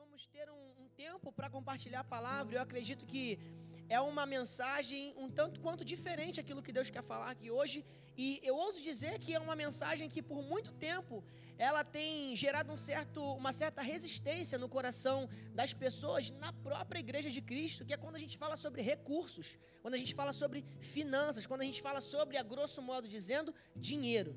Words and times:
vamos 0.00 0.26
ter 0.34 0.48
um, 0.50 0.62
um 0.82 0.88
tempo 1.04 1.30
para 1.30 1.48
compartilhar 1.56 2.00
a 2.00 2.10
palavra. 2.16 2.56
Eu 2.56 2.62
acredito 2.62 3.04
que 3.12 3.38
é 3.86 4.00
uma 4.00 4.24
mensagem 4.24 5.02
um 5.22 5.28
tanto 5.38 5.60
quanto 5.64 5.84
diferente 5.84 6.40
aquilo 6.42 6.62
que 6.66 6.72
Deus 6.76 6.88
quer 6.94 7.02
falar 7.02 7.30
aqui 7.30 7.50
hoje. 7.50 7.84
E 8.16 8.40
eu 8.42 8.54
ouso 8.56 8.80
dizer 8.80 9.18
que 9.18 9.34
é 9.34 9.40
uma 9.46 9.54
mensagem 9.64 10.08
que 10.14 10.22
por 10.22 10.40
muito 10.52 10.72
tempo 10.88 11.22
ela 11.58 11.82
tem 11.84 12.34
gerado 12.34 12.72
um 12.72 12.78
certo, 12.78 13.20
uma 13.42 13.52
certa 13.52 13.82
resistência 13.82 14.56
no 14.62 14.70
coração 14.76 15.28
das 15.60 15.74
pessoas 15.74 16.30
na 16.44 16.50
própria 16.68 17.00
igreja 17.06 17.30
de 17.36 17.42
Cristo, 17.42 17.84
que 17.84 17.92
é 17.92 17.98
quando 17.98 18.16
a 18.16 18.22
gente 18.24 18.38
fala 18.38 18.56
sobre 18.56 18.80
recursos, 18.80 19.58
quando 19.82 19.94
a 19.98 19.98
gente 19.98 20.14
fala 20.14 20.32
sobre 20.32 20.64
finanças, 20.80 21.46
quando 21.46 21.60
a 21.60 21.68
gente 21.70 21.82
fala 21.82 22.00
sobre, 22.00 22.38
a 22.38 22.42
grosso 22.42 22.80
modo 22.80 23.06
dizendo, 23.06 23.54
dinheiro. 23.76 24.34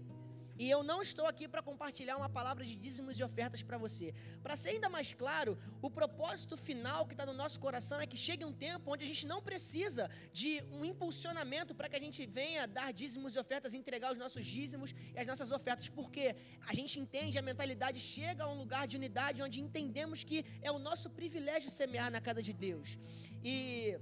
E 0.57 0.69
eu 0.69 0.83
não 0.83 1.01
estou 1.01 1.25
aqui 1.25 1.47
para 1.47 1.61
compartilhar 1.63 2.15
uma 2.17 2.29
palavra 2.29 2.63
de 2.63 2.75
dízimos 2.75 3.19
e 3.19 3.23
ofertas 3.23 3.63
para 3.63 3.77
você. 3.77 4.13
Para 4.41 4.55
ser 4.55 4.69
ainda 4.69 4.89
mais 4.89 5.13
claro, 5.13 5.57
o 5.81 5.89
propósito 5.89 6.55
final 6.55 7.07
que 7.07 7.13
está 7.13 7.25
no 7.25 7.33
nosso 7.33 7.59
coração 7.59 7.99
é 7.99 8.05
que 8.05 8.15
chegue 8.15 8.45
um 8.45 8.53
tempo 8.53 8.91
onde 8.93 9.03
a 9.03 9.07
gente 9.07 9.25
não 9.25 9.41
precisa 9.41 10.09
de 10.31 10.63
um 10.71 10.85
impulsionamento 10.85 11.73
para 11.73 11.89
que 11.89 11.95
a 11.95 11.99
gente 11.99 12.25
venha 12.25 12.67
dar 12.67 12.91
dízimos 12.93 13.35
e 13.35 13.39
ofertas, 13.39 13.73
entregar 13.73 14.11
os 14.11 14.17
nossos 14.17 14.45
dízimos 14.45 14.93
e 15.15 15.19
as 15.19 15.25
nossas 15.25 15.51
ofertas, 15.51 15.89
porque 15.89 16.35
a 16.67 16.73
gente 16.73 16.99
entende, 16.99 17.37
a 17.37 17.41
mentalidade 17.41 17.99
chega 17.99 18.43
a 18.43 18.49
um 18.49 18.57
lugar 18.63 18.87
de 18.87 18.95
unidade 18.95 19.41
onde 19.41 19.59
entendemos 19.59 20.23
que 20.23 20.45
é 20.61 20.71
o 20.71 20.79
nosso 20.79 21.09
privilégio 21.09 21.69
semear 21.71 22.11
na 22.11 22.21
casa 22.21 22.43
de 22.43 22.53
Deus. 22.53 22.97
E 23.43 23.97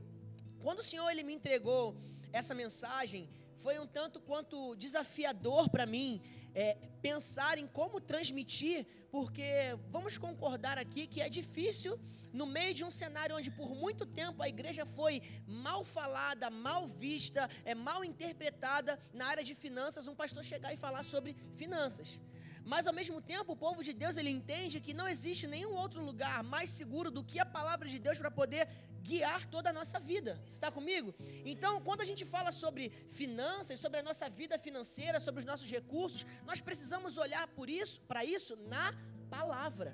quando 0.60 0.80
o 0.80 0.84
Senhor 0.84 1.10
ele 1.10 1.24
me 1.24 1.34
entregou 1.34 1.96
essa 2.32 2.54
mensagem, 2.54 3.30
foi 3.64 3.78
um 3.80 3.86
tanto 3.86 4.20
quanto 4.20 4.76
desafiador 4.76 5.70
para 5.70 5.86
mim 5.86 6.22
é, 6.54 6.78
pensar 7.02 7.58
em 7.58 7.68
como 7.68 8.00
transmitir, 8.00 8.86
porque 9.10 9.44
vamos 9.90 10.18
concordar 10.18 10.78
aqui 10.78 11.08
que 11.08 11.22
é 11.22 11.30
difícil 11.30 12.00
no 12.34 12.46
meio 12.46 12.74
de 12.74 12.84
um 12.84 12.92
cenário 12.92 13.36
onde 13.36 13.52
por 13.52 13.76
muito 13.76 14.06
tempo 14.06 14.42
a 14.42 14.48
igreja 14.48 14.86
foi 14.86 15.22
mal 15.46 15.84
falada, 15.84 16.50
mal 16.50 16.88
vista, 16.88 17.50
é 17.66 17.76
mal 17.76 18.04
interpretada 18.06 19.00
na 19.14 19.26
área 19.26 19.44
de 19.44 19.54
finanças, 19.54 20.08
um 20.08 20.16
pastor 20.16 20.44
chegar 20.44 20.74
e 20.74 20.78
falar 20.78 21.04
sobre 21.04 21.36
finanças. 21.56 22.20
Mas 22.72 22.88
ao 22.88 22.94
mesmo 23.00 23.20
tempo, 23.32 23.50
o 23.52 23.62
povo 23.64 23.80
de 23.88 23.94
Deus 24.02 24.16
ele 24.20 24.32
entende 24.38 24.84
que 24.86 24.94
não 25.00 25.08
existe 25.14 25.46
nenhum 25.54 25.74
outro 25.84 26.02
lugar 26.10 26.38
mais 26.54 26.70
seguro 26.80 27.10
do 27.16 27.22
que 27.30 27.38
a 27.44 27.48
palavra 27.58 27.88
de 27.94 27.98
Deus 28.06 28.18
para 28.22 28.32
poder 28.40 28.64
guiar 29.10 29.42
toda 29.56 29.68
a 29.72 29.74
nossa 29.80 30.00
vida. 30.12 30.32
Está 30.56 30.70
comigo? 30.78 31.10
Então, 31.54 31.74
quando 31.88 32.04
a 32.06 32.10
gente 32.10 32.24
fala 32.36 32.52
sobre 32.64 32.84
finanças, 33.22 33.82
sobre 33.86 34.00
a 34.00 34.06
nossa 34.10 34.30
vida 34.42 34.58
financeira, 34.68 35.20
sobre 35.20 35.40
os 35.42 35.50
nossos 35.52 35.70
recursos, 35.78 36.26
nós 36.50 36.62
precisamos 36.68 37.18
olhar 37.26 37.46
por 37.58 37.70
isso, 37.82 38.00
para 38.12 38.24
isso 38.24 38.56
na 38.76 38.88
palavra. 39.36 39.92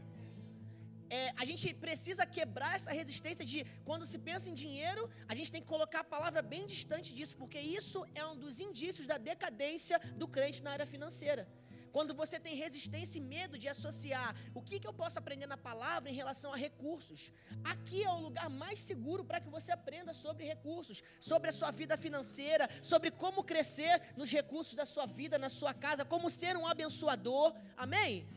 É, 1.09 1.33
a 1.41 1.45
gente 1.49 1.73
precisa 1.85 2.25
quebrar 2.37 2.73
essa 2.75 2.91
resistência 3.01 3.45
de 3.51 3.59
quando 3.85 4.05
se 4.05 4.17
pensa 4.29 4.49
em 4.51 4.57
dinheiro, 4.63 5.09
a 5.27 5.33
gente 5.33 5.51
tem 5.53 5.61
que 5.63 5.73
colocar 5.75 6.01
a 6.01 6.11
palavra 6.15 6.41
bem 6.53 6.65
distante 6.73 7.11
disso, 7.17 7.35
porque 7.41 7.59
isso 7.79 8.05
é 8.13 8.23
um 8.31 8.37
dos 8.43 8.59
indícios 8.59 9.07
da 9.11 9.17
decadência 9.17 9.99
do 10.21 10.27
crente 10.27 10.61
na 10.65 10.73
área 10.77 10.85
financeira. 10.95 11.43
Quando 11.91 12.13
você 12.13 12.39
tem 12.39 12.55
resistência 12.55 13.17
e 13.19 13.21
medo 13.21 13.57
de 13.57 13.67
associar 13.67 14.35
o 14.53 14.61
que, 14.61 14.79
que 14.79 14.87
eu 14.87 14.93
posso 14.93 15.19
aprender 15.19 15.47
na 15.47 15.57
palavra 15.57 16.09
em 16.09 16.13
relação 16.13 16.53
a 16.53 16.57
recursos. 16.57 17.31
Aqui 17.63 18.03
é 18.03 18.09
o 18.09 18.19
lugar 18.19 18.49
mais 18.49 18.79
seguro 18.79 19.23
para 19.23 19.39
que 19.39 19.49
você 19.49 19.71
aprenda 19.71 20.13
sobre 20.13 20.45
recursos, 20.45 21.03
sobre 21.19 21.49
a 21.49 21.53
sua 21.59 21.71
vida 21.71 21.97
financeira, 21.97 22.69
sobre 22.81 23.11
como 23.11 23.43
crescer 23.43 24.01
nos 24.15 24.31
recursos 24.31 24.73
da 24.73 24.85
sua 24.85 25.05
vida, 25.05 25.37
na 25.37 25.49
sua 25.49 25.73
casa, 25.73 26.05
como 26.05 26.29
ser 26.29 26.55
um 26.57 26.67
abençoador. 26.67 27.53
Amém? 27.75 28.27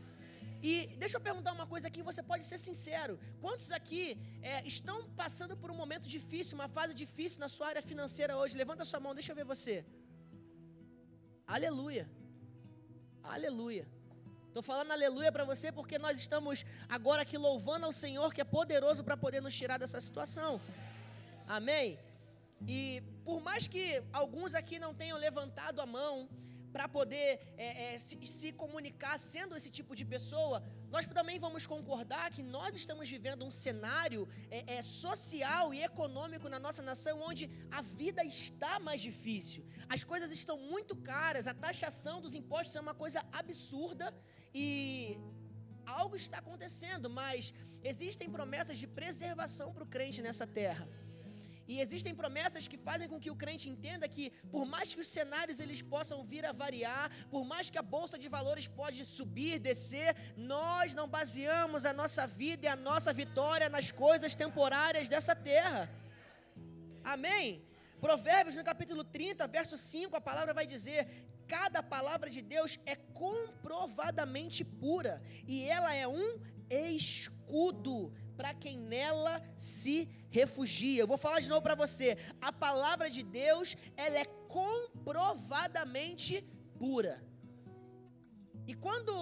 E 0.63 0.75
deixa 1.03 1.17
eu 1.17 1.23
perguntar 1.29 1.53
uma 1.53 1.67
coisa 1.67 1.89
aqui, 1.89 2.03
você 2.03 2.23
pode 2.23 2.45
ser 2.45 2.59
sincero. 2.59 3.19
Quantos 3.41 3.73
aqui 3.73 4.19
é, 4.43 4.67
estão 4.67 4.97
passando 5.23 5.57
por 5.57 5.71
um 5.71 5.79
momento 5.83 6.07
difícil, 6.07 6.59
uma 6.61 6.69
fase 6.69 6.93
difícil 6.95 7.41
na 7.41 7.49
sua 7.49 7.69
área 7.69 7.83
financeira 7.83 8.37
hoje? 8.37 8.61
Levanta 8.63 8.85
sua 8.85 9.01
mão, 9.01 9.15
deixa 9.15 9.33
eu 9.33 9.37
ver 9.37 9.45
você. 9.45 9.85
Aleluia. 11.47 12.07
Aleluia. 13.23 13.87
Estou 14.49 14.63
falando 14.63 14.91
aleluia 14.91 15.31
para 15.31 15.45
você 15.45 15.71
porque 15.71 15.99
nós 15.99 16.19
estamos 16.19 16.65
agora 16.89 17.23
aqui 17.23 17.39
louvando 17.39 17.87
ao 17.87 17.93
Senhor 17.93 18.35
que 18.35 18.41
é 18.41 18.45
poderoso 18.45 19.05
para 19.05 19.17
poder 19.17 19.41
nos 19.41 19.55
tirar 19.55 19.79
dessa 19.79 20.01
situação. 20.01 20.61
Amém? 21.47 21.99
E 22.67 23.03
por 23.25 23.41
mais 23.41 23.67
que 23.67 24.03
alguns 24.13 24.55
aqui 24.55 24.79
não 24.79 24.93
tenham 24.93 25.19
levantado 25.19 25.81
a 25.81 25.87
mão, 25.87 26.29
para 26.73 26.89
poder 26.89 27.41
é, 27.57 27.95
é, 27.95 27.99
se, 27.99 28.17
se, 28.27 28.53
comunicar 28.53 29.19
sendo 29.19 29.57
esse 29.57 29.71
tipo 29.71 29.95
de 29.95 30.05
pessoa, 30.05 30.63
nós 30.91 31.07
também 31.07 31.39
vamos 31.39 31.67
concordar 31.67 32.31
que 32.31 32.43
nós 32.43 32.75
estamos 32.75 33.09
vivendo 33.09 33.45
um 33.45 33.51
cenário 33.51 34.29
é, 34.51 34.77
é, 34.77 34.83
social 34.83 35.75
e 35.75 35.83
econômico 35.83 36.49
na 36.49 36.61
nossa 36.61 36.83
nação 36.83 37.21
onde 37.21 37.51
a 37.71 37.81
vida 37.81 38.25
está 38.25 38.79
mais 38.79 39.01
difícil. 39.01 39.65
As 39.89 40.05
coisas 40.05 40.31
estão 40.31 40.57
muito 40.59 40.95
caras, 40.97 41.47
a 41.47 41.55
taxação 41.55 42.21
dos 42.21 42.35
impostos 42.35 42.77
é 42.77 42.81
uma 42.81 42.95
coisa 42.95 43.25
absurda 43.33 44.15
e 44.55 45.19
algo 45.85 46.17
está 46.17 46.39
acontecendo, 46.39 47.11
mas 47.11 47.53
existem 47.83 48.31
promessas 48.31 48.79
de 48.79 48.87
preservação 48.87 49.73
para 49.73 49.85
o 49.85 49.87
crente 49.87 50.23
nessa 50.23 50.47
terra. 50.47 50.89
E 51.73 51.75
existem 51.85 52.13
promessas 52.21 52.67
que 52.71 52.79
fazem 52.87 53.09
com 53.11 53.19
que 53.23 53.31
o 53.33 53.37
crente 53.43 53.67
entenda 53.73 54.13
que, 54.15 54.25
por 54.55 54.65
mais 54.73 54.93
que 54.93 55.03
os 55.05 55.11
cenários 55.17 55.61
eles 55.65 55.81
possam 55.95 56.19
vir 56.31 56.45
a 56.45 56.55
variar, 56.63 57.05
por 57.35 57.45
mais 57.51 57.71
que 57.71 57.79
a 57.83 57.89
bolsa 57.95 58.17
de 58.23 58.29
valores 58.37 58.67
pode 58.81 59.01
subir, 59.05 59.61
descer, 59.69 60.11
nós 60.37 60.97
não 60.99 61.07
baseamos 61.17 61.87
a 61.91 61.93
nossa 62.01 62.27
vida 62.27 62.67
e 62.67 62.69
a 62.69 62.75
nossa 62.89 63.13
vitória 63.13 63.69
nas 63.77 63.89
coisas 64.05 64.35
temporárias 64.35 65.09
dessa 65.09 65.37
terra. 65.51 65.83
Amém? 67.15 67.47
Provérbios 68.01 68.57
no 68.57 68.65
capítulo 68.65 69.05
30, 69.05 69.47
verso 69.47 69.77
5, 69.79 70.17
a 70.17 70.27
palavra 70.31 70.53
vai 70.53 70.67
dizer: 70.67 71.01
cada 71.47 71.81
palavra 71.97 72.29
de 72.37 72.43
Deus 72.43 72.81
é 72.85 72.97
comprovadamente 72.97 74.65
pura, 74.65 75.23
e 75.47 75.63
ela 75.77 75.95
é 75.95 76.09
um 76.09 76.29
escudo 76.69 78.13
para 78.41 78.55
quem 78.55 78.77
nela 78.95 79.35
se 79.55 79.97
refugia. 80.39 81.03
Eu 81.03 81.07
vou 81.13 81.19
falar 81.25 81.41
de 81.45 81.49
novo 81.53 81.61
para 81.67 81.75
você. 81.75 82.09
A 82.41 82.51
palavra 82.67 83.09
de 83.17 83.23
Deus, 83.23 83.77
ela 84.05 84.19
é 84.19 84.25
comprovadamente 84.59 86.35
pura. 86.79 87.15
E 88.67 88.73
quando 88.85 89.13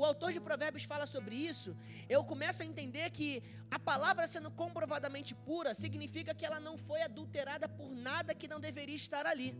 o 0.00 0.04
autor 0.10 0.30
de 0.34 0.40
Provérbios 0.48 0.84
fala 0.92 1.06
sobre 1.14 1.36
isso, 1.50 1.70
eu 2.06 2.22
começo 2.32 2.62
a 2.62 2.66
entender 2.66 3.06
que 3.18 3.30
a 3.70 3.78
palavra 3.78 4.26
sendo 4.34 4.50
comprovadamente 4.50 5.34
pura 5.48 5.72
significa 5.72 6.34
que 6.34 6.44
ela 6.48 6.60
não 6.60 6.76
foi 6.76 7.00
adulterada 7.00 7.66
por 7.66 7.90
nada 8.08 8.34
que 8.34 8.46
não 8.52 8.60
deveria 8.60 8.96
estar 9.04 9.24
ali. 9.24 9.50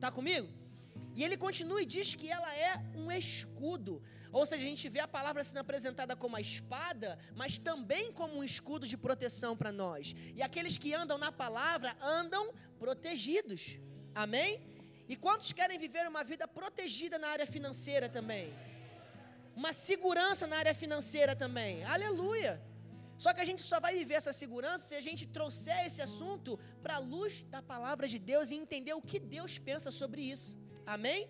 Tá 0.00 0.10
comigo? 0.10 0.48
E 1.14 1.22
ele 1.24 1.36
continua 1.36 1.82
e 1.82 1.86
diz 1.86 2.14
que 2.14 2.28
ela 2.30 2.54
é 2.56 2.80
um 2.94 3.10
escudo. 3.10 4.02
Ou 4.32 4.46
seja, 4.46 4.62
a 4.62 4.66
gente 4.66 4.88
vê 4.88 5.00
a 5.00 5.08
palavra 5.08 5.44
sendo 5.44 5.58
apresentada 5.58 6.16
como 6.16 6.36
a 6.36 6.40
espada, 6.40 7.18
mas 7.34 7.58
também 7.58 8.10
como 8.12 8.36
um 8.38 8.44
escudo 8.44 8.86
de 8.86 8.96
proteção 8.96 9.54
para 9.54 9.70
nós. 9.70 10.14
E 10.34 10.42
aqueles 10.42 10.78
que 10.78 10.94
andam 10.94 11.18
na 11.18 11.30
palavra 11.30 11.94
andam 12.00 12.54
protegidos. 12.78 13.78
Amém? 14.14 14.60
E 15.06 15.16
quantos 15.16 15.52
querem 15.52 15.78
viver 15.78 16.08
uma 16.08 16.24
vida 16.24 16.48
protegida 16.48 17.18
na 17.18 17.28
área 17.28 17.46
financeira 17.46 18.08
também? 18.08 18.54
Uma 19.54 19.72
segurança 19.74 20.46
na 20.46 20.56
área 20.56 20.74
financeira 20.74 21.36
também. 21.36 21.84
Aleluia! 21.84 22.52
Só 23.18 23.32
que 23.34 23.40
a 23.40 23.44
gente 23.44 23.62
só 23.62 23.78
vai 23.78 23.94
viver 23.94 24.14
essa 24.14 24.32
segurança 24.32 24.86
se 24.88 24.94
a 24.94 25.00
gente 25.00 25.26
trouxer 25.26 25.86
esse 25.86 26.00
assunto 26.00 26.58
para 26.82 26.94
a 26.96 26.98
luz 26.98 27.44
da 27.44 27.60
palavra 27.62 28.08
de 28.08 28.18
Deus 28.18 28.50
e 28.50 28.56
entender 28.56 28.94
o 28.94 29.02
que 29.02 29.20
Deus 29.20 29.58
pensa 29.58 29.90
sobre 29.90 30.22
isso. 30.22 30.58
Amém? 30.86 31.28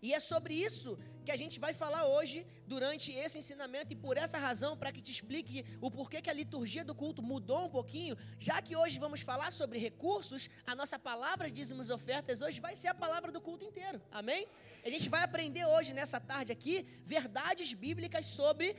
E 0.00 0.14
é 0.14 0.20
sobre 0.20 0.54
isso 0.54 0.98
que 1.24 1.32
a 1.32 1.36
gente 1.36 1.60
vai 1.64 1.72
falar 1.74 2.06
hoje 2.06 2.46
durante 2.66 3.12
esse 3.12 3.36
ensinamento 3.38 3.92
e 3.92 3.96
por 3.96 4.16
essa 4.16 4.38
razão 4.38 4.76
para 4.76 4.90
que 4.90 5.02
te 5.06 5.10
explique 5.10 5.64
o 5.80 5.90
porquê 5.90 6.22
que 6.22 6.30
a 6.30 6.32
liturgia 6.32 6.84
do 6.84 6.94
culto 6.94 7.22
mudou 7.22 7.66
um 7.66 7.68
pouquinho, 7.68 8.16
já 8.38 8.62
que 8.62 8.74
hoje 8.74 8.98
vamos 8.98 9.20
falar 9.20 9.52
sobre 9.52 9.78
recursos, 9.78 10.48
a 10.66 10.74
nossa 10.74 10.98
palavra 10.98 11.50
dízimos 11.50 11.90
ofertas 11.90 12.40
hoje 12.40 12.60
vai 12.60 12.74
ser 12.76 12.88
a 12.88 12.94
palavra 12.94 13.30
do 13.30 13.40
culto 13.40 13.64
inteiro. 13.64 14.00
Amém? 14.10 14.46
A 14.86 14.88
gente 14.88 15.08
vai 15.08 15.22
aprender 15.22 15.66
hoje 15.66 15.92
nessa 15.92 16.20
tarde 16.20 16.52
aqui 16.52 16.86
verdades 17.04 17.72
bíblicas 17.74 18.24
sobre 18.26 18.76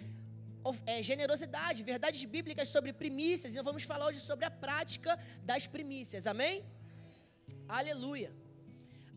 é, 0.85 1.03
generosidade, 1.03 1.83
verdades 1.83 2.23
bíblicas 2.23 2.69
sobre 2.69 2.93
primícias, 2.93 3.53
e 3.53 3.57
nós 3.57 3.65
vamos 3.65 3.83
falar 3.83 4.07
hoje 4.07 4.21
sobre 4.21 4.45
a 4.45 4.51
prática 4.51 5.19
das 5.43 5.67
primícias. 5.67 6.25
Amém? 6.25 6.63
Aleluia. 7.67 8.38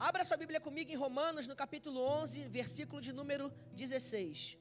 Abra 0.04 0.25
sua 0.25 0.37
Bíblia 0.37 0.60
comigo 0.60 0.90
em 0.90 0.96
Romanos, 0.96 1.46
no 1.46 1.54
capítulo 1.54 2.00
11, 2.00 2.49
versículo 2.49 3.00
de 3.00 3.12
número 3.12 3.52
16. 3.76 4.58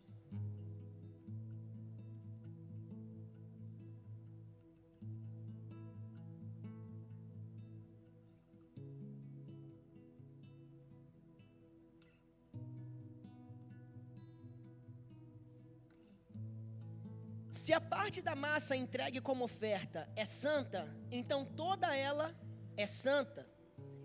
Se 17.51 17.73
a 17.73 17.81
parte 17.81 18.21
da 18.21 18.35
massa 18.35 18.75
entregue 18.75 19.19
como 19.19 19.45
oferta 19.45 20.07
é 20.15 20.23
santa, 20.23 20.87
então 21.11 21.43
toda 21.43 21.97
ela 21.97 22.31
é 22.77 22.85
santa. 22.85 23.50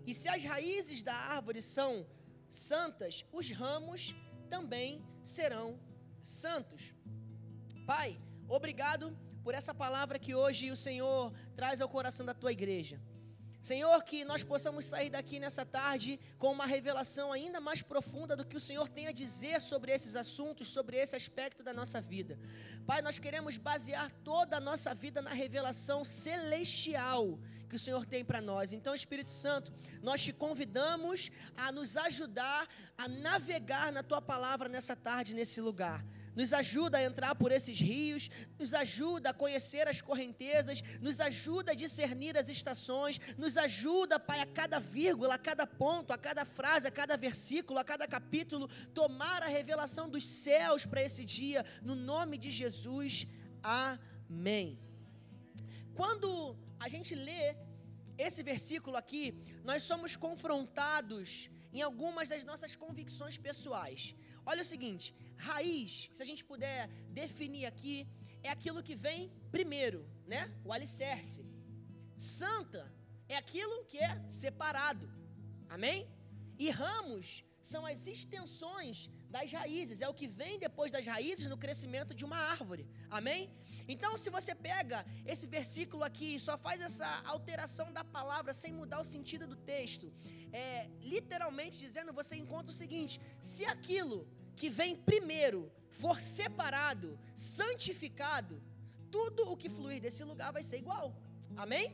E 0.07 0.13
se 0.13 0.29
as 0.29 0.41
raízes 0.51 1.03
da 1.03 1.13
árvore 1.13 1.61
são 1.61 2.07
santas, 2.47 3.25
os 3.29 3.51
ramos 3.51 4.15
também 4.49 5.05
serão 5.21 5.77
santos. 6.23 6.93
Pai, 7.85 8.17
obrigado 8.47 9.05
por 9.43 9.53
essa 9.53 9.73
palavra 9.73 10.17
que 10.17 10.33
hoje 10.33 10.71
o 10.71 10.77
Senhor 10.77 11.33
traz 11.57 11.81
ao 11.81 11.89
coração 11.89 12.25
da 12.25 12.33
tua 12.33 12.53
igreja. 12.53 13.01
Senhor, 13.67 14.01
que 14.09 14.23
nós 14.23 14.43
possamos 14.43 14.85
sair 14.85 15.09
daqui 15.09 15.39
nessa 15.39 15.65
tarde 15.65 16.17
com 16.39 16.49
uma 16.53 16.65
revelação 16.65 17.33
ainda 17.33 17.59
mais 17.59 17.81
profunda 17.81 18.33
do 18.33 18.45
que 18.45 18.55
o 18.55 18.61
Senhor 18.61 18.87
tem 18.87 19.07
a 19.07 19.11
dizer 19.11 19.59
sobre 19.61 19.91
esses 19.91 20.15
assuntos, 20.15 20.69
sobre 20.69 20.95
esse 20.95 21.17
aspecto 21.17 21.61
da 21.63 21.73
nossa 21.73 21.99
vida. 21.99 22.39
Pai, 22.85 23.01
nós 23.01 23.19
queremos 23.19 23.57
basear 23.57 24.09
toda 24.23 24.55
a 24.55 24.61
nossa 24.61 24.93
vida 24.93 25.21
na 25.21 25.33
revelação 25.33 26.05
celestial 26.05 27.37
que 27.67 27.75
o 27.75 27.79
Senhor 27.85 28.05
tem 28.05 28.23
para 28.23 28.39
nós. 28.39 28.71
Então, 28.71 28.95
Espírito 28.95 29.31
Santo, 29.31 29.73
nós 30.01 30.23
te 30.23 30.31
convidamos 30.31 31.29
a 31.57 31.69
nos 31.69 31.97
ajudar 31.97 32.69
a 32.97 33.09
navegar 33.09 33.91
na 33.91 34.01
tua 34.01 34.21
palavra 34.21 34.69
nessa 34.69 34.95
tarde, 34.95 35.35
nesse 35.35 35.59
lugar 35.59 36.05
nos 36.39 36.53
ajuda 36.53 36.95
a 36.99 37.03
entrar 37.09 37.33
por 37.33 37.51
esses 37.51 37.77
rios, 37.91 38.23
nos 38.59 38.71
ajuda 38.81 39.27
a 39.29 39.37
conhecer 39.43 39.85
as 39.87 40.01
correntezas, 40.09 40.83
nos 41.01 41.19
ajuda 41.19 41.71
a 41.71 41.79
discernir 41.83 42.37
as 42.37 42.47
estações, 42.47 43.19
nos 43.43 43.57
ajuda, 43.57 44.19
Pai, 44.19 44.39
a 44.41 44.45
cada 44.59 44.79
vírgula, 44.79 45.33
a 45.33 45.43
cada 45.49 45.65
ponto, 45.65 46.13
a 46.13 46.17
cada 46.27 46.45
frase, 46.45 46.85
a 46.87 46.91
cada 46.99 47.17
versículo, 47.17 47.79
a 47.79 47.83
cada 47.91 48.07
capítulo, 48.07 48.67
tomar 48.93 49.41
a 49.41 49.47
revelação 49.47 50.07
dos 50.15 50.25
céus 50.43 50.85
para 50.85 51.01
esse 51.07 51.25
dia, 51.25 51.65
no 51.81 51.95
nome 51.95 52.37
de 52.37 52.51
Jesus. 52.51 53.25
Amém. 53.63 54.79
Quando 55.95 56.55
a 56.79 56.87
gente 56.87 57.15
lê 57.15 57.45
esse 58.15 58.43
versículo 58.43 58.95
aqui, 58.95 59.25
nós 59.63 59.81
somos 59.81 60.15
confrontados 60.15 61.49
em 61.73 61.81
algumas 61.81 62.29
das 62.29 62.43
nossas 62.43 62.75
convicções 62.75 63.37
pessoais. 63.47 64.13
Olha 64.45 64.61
o 64.61 64.71
seguinte: 64.73 65.15
raiz, 65.37 66.09
se 66.13 66.21
a 66.21 66.25
gente 66.25 66.43
puder 66.43 66.89
definir 67.09 67.65
aqui, 67.65 68.07
é 68.43 68.49
aquilo 68.49 68.83
que 68.83 68.95
vem 68.95 69.31
primeiro, 69.51 70.07
né? 70.25 70.51
O 70.63 70.71
alicerce. 70.71 71.45
Santa 72.17 72.91
é 73.27 73.35
aquilo 73.35 73.85
que 73.85 73.97
é 73.97 74.21
separado. 74.29 75.11
Amém? 75.69 76.07
E 76.57 76.69
ramos 76.69 77.43
são 77.61 77.85
as 77.85 78.07
extensões 78.07 79.09
das 79.29 79.51
raízes, 79.51 80.01
é 80.01 80.07
o 80.07 80.13
que 80.13 80.27
vem 80.27 80.57
depois 80.57 80.89
das 80.91 81.05
raízes 81.05 81.47
no 81.47 81.57
crescimento 81.57 82.13
de 82.13 82.23
uma 82.23 82.37
árvore. 82.37 82.87
Amém? 83.09 83.51
Então, 83.87 84.17
se 84.17 84.29
você 84.29 84.53
pega 84.55 85.05
esse 85.25 85.45
versículo 85.45 86.03
aqui 86.03 86.35
e 86.35 86.39
só 86.39 86.57
faz 86.57 86.81
essa 86.81 87.07
alteração 87.25 87.91
da 87.91 88.03
palavra 88.03 88.53
sem 88.53 88.71
mudar 88.73 88.99
o 89.01 89.05
sentido 89.05 89.45
do 89.47 89.55
texto, 89.55 90.11
é, 90.51 90.89
literalmente 91.01 91.77
dizendo, 91.77 92.13
você 92.13 92.35
encontra 92.35 92.71
o 92.71 92.73
seguinte: 92.73 93.19
se 93.41 93.65
aquilo 93.65 94.27
que 94.59 94.69
vem 94.79 94.95
primeiro 95.11 95.61
for 96.01 96.17
separado, 96.19 97.09
santificado, 97.35 98.55
tudo 99.15 99.41
o 99.51 99.57
que 99.61 99.69
fluir 99.77 99.99
desse 100.05 100.23
lugar 100.31 100.51
vai 100.57 100.63
ser 100.69 100.77
igual. 100.83 101.07
Amém? 101.63 101.85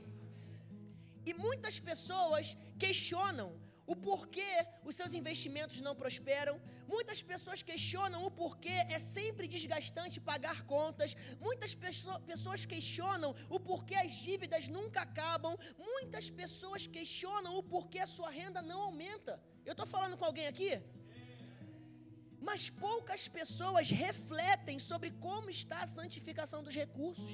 E 1.29 1.33
muitas 1.45 1.77
pessoas 1.89 2.45
questionam 2.83 3.49
o 3.85 3.95
porquê 4.07 4.51
os 4.87 4.95
seus 4.99 5.13
investimentos 5.19 5.79
não 5.87 5.93
prosperam. 6.01 6.55
Muitas 6.87 7.21
pessoas 7.31 7.61
questionam 7.61 8.19
o 8.27 8.31
porquê 8.41 8.77
é 8.95 8.99
sempre 8.99 9.45
desgastante 9.55 10.21
pagar 10.31 10.59
contas. 10.73 11.15
Muitas 11.47 11.73
pessoas 12.27 12.65
questionam 12.73 13.31
o 13.49 13.59
porquê 13.59 13.95
as 13.95 14.13
dívidas 14.27 14.67
nunca 14.77 15.01
acabam. 15.01 15.55
Muitas 15.77 16.29
pessoas 16.41 16.87
questionam 16.97 17.57
o 17.57 17.63
porquê 17.73 17.99
a 17.99 18.11
sua 18.17 18.29
renda 18.39 18.61
não 18.61 18.81
aumenta. 18.89 19.33
Eu 19.65 19.73
estou 19.73 19.87
falando 19.95 20.17
com 20.17 20.25
alguém 20.25 20.47
aqui? 20.47 20.71
Mas 22.49 22.69
poucas 22.69 23.23
pessoas 23.37 23.89
refletem 24.05 24.77
sobre 24.89 25.09
como 25.25 25.49
está 25.49 25.79
a 25.83 25.91
santificação 25.97 26.61
dos 26.67 26.75
recursos. 26.83 27.33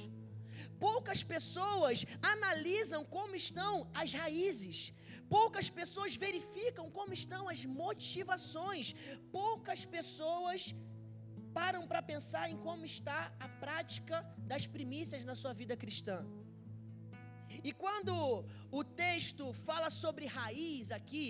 Poucas 0.86 1.20
pessoas 1.34 2.04
analisam 2.34 3.02
como 3.16 3.34
estão 3.44 3.72
as 4.02 4.12
raízes. 4.20 4.78
Poucas 5.36 5.68
pessoas 5.80 6.14
verificam 6.26 6.86
como 6.98 7.12
estão 7.20 7.42
as 7.54 7.64
motivações. 7.82 8.94
Poucas 9.40 9.84
pessoas 9.96 10.74
param 11.58 11.82
para 11.90 12.02
pensar 12.12 12.44
em 12.52 12.56
como 12.66 12.84
está 12.84 13.18
a 13.46 13.48
prática 13.64 14.16
das 14.52 14.66
primícias 14.76 15.24
na 15.24 15.34
sua 15.42 15.52
vida 15.52 15.76
cristã. 15.76 16.18
E 17.68 17.72
quando 17.72 18.14
o 18.70 18.82
texto 18.84 19.52
fala 19.68 19.90
sobre 19.90 20.26
raiz 20.26 20.92
aqui, 20.92 21.26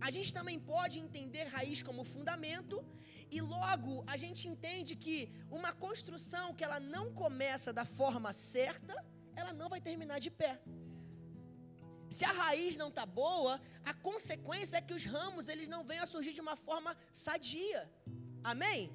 a 0.00 0.10
gente 0.10 0.32
também 0.32 0.58
pode 0.58 0.98
entender 0.98 1.44
raiz 1.44 1.82
como 1.82 2.04
fundamento 2.04 2.84
e 3.30 3.40
logo 3.40 4.02
a 4.06 4.16
gente 4.16 4.48
entende 4.48 4.96
que 4.96 5.30
uma 5.50 5.72
construção 5.72 6.54
que 6.54 6.64
ela 6.64 6.80
não 6.80 7.12
começa 7.12 7.72
da 7.72 7.84
forma 7.84 8.32
certa, 8.32 8.94
ela 9.36 9.52
não 9.52 9.68
vai 9.68 9.80
terminar 9.80 10.18
de 10.18 10.30
pé. 10.30 10.60
Se 12.08 12.24
a 12.24 12.32
raiz 12.32 12.76
não 12.76 12.88
está 12.88 13.06
boa, 13.06 13.60
a 13.84 13.94
consequência 13.94 14.78
é 14.78 14.80
que 14.80 14.94
os 14.94 15.04
ramos 15.04 15.48
eles 15.48 15.68
não 15.68 15.84
venham 15.84 16.02
a 16.02 16.12
surgir 16.14 16.32
de 16.32 16.40
uma 16.40 16.56
forma 16.56 16.96
sadia. 17.12 17.88
Amém? 18.42 18.92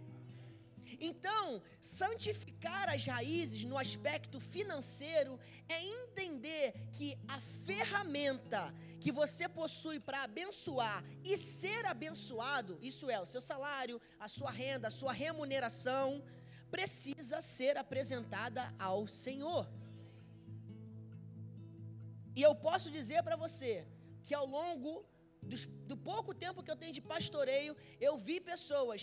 Então, 1.00 1.62
santificar 1.80 2.90
as 2.90 3.06
raízes 3.06 3.64
no 3.64 3.78
aspecto 3.78 4.40
financeiro 4.40 5.40
é 5.68 5.82
entender 5.84 6.74
que 6.92 7.18
a 7.28 7.40
ferramenta 7.40 8.74
que 9.06 9.12
você 9.24 9.46
possui 9.48 9.98
para 10.06 10.20
abençoar 10.28 11.00
e 11.32 11.34
ser 11.38 11.82
abençoado, 11.86 12.72
isso 12.92 13.06
é, 13.16 13.18
o 13.26 13.28
seu 13.32 13.42
salário, 13.50 13.98
a 14.26 14.28
sua 14.36 14.52
renda, 14.62 14.88
a 14.88 14.98
sua 15.00 15.14
remuneração, 15.24 16.08
precisa 16.76 17.40
ser 17.56 17.74
apresentada 17.84 18.64
ao 18.88 19.02
Senhor. 19.24 19.64
E 22.36 22.42
eu 22.48 22.54
posso 22.68 22.90
dizer 22.98 23.22
para 23.28 23.38
você 23.44 23.74
que 24.26 24.34
ao 24.40 24.48
longo 24.58 24.94
do 25.92 25.98
pouco 26.12 26.34
tempo 26.46 26.64
que 26.64 26.72
eu 26.74 26.82
tenho 26.82 26.98
de 27.00 27.04
pastoreio, 27.14 27.76
eu 28.08 28.16
vi 28.28 28.38
pessoas 28.54 29.02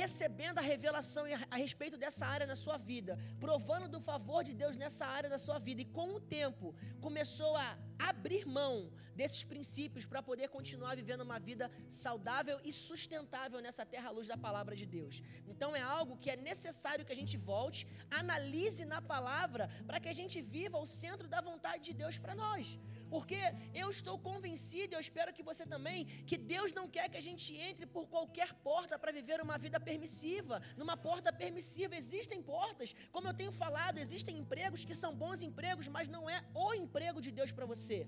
recebendo 0.00 0.58
a 0.58 0.68
revelação 0.72 1.24
a 1.54 1.56
respeito 1.64 1.96
dessa 2.02 2.26
área 2.34 2.48
na 2.52 2.56
sua 2.64 2.78
vida, 2.90 3.12
provando 3.38 3.86
do 3.94 4.00
favor 4.10 4.42
de 4.48 4.54
Deus 4.62 4.76
nessa 4.82 5.06
área 5.06 5.30
da 5.34 5.38
sua 5.46 5.60
vida, 5.68 5.82
e 5.82 5.92
com 5.98 6.08
o 6.16 6.24
tempo 6.38 6.74
começou 7.06 7.54
a 7.56 7.68
abrir 8.08 8.46
mão 8.46 8.90
desses 9.20 9.42
princípios 9.52 10.04
para 10.10 10.22
poder 10.28 10.48
continuar 10.48 10.92
vivendo 11.00 11.22
uma 11.28 11.38
vida 11.48 11.70
saudável 11.88 12.58
e 12.68 12.72
sustentável 12.72 13.60
nessa 13.60 13.84
terra 13.84 14.08
à 14.10 14.12
luz 14.18 14.26
da 14.32 14.38
palavra 14.46 14.74
de 14.80 14.86
Deus. 14.86 15.22
Então 15.52 15.70
é 15.80 15.82
algo 15.98 16.16
que 16.22 16.30
é 16.30 16.36
necessário 16.50 17.04
que 17.04 17.12
a 17.16 17.20
gente 17.22 17.36
volte, 17.36 17.86
analise 18.20 18.84
na 18.84 19.00
palavra 19.14 19.70
para 19.86 20.00
que 20.00 20.08
a 20.08 20.16
gente 20.20 20.40
viva 20.40 20.78
o 20.78 20.86
centro 20.86 21.28
da 21.28 21.40
vontade 21.50 21.82
de 21.88 21.94
Deus 22.02 22.18
para 22.18 22.34
nós. 22.34 22.78
Porque 23.14 23.40
eu 23.82 23.88
estou 23.96 24.16
convencido, 24.28 24.94
eu 24.94 25.02
espero 25.06 25.34
que 25.36 25.42
você 25.50 25.64
também, 25.74 26.06
que 26.28 26.36
Deus 26.54 26.72
não 26.78 26.86
quer 26.96 27.06
que 27.10 27.20
a 27.22 27.26
gente 27.28 27.48
entre 27.68 27.86
por 27.96 28.06
qualquer 28.14 28.50
porta 28.68 28.98
para 28.98 29.12
viver 29.18 29.40
uma 29.46 29.58
vida 29.58 29.78
permissiva. 29.90 30.62
Numa 30.80 30.96
porta 31.08 31.32
permissiva 31.32 31.96
existem 32.02 32.40
portas, 32.54 32.94
como 33.10 33.28
eu 33.28 33.34
tenho 33.34 33.52
falado, 33.52 33.98
existem 33.98 34.38
empregos 34.42 34.84
que 34.84 34.94
são 34.94 35.12
bons 35.24 35.42
empregos, 35.42 35.88
mas 35.88 36.08
não 36.16 36.24
é 36.36 36.38
o 36.54 36.72
emprego 36.74 37.20
de 37.26 37.32
Deus 37.38 37.52
para 37.52 37.66
você. 37.74 38.00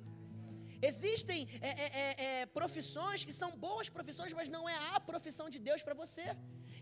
Existem 0.90 1.40
é, 1.60 1.68
é, 1.68 1.86
é, 2.02 2.24
é, 2.24 2.46
profissões 2.58 3.24
que 3.24 3.34
são 3.40 3.50
boas 3.66 3.88
profissões, 3.88 4.32
mas 4.38 4.48
não 4.48 4.68
é 4.68 4.76
a 4.94 4.98
profissão 5.10 5.48
de 5.54 5.60
Deus 5.68 5.80
para 5.86 5.94
você. 5.94 6.26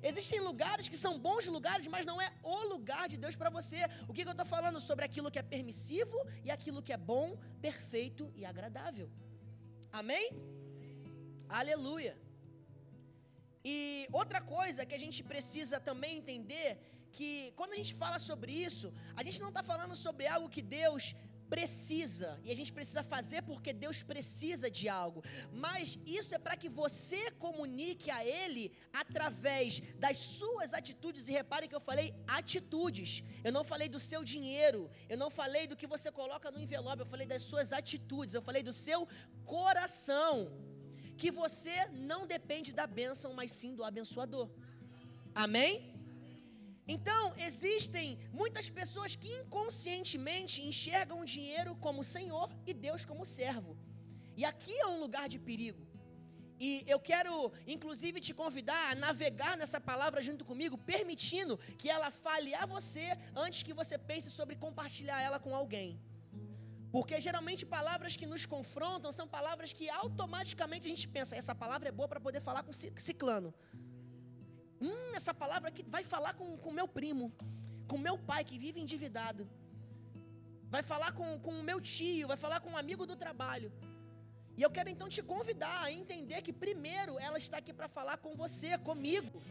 Existem 0.02 0.40
lugares 0.40 0.88
que 0.88 0.96
são 0.96 1.18
bons 1.18 1.46
lugares, 1.46 1.86
mas 1.94 2.06
não 2.06 2.20
é 2.20 2.32
o 2.42 2.58
lugar 2.72 3.06
de 3.08 3.16
Deus 3.24 3.36
para 3.36 3.50
você. 3.50 3.80
O 4.08 4.12
que, 4.14 4.22
que 4.22 4.28
eu 4.28 4.38
estou 4.38 4.46
falando 4.46 4.80
sobre 4.80 5.04
aquilo 5.04 5.30
que 5.30 5.38
é 5.38 5.42
permissivo 5.42 6.18
e 6.44 6.50
aquilo 6.50 6.82
que 6.82 6.92
é 6.92 6.96
bom, 6.96 7.38
perfeito 7.60 8.32
e 8.34 8.44
agradável. 8.44 9.10
Amém? 9.92 10.26
Aleluia. 11.48 12.14
E 13.64 14.08
outra 14.20 14.40
coisa 14.40 14.86
que 14.86 14.94
a 14.94 15.02
gente 15.04 15.22
precisa 15.22 15.78
também 15.78 16.16
entender 16.16 16.78
que 17.16 17.52
quando 17.56 17.72
a 17.74 17.80
gente 17.80 17.92
fala 18.02 18.18
sobre 18.18 18.52
isso, 18.52 18.92
a 19.16 19.22
gente 19.22 19.40
não 19.40 19.48
está 19.48 19.62
falando 19.62 19.94
sobre 19.94 20.26
algo 20.26 20.48
que 20.48 20.62
Deus 20.62 21.14
precisa, 21.54 22.30
e 22.44 22.50
a 22.54 22.56
gente 22.58 22.72
precisa 22.72 23.02
fazer 23.02 23.42
porque 23.42 23.72
Deus 23.84 23.98
precisa 24.12 24.70
de 24.78 24.88
algo, 24.88 25.20
mas 25.64 25.98
isso 26.06 26.34
é 26.34 26.38
para 26.38 26.56
que 26.56 26.68
você 26.68 27.22
comunique 27.46 28.10
a 28.10 28.24
Ele 28.24 28.64
através 29.02 29.82
das 30.04 30.16
suas 30.38 30.72
atitudes, 30.72 31.28
e 31.28 31.32
repare 31.32 31.68
que 31.68 31.74
eu 31.74 31.80
falei 31.90 32.14
atitudes, 32.40 33.24
eu 33.42 33.52
não 33.52 33.64
falei 33.72 33.88
do 33.88 34.00
seu 34.10 34.22
dinheiro, 34.22 34.88
eu 35.08 35.18
não 35.18 35.30
falei 35.40 35.66
do 35.66 35.76
que 35.76 35.92
você 35.94 36.10
coloca 36.20 36.50
no 36.50 36.60
envelope, 36.60 37.02
eu 37.02 37.12
falei 37.14 37.26
das 37.26 37.42
suas 37.42 37.72
atitudes, 37.72 38.34
eu 38.34 38.42
falei 38.42 38.62
do 38.62 38.72
seu 38.72 39.08
coração, 39.44 40.34
que 41.20 41.30
você 41.30 41.86
não 42.10 42.26
depende 42.26 42.72
da 42.72 42.86
bênção, 42.86 43.34
mas 43.34 43.50
sim 43.52 43.74
do 43.74 43.84
abençoador, 43.84 44.48
amém? 45.34 45.89
Então, 46.94 47.22
existem 47.48 48.06
muitas 48.40 48.66
pessoas 48.78 49.12
que 49.20 49.30
inconscientemente 49.40 50.56
enxergam 50.70 51.18
o 51.20 51.28
dinheiro 51.34 51.72
como 51.84 52.08
Senhor 52.14 52.48
e 52.70 52.72
Deus 52.86 53.04
como 53.10 53.24
servo. 53.38 53.72
E 54.40 54.44
aqui 54.50 54.74
é 54.84 54.88
um 54.94 54.98
lugar 55.04 55.26
de 55.32 55.38
perigo. 55.48 55.82
E 56.66 56.70
eu 56.92 56.98
quero, 57.10 57.32
inclusive, 57.74 58.24
te 58.26 58.32
convidar 58.42 58.82
a 58.90 58.96
navegar 59.04 59.54
nessa 59.60 59.80
palavra 59.90 60.20
junto 60.28 60.44
comigo, 60.50 60.76
permitindo 60.92 61.54
que 61.80 61.88
ela 61.96 62.10
fale 62.24 62.52
a 62.62 62.66
você 62.74 63.06
antes 63.44 63.62
que 63.66 63.78
você 63.80 63.96
pense 64.10 64.28
sobre 64.38 64.56
compartilhar 64.66 65.20
ela 65.28 65.38
com 65.44 65.54
alguém. 65.60 65.90
Porque 66.94 67.20
geralmente 67.26 67.64
palavras 67.64 68.16
que 68.20 68.26
nos 68.32 68.44
confrontam 68.54 69.12
são 69.18 69.26
palavras 69.36 69.72
que 69.72 69.88
automaticamente 70.02 70.86
a 70.88 70.92
gente 70.92 71.06
pensa, 71.16 71.36
essa 71.42 71.54
palavra 71.54 71.88
é 71.88 71.92
boa 71.92 72.08
para 72.12 72.24
poder 72.26 72.40
falar 72.48 72.62
com 72.64 72.72
ciclano. 72.72 73.54
Hum, 74.80 75.14
essa 75.14 75.34
palavra 75.34 75.68
aqui 75.68 75.82
vai 75.82 76.02
falar 76.02 76.34
com 76.34 76.46
o 76.70 76.72
meu 76.72 76.88
primo, 76.88 77.32
com 77.86 77.98
meu 77.98 78.16
pai 78.18 78.44
que 78.44 78.58
vive 78.58 78.80
endividado. 78.80 79.48
Vai 80.74 80.82
falar 80.82 81.12
com, 81.12 81.38
com 81.38 81.50
o 81.50 81.62
meu 81.62 81.80
tio, 81.80 82.28
vai 82.28 82.36
falar 82.36 82.60
com 82.60 82.70
um 82.70 82.76
amigo 82.76 83.04
do 83.04 83.16
trabalho. 83.16 83.70
E 84.56 84.62
eu 84.62 84.70
quero 84.70 84.88
então 84.88 85.08
te 85.08 85.22
convidar 85.22 85.82
a 85.82 85.92
entender 85.92 86.40
que 86.42 86.52
primeiro 86.52 87.18
ela 87.18 87.38
está 87.38 87.58
aqui 87.58 87.72
para 87.72 87.88
falar 87.88 88.16
com 88.18 88.34
você, 88.36 88.78
comigo. 88.78 89.42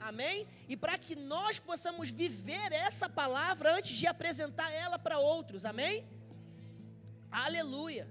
Amém? 0.00 0.46
E 0.68 0.76
para 0.76 0.98
que 0.98 1.16
nós 1.16 1.58
possamos 1.58 2.10
viver 2.10 2.72
essa 2.72 3.08
palavra 3.08 3.76
antes 3.76 3.96
de 3.96 4.06
apresentar 4.06 4.70
ela 4.72 4.98
para 4.98 5.18
outros. 5.18 5.64
Amém? 5.64 6.06
Aleluia. 7.30 8.06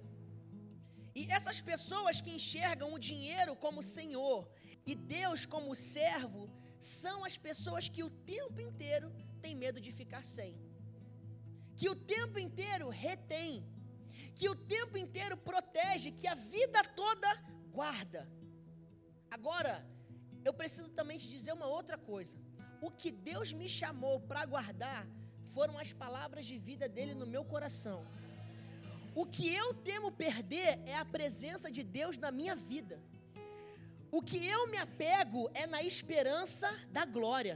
E 1.13 1.31
essas 1.31 1.61
pessoas 1.61 2.19
que 2.19 2.31
enxergam 2.31 2.93
o 2.93 2.99
dinheiro 2.99 3.55
como 3.55 3.81
Senhor 3.81 4.47
e 4.85 4.93
Deus 4.95 5.45
como 5.45 5.75
servo 5.75 6.49
são 6.79 7.23
as 7.23 7.37
pessoas 7.37 7.89
que 7.89 8.03
o 8.03 8.09
tempo 8.09 8.59
inteiro 8.61 9.11
têm 9.41 9.55
medo 9.55 9.79
de 9.79 9.91
ficar 9.91 10.23
sem, 10.23 10.55
que 11.75 11.89
o 11.89 11.95
tempo 11.95 12.39
inteiro 12.39 12.89
retém, 12.89 13.65
que 14.35 14.47
o 14.49 14.55
tempo 14.55 14.97
inteiro 14.97 15.35
protege, 15.37 16.11
que 16.11 16.27
a 16.27 16.35
vida 16.35 16.81
toda 16.95 17.29
guarda. 17.71 18.29
Agora, 19.29 19.85
eu 20.43 20.53
preciso 20.53 20.89
também 20.89 21.17
te 21.17 21.27
dizer 21.27 21.53
uma 21.53 21.67
outra 21.67 21.97
coisa. 21.97 22.37
O 22.81 22.91
que 22.91 23.11
Deus 23.11 23.51
me 23.51 23.67
chamou 23.67 24.19
para 24.19 24.45
guardar 24.45 25.07
foram 25.47 25.77
as 25.77 25.91
palavras 25.91 26.45
de 26.45 26.57
vida 26.57 26.87
dele 26.87 27.13
no 27.13 27.25
meu 27.25 27.43
coração. 27.43 28.05
O 29.15 29.25
que 29.25 29.47
eu 29.53 29.73
temo 29.73 30.11
perder 30.11 30.79
é 30.85 30.95
a 30.97 31.05
presença 31.05 31.71
de 31.71 31.83
Deus 31.83 32.17
na 32.17 32.31
minha 32.31 32.55
vida. 32.55 33.01
O 34.17 34.21
que 34.21 34.39
eu 34.47 34.61
me 34.71 34.77
apego 34.77 35.41
é 35.53 35.67
na 35.67 35.81
esperança 35.83 36.67
da 36.89 37.03
glória. 37.03 37.55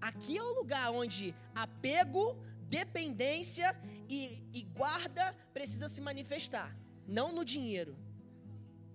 Aqui 0.00 0.38
é 0.38 0.42
o 0.42 0.54
lugar 0.58 0.90
onde 0.90 1.34
apego, 1.54 2.24
dependência 2.62 3.68
e, 4.08 4.42
e 4.54 4.62
guarda 4.62 5.36
precisam 5.52 5.86
se 5.86 6.00
manifestar, 6.00 6.74
não 7.06 7.28
no 7.30 7.44
dinheiro. 7.44 7.94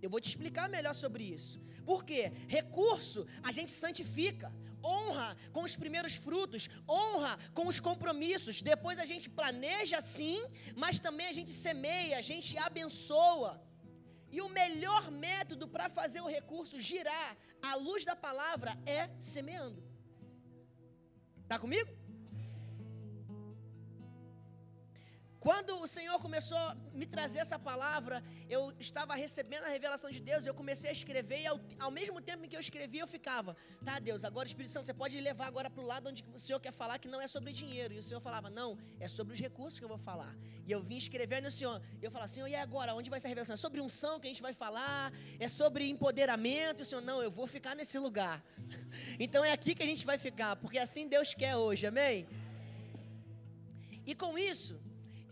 Eu 0.01 0.09
vou 0.09 0.19
te 0.19 0.29
explicar 0.29 0.67
melhor 0.67 0.95
sobre 0.95 1.23
isso. 1.23 1.61
Por 1.85 2.03
quê? 2.03 2.33
Recurso 2.47 3.27
a 3.43 3.51
gente 3.51 3.71
santifica, 3.71 4.51
honra 4.83 5.37
com 5.53 5.61
os 5.61 5.75
primeiros 5.75 6.15
frutos, 6.15 6.67
honra 6.89 7.37
com 7.53 7.67
os 7.67 7.79
compromissos. 7.79 8.63
Depois 8.63 8.97
a 8.97 9.05
gente 9.05 9.29
planeja 9.29 10.01
sim, 10.01 10.43
mas 10.75 10.97
também 10.97 11.27
a 11.27 11.33
gente 11.39 11.53
semeia, 11.53 12.17
a 12.17 12.23
gente 12.23 12.57
abençoa. 12.57 13.68
E 14.31 14.41
o 14.41 14.49
melhor 14.49 15.11
método 15.11 15.67
para 15.67 15.89
fazer 15.89 16.21
o 16.21 16.27
recurso 16.27 16.79
girar 16.79 17.35
à 17.61 17.75
luz 17.75 18.05
da 18.05 18.15
palavra 18.15 18.77
é 18.85 19.09
semeando. 19.19 19.83
Está 21.43 21.57
comigo? 21.57 21.98
Quando 25.39 25.79
o 25.79 25.87
Senhor 25.87 26.19
começou 26.19 26.57
a 26.57 26.75
me 26.93 27.05
trazer 27.05 27.39
essa 27.39 27.57
palavra, 27.57 28.21
eu 28.49 28.73
estava 28.77 29.15
recebendo 29.15 29.63
a 29.63 29.69
revelação 29.69 30.11
de 30.11 30.19
Deus, 30.19 30.45
eu 30.45 30.53
comecei 30.53 30.89
a 30.89 30.93
escrever 30.93 31.41
e 31.43 31.47
ao, 31.47 31.59
ao 31.79 31.91
mesmo 31.91 32.19
tempo 32.19 32.43
em 32.43 32.49
que 32.49 32.57
eu 32.57 32.59
escrevia, 32.59 33.01
eu 33.01 33.07
ficava, 33.07 33.55
tá 33.85 33.99
Deus, 33.99 34.25
agora 34.25 34.47
Espírito 34.47 34.73
Santo, 34.73 34.85
você 34.85 34.93
pode 34.93 35.17
levar 35.21 35.47
agora 35.47 35.69
para 35.69 35.81
o 35.81 35.85
lado 35.85 36.09
onde 36.09 36.25
o 36.35 36.39
Senhor 36.39 36.59
quer 36.59 36.73
falar 36.73 36.99
que 36.99 37.07
não 37.07 37.21
é 37.21 37.27
sobre 37.27 37.53
dinheiro. 37.53 37.93
E 37.93 37.99
o 37.99 38.03
Senhor 38.03 38.19
falava, 38.19 38.49
não, 38.49 38.77
é 38.99 39.07
sobre 39.07 39.33
os 39.33 39.39
recursos 39.39 39.79
que 39.79 39.85
eu 39.85 39.89
vou 39.89 39.97
falar. 39.97 40.35
E 40.67 40.71
eu 40.73 40.81
vim 40.81 40.97
escrevendo 40.97 41.45
o 41.47 41.51
Senhor, 41.51 41.81
e 42.01 42.05
eu 42.05 42.11
falava, 42.11 42.27
Senhor, 42.27 42.47
e 42.47 42.55
agora, 42.55 42.93
onde 42.93 43.09
vai 43.09 43.19
ser 43.21 43.27
a 43.27 43.29
revelação? 43.29 43.53
É 43.53 43.57
sobre 43.57 43.79
unção 43.79 44.19
que 44.19 44.27
a 44.27 44.29
gente 44.29 44.41
vai 44.41 44.53
falar, 44.53 45.13
é 45.39 45.47
sobre 45.47 45.89
empoderamento, 45.89 46.81
e 46.81 46.83
o 46.83 46.85
Senhor, 46.85 47.01
não, 47.01 47.23
eu 47.23 47.31
vou 47.31 47.47
ficar 47.47 47.75
nesse 47.75 47.97
lugar. 47.97 48.43
Então 49.21 49.43
é 49.43 49.51
aqui 49.51 49.75
que 49.75 49.83
a 49.83 49.85
gente 49.85 50.05
vai 50.05 50.17
ficar, 50.17 50.55
porque 50.55 50.77
assim 50.77 51.05
Deus 51.07 51.33
quer 51.33 51.55
hoje, 51.55 51.85
amém? 51.85 52.25
E 54.05 54.15
com 54.15 54.37
isso, 54.37 54.79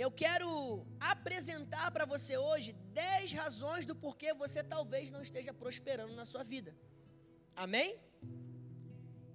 eu 0.03 0.09
quero 0.23 0.49
apresentar 1.13 1.87
para 1.91 2.05
você 2.13 2.33
hoje 2.37 2.73
10 3.03 3.33
razões 3.33 3.85
do 3.89 3.95
porquê 3.95 4.33
você 4.33 4.63
talvez 4.63 5.11
não 5.15 5.21
esteja 5.27 5.53
prosperando 5.61 6.13
na 6.21 6.25
sua 6.31 6.43
vida. 6.43 6.71
Amém? 7.55 7.89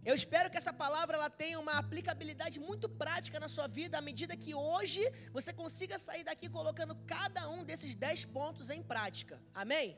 Eu 0.05 0.15
espero 0.21 0.51
que 0.51 0.61
essa 0.61 0.73
palavra 0.73 1.17
ela 1.17 1.31
tenha 1.31 1.59
uma 1.65 1.75
aplicabilidade 1.83 2.59
muito 2.69 2.89
prática 3.03 3.39
na 3.45 3.49
sua 3.49 3.67
vida, 3.79 3.99
à 3.99 4.01
medida 4.01 4.37
que 4.45 4.53
hoje 4.55 5.03
você 5.37 5.53
consiga 5.53 5.97
sair 6.07 6.25
daqui 6.25 6.49
colocando 6.49 6.95
cada 7.15 7.49
um 7.49 7.65
desses 7.65 7.95
10 7.95 8.25
pontos 8.37 8.69
em 8.71 8.83
prática. 8.83 9.41
Amém? 9.55 9.89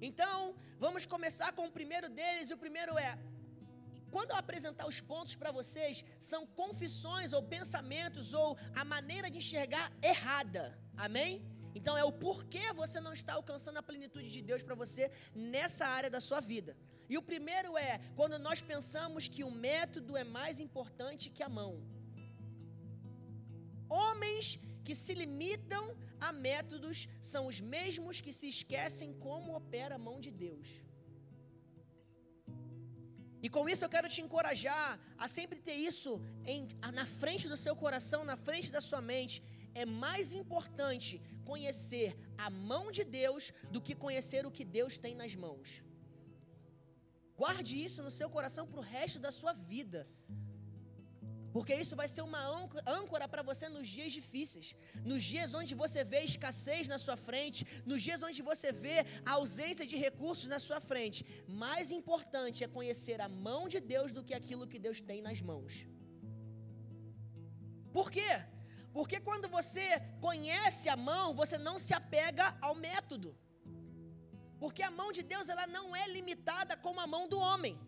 Então, 0.00 0.54
vamos 0.78 1.06
começar 1.06 1.52
com 1.52 1.66
o 1.66 1.74
primeiro 1.78 2.08
deles, 2.08 2.50
e 2.50 2.54
o 2.54 2.62
primeiro 2.64 2.96
é 2.98 3.18
quando 4.18 4.32
eu 4.32 4.38
apresentar 4.44 4.86
os 4.92 4.98
pontos 5.10 5.34
para 5.40 5.50
vocês, 5.58 5.96
são 6.30 6.40
confissões 6.60 7.32
ou 7.36 7.40
pensamentos 7.56 8.28
ou 8.40 8.48
a 8.80 8.84
maneira 8.92 9.30
de 9.32 9.38
enxergar 9.42 9.84
errada. 10.12 10.64
Amém? 11.06 11.32
Então 11.78 11.94
é 11.96 12.02
o 12.08 12.16
porquê 12.24 12.64
você 12.80 12.98
não 13.06 13.12
está 13.18 13.34
alcançando 13.34 13.78
a 13.78 13.88
plenitude 13.90 14.28
de 14.36 14.42
Deus 14.48 14.62
para 14.66 14.74
você 14.82 15.04
nessa 15.52 15.86
área 15.98 16.10
da 16.16 16.20
sua 16.28 16.40
vida. 16.40 16.72
E 17.12 17.16
o 17.20 17.22
primeiro 17.30 17.78
é 17.78 17.92
quando 18.16 18.40
nós 18.46 18.60
pensamos 18.72 19.28
que 19.34 19.44
o 19.44 19.52
método 19.68 20.16
é 20.16 20.24
mais 20.38 20.58
importante 20.66 21.30
que 21.36 21.44
a 21.44 21.54
mão. 21.60 21.72
Homens 24.00 24.58
que 24.86 24.96
se 25.04 25.14
limitam 25.22 25.84
a 26.28 26.32
métodos 26.32 27.08
são 27.32 27.46
os 27.46 27.60
mesmos 27.60 28.20
que 28.20 28.32
se 28.40 28.48
esquecem 28.48 29.12
como 29.26 29.56
opera 29.62 29.94
a 29.94 30.04
mão 30.08 30.18
de 30.26 30.32
Deus. 30.32 30.87
E 33.42 33.48
com 33.48 33.68
isso 33.68 33.84
eu 33.84 33.88
quero 33.88 34.08
te 34.14 34.20
encorajar 34.20 34.98
a 35.16 35.28
sempre 35.28 35.58
ter 35.60 35.74
isso 35.90 36.20
em, 36.44 36.68
na 36.92 37.06
frente 37.06 37.46
do 37.48 37.56
seu 37.56 37.74
coração, 37.76 38.24
na 38.24 38.36
frente 38.36 38.70
da 38.76 38.80
sua 38.80 39.00
mente. 39.00 39.42
É 39.74 39.84
mais 39.86 40.32
importante 40.32 41.20
conhecer 41.44 42.16
a 42.36 42.50
mão 42.50 42.90
de 42.90 43.04
Deus 43.04 43.52
do 43.70 43.80
que 43.80 43.94
conhecer 43.94 44.44
o 44.44 44.50
que 44.50 44.64
Deus 44.64 44.98
tem 44.98 45.14
nas 45.14 45.34
mãos. 45.34 45.82
Guarde 47.36 47.74
isso 47.86 48.02
no 48.02 48.10
seu 48.10 48.28
coração 48.28 48.66
para 48.66 48.80
o 48.80 48.88
resto 48.96 49.18
da 49.20 49.30
sua 49.30 49.52
vida. 49.52 50.00
Porque 51.52 51.74
isso 51.74 51.96
vai 52.00 52.08
ser 52.14 52.22
uma 52.22 52.42
âncora 52.98 53.26
para 53.26 53.42
você 53.42 53.68
nos 53.68 53.88
dias 53.88 54.12
difíceis, 54.12 54.74
nos 55.10 55.22
dias 55.24 55.54
onde 55.54 55.74
você 55.74 56.04
vê 56.04 56.20
escassez 56.20 56.86
na 56.92 56.98
sua 56.98 57.16
frente, 57.16 57.66
nos 57.86 58.02
dias 58.02 58.22
onde 58.22 58.42
você 58.42 58.70
vê 58.70 58.98
a 59.24 59.32
ausência 59.32 59.86
de 59.86 59.96
recursos 59.96 60.46
na 60.54 60.58
sua 60.58 60.80
frente. 60.80 61.24
Mais 61.64 61.90
importante 61.90 62.64
é 62.64 62.68
conhecer 62.68 63.20
a 63.20 63.28
mão 63.28 63.62
de 63.68 63.80
Deus 63.80 64.12
do 64.12 64.22
que 64.22 64.34
aquilo 64.34 64.66
que 64.66 64.78
Deus 64.78 65.00
tem 65.00 65.22
nas 65.22 65.40
mãos. 65.40 65.86
Por 67.92 68.10
quê? 68.10 68.30
Porque 68.92 69.18
quando 69.20 69.48
você 69.48 69.86
conhece 70.20 70.88
a 70.88 70.96
mão, 70.96 71.34
você 71.34 71.56
não 71.56 71.78
se 71.78 71.94
apega 71.94 72.56
ao 72.60 72.74
método. 72.74 73.36
Porque 74.58 74.82
a 74.82 74.90
mão 74.90 75.10
de 75.12 75.22
Deus 75.22 75.48
ela 75.48 75.66
não 75.66 75.94
é 75.94 76.06
limitada 76.08 76.76
como 76.76 77.00
a 77.00 77.06
mão 77.06 77.28
do 77.28 77.38
homem, 77.38 77.78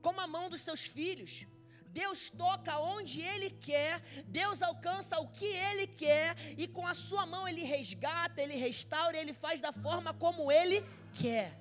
como 0.00 0.20
a 0.20 0.26
mão 0.26 0.48
dos 0.48 0.62
seus 0.62 0.84
filhos. 0.86 1.46
Deus 1.92 2.30
toca 2.30 2.78
onde 2.78 3.20
Ele 3.20 3.50
quer, 3.50 4.00
Deus 4.26 4.62
alcança 4.62 5.18
o 5.20 5.28
que 5.28 5.46
Ele 5.46 5.86
quer, 5.86 6.34
e 6.56 6.66
com 6.66 6.86
a 6.86 6.94
sua 6.94 7.24
mão 7.26 7.46
Ele 7.46 7.62
resgata, 7.62 8.40
Ele 8.42 8.56
restaura, 8.56 9.16
Ele 9.16 9.32
faz 9.32 9.60
da 9.60 9.72
forma 9.72 10.14
como 10.14 10.50
Ele 10.50 10.84
quer. 11.12 11.58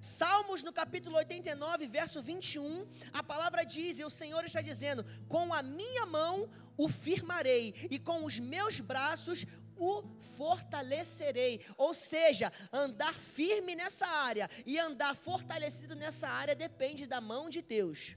Salmos 0.00 0.62
no 0.62 0.72
capítulo 0.72 1.16
89, 1.16 1.86
verso 1.86 2.20
21, 2.20 2.86
a 3.12 3.22
palavra 3.22 3.64
diz, 3.64 3.98
e 3.98 4.04
o 4.04 4.10
Senhor 4.10 4.44
está 4.44 4.60
dizendo: 4.60 5.06
Com 5.28 5.54
a 5.54 5.62
minha 5.62 6.04
mão 6.04 6.50
o 6.76 6.88
firmarei, 6.88 7.74
e 7.90 7.98
com 7.98 8.24
os 8.24 8.38
meus 8.38 8.80
braços 8.80 9.46
o 9.76 10.02
fortalecerei. 10.36 11.64
Ou 11.76 11.94
seja, 11.94 12.52
andar 12.72 13.14
firme 13.14 13.74
nessa 13.74 14.06
área 14.06 14.50
e 14.66 14.78
andar 14.78 15.14
fortalecido 15.14 15.94
nessa 15.94 16.28
área 16.28 16.54
depende 16.54 17.06
da 17.06 17.20
mão 17.20 17.48
de 17.48 17.62
Deus. 17.62 18.16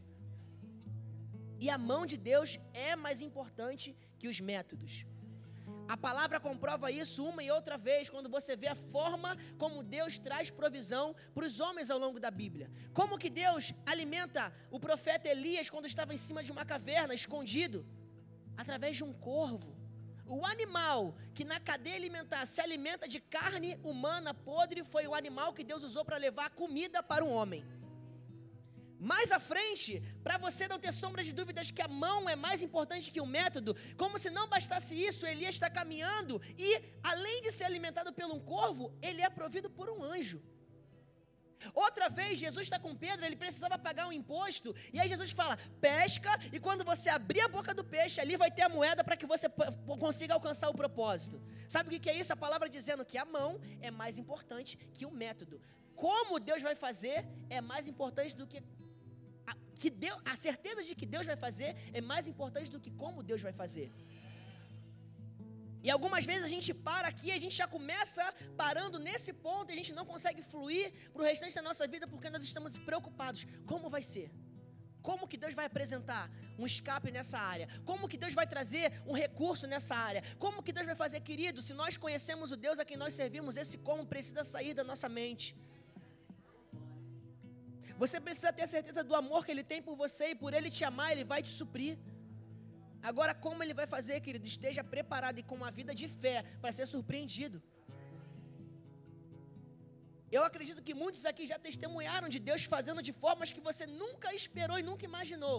E 1.59 1.69
a 1.69 1.77
mão 1.77 2.05
de 2.05 2.17
Deus 2.17 2.59
é 2.73 2.95
mais 2.95 3.21
importante 3.21 3.95
que 4.19 4.27
os 4.27 4.39
métodos. 4.39 5.05
A 5.87 5.95
palavra 5.95 6.39
comprova 6.39 6.91
isso 6.91 7.23
uma 7.23 7.43
e 7.43 7.51
outra 7.51 7.77
vez 7.77 8.09
quando 8.09 8.27
você 8.27 8.55
vê 8.55 8.67
a 8.67 8.75
forma 8.75 9.37
como 9.57 9.83
Deus 9.83 10.17
traz 10.17 10.49
provisão 10.49 11.15
para 11.33 11.45
os 11.45 11.59
homens 11.59 11.91
ao 11.91 11.99
longo 11.99 12.19
da 12.19 12.31
Bíblia. 12.31 12.71
Como 12.91 13.19
que 13.19 13.29
Deus 13.29 13.71
alimenta 13.85 14.51
o 14.71 14.79
profeta 14.79 15.29
Elias 15.29 15.69
quando 15.69 15.85
estava 15.85 16.13
em 16.13 16.17
cima 16.17 16.43
de 16.43 16.51
uma 16.51 16.65
caverna, 16.65 17.13
escondido, 17.13 17.85
através 18.57 18.97
de 18.97 19.03
um 19.03 19.13
corvo. 19.13 19.75
O 20.27 20.43
animal 20.43 21.15
que 21.35 21.45
na 21.45 21.59
cadeia 21.59 21.97
alimentar 21.97 22.47
se 22.47 22.59
alimenta 22.59 23.07
de 23.07 23.19
carne 23.19 23.79
humana 23.83 24.33
podre 24.33 24.83
foi 24.83 25.05
o 25.07 25.13
animal 25.13 25.53
que 25.53 25.63
Deus 25.63 25.83
usou 25.83 26.03
para 26.03 26.17
levar 26.17 26.49
comida 26.49 27.03
para 27.03 27.23
o 27.23 27.29
homem. 27.29 27.63
Mais 29.11 29.31
à 29.31 29.39
frente, 29.39 30.01
para 30.23 30.35
você 30.45 30.67
não 30.67 30.79
ter 30.83 30.91
sombra 30.91 31.23
de 31.23 31.31
dúvidas 31.39 31.69
que 31.69 31.83
a 31.87 31.87
mão 31.87 32.27
é 32.27 32.35
mais 32.35 32.59
importante 32.67 33.11
que 33.11 33.21
o 33.21 33.31
método, 33.37 33.75
como 34.01 34.17
se 34.17 34.31
não 34.37 34.47
bastasse 34.47 34.93
isso, 35.09 35.27
Elias 35.27 35.53
está 35.53 35.69
caminhando 35.69 36.41
e, 36.57 36.69
além 37.03 37.43
de 37.43 37.51
ser 37.51 37.65
alimentado 37.65 38.11
por 38.11 38.25
um 38.25 38.39
corvo, 38.39 38.91
ele 39.03 39.21
é 39.21 39.29
provido 39.29 39.69
por 39.69 39.91
um 39.91 40.03
anjo. 40.03 40.41
Outra 41.73 42.09
vez, 42.09 42.39
Jesus 42.39 42.63
está 42.63 42.79
com 42.79 42.95
Pedro, 42.95 43.23
ele 43.27 43.35
precisava 43.35 43.77
pagar 43.77 44.07
um 44.07 44.11
imposto, 44.11 44.75
e 44.91 44.99
aí 44.99 45.07
Jesus 45.07 45.31
fala: 45.31 45.55
pesca, 45.79 46.31
e 46.51 46.59
quando 46.59 46.83
você 46.83 47.09
abrir 47.09 47.41
a 47.41 47.47
boca 47.47 47.73
do 47.75 47.83
peixe, 47.83 48.19
ali 48.19 48.35
vai 48.35 48.49
ter 48.49 48.63
a 48.63 48.69
moeda 48.69 49.03
para 49.03 49.17
que 49.17 49.27
você 49.33 49.47
consiga 49.99 50.33
alcançar 50.33 50.69
o 50.69 50.73
propósito. 50.73 51.39
Sabe 51.69 51.95
o 51.95 51.99
que 51.99 52.09
é 52.09 52.17
isso? 52.21 52.33
A 52.33 52.43
palavra 52.45 52.67
dizendo 52.67 53.05
que 53.05 53.19
a 53.19 53.25
mão 53.25 53.61
é 53.81 53.91
mais 53.91 54.17
importante 54.17 54.77
que 54.95 55.05
o 55.05 55.11
método. 55.11 55.61
Como 55.95 56.39
Deus 56.39 56.61
vai 56.61 56.75
fazer 56.75 57.25
é 57.49 57.61
mais 57.61 57.87
importante 57.87 58.35
do 58.35 58.45
que 58.45 58.61
que 59.81 59.89
Deus, 59.89 60.19
a 60.33 60.35
certeza 60.35 60.83
de 60.83 60.93
que 60.99 61.05
Deus 61.05 61.25
vai 61.31 61.37
fazer 61.45 61.69
é 61.93 62.01
mais 62.01 62.27
importante 62.27 62.71
do 62.71 62.79
que 62.79 62.91
como 62.91 63.23
Deus 63.31 63.41
vai 63.41 63.53
fazer. 63.53 63.89
E 65.85 65.89
algumas 65.95 66.25
vezes 66.29 66.43
a 66.45 66.51
gente 66.55 66.73
para 66.73 67.07
aqui, 67.07 67.31
a 67.31 67.39
gente 67.43 67.55
já 67.55 67.67
começa 67.67 68.23
parando 68.57 68.97
nesse 69.07 69.31
ponto 69.31 69.69
e 69.69 69.73
a 69.73 69.79
gente 69.79 69.93
não 69.93 70.05
consegue 70.13 70.41
fluir 70.41 70.91
para 71.13 71.21
o 71.21 71.25
restante 71.25 71.53
da 71.53 71.61
nossa 71.61 71.85
vida 71.93 72.07
porque 72.07 72.29
nós 72.35 72.43
estamos 72.43 72.75
preocupados. 72.89 73.45
Como 73.67 73.87
vai 73.95 74.01
ser? 74.01 74.31
Como 75.03 75.27
que 75.27 75.37
Deus 75.37 75.53
vai 75.53 75.65
apresentar 75.67 76.23
um 76.57 76.65
escape 76.65 77.11
nessa 77.11 77.37
área? 77.37 77.67
Como 77.89 78.09
que 78.11 78.17
Deus 78.17 78.33
vai 78.33 78.47
trazer 78.47 78.85
um 79.05 79.13
recurso 79.13 79.67
nessa 79.67 79.95
área? 79.95 80.23
Como 80.39 80.63
que 80.63 80.73
Deus 80.77 80.87
vai 80.87 80.95
fazer, 81.03 81.19
querido? 81.19 81.61
Se 81.61 81.75
nós 81.75 81.95
conhecemos 82.05 82.51
o 82.51 82.57
Deus 82.57 82.79
a 82.79 82.85
quem 82.89 82.97
nós 82.97 83.13
servimos, 83.13 83.55
esse 83.55 83.77
como 83.77 84.07
precisa 84.07 84.43
sair 84.43 84.73
da 84.73 84.83
nossa 84.83 85.07
mente. 85.07 85.55
Você 88.01 88.17
precisa 88.25 88.51
ter 88.57 88.67
certeza 88.75 89.03
do 89.09 89.15
amor 89.21 89.45
que 89.45 89.51
Ele 89.53 89.65
tem 89.71 89.81
por 89.87 89.95
você 90.03 90.25
e 90.31 90.35
por 90.41 90.53
Ele 90.57 90.69
te 90.77 90.83
amar, 90.91 91.11
Ele 91.11 91.25
vai 91.33 91.41
te 91.47 91.51
suprir. 91.59 91.93
Agora, 93.09 93.33
como 93.45 93.63
Ele 93.63 93.75
vai 93.79 93.87
fazer, 93.95 94.19
querido? 94.25 94.47
Esteja 94.53 94.83
preparado 94.95 95.39
e 95.39 95.43
com 95.49 95.55
uma 95.61 95.71
vida 95.79 95.93
de 96.01 96.07
fé 96.21 96.37
para 96.61 96.71
ser 96.77 96.85
surpreendido. 96.93 97.57
Eu 100.35 100.43
acredito 100.49 100.81
que 100.87 100.93
muitos 101.01 101.23
aqui 101.31 101.43
já 101.51 101.57
testemunharam 101.67 102.29
de 102.35 102.39
Deus 102.47 102.63
fazendo 102.75 103.01
de 103.07 103.13
formas 103.23 103.51
que 103.55 103.61
você 103.69 103.85
nunca 104.01 104.29
esperou 104.39 104.77
e 104.79 104.87
nunca 104.89 105.05
imaginou. 105.11 105.57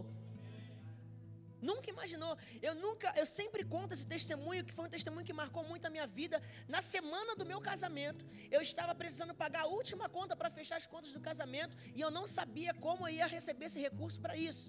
Nunca 1.69 1.91
imaginou. 1.95 2.33
Eu 2.69 2.75
nunca, 2.85 3.09
eu 3.21 3.27
sempre 3.39 3.63
conto 3.75 3.93
esse 3.97 4.07
testemunho, 4.15 4.65
que 4.67 4.75
foi 4.77 4.85
um 4.87 4.95
testemunho 4.97 5.27
que 5.29 5.37
marcou 5.43 5.63
muito 5.71 5.85
a 5.89 5.93
minha 5.95 6.07
vida. 6.19 6.37
Na 6.75 6.81
semana 6.95 7.35
do 7.41 7.45
meu 7.51 7.61
casamento, 7.69 8.23
eu 8.57 8.61
estava 8.69 8.95
precisando 9.03 9.35
pagar 9.43 9.63
a 9.65 9.71
última 9.79 10.07
conta 10.17 10.35
para 10.41 10.51
fechar 10.59 10.77
as 10.83 10.89
contas 10.95 11.13
do 11.17 11.21
casamento 11.29 11.77
e 11.97 12.01
eu 12.07 12.11
não 12.19 12.27
sabia 12.39 12.73
como 12.87 13.07
eu 13.07 13.15
ia 13.19 13.29
receber 13.37 13.67
esse 13.71 13.81
recurso 13.89 14.21
para 14.25 14.37
isso. 14.49 14.69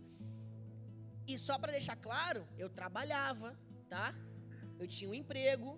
E 1.31 1.37
só 1.47 1.55
para 1.61 1.75
deixar 1.77 1.97
claro, 2.07 2.41
eu 2.63 2.69
trabalhava, 2.79 3.49
tá? 3.93 4.07
Eu 4.81 4.87
tinha 4.95 5.09
um 5.11 5.17
emprego, 5.21 5.69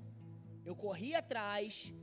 eu 0.70 0.76
corria 0.86 1.20
atrás, 1.24 1.94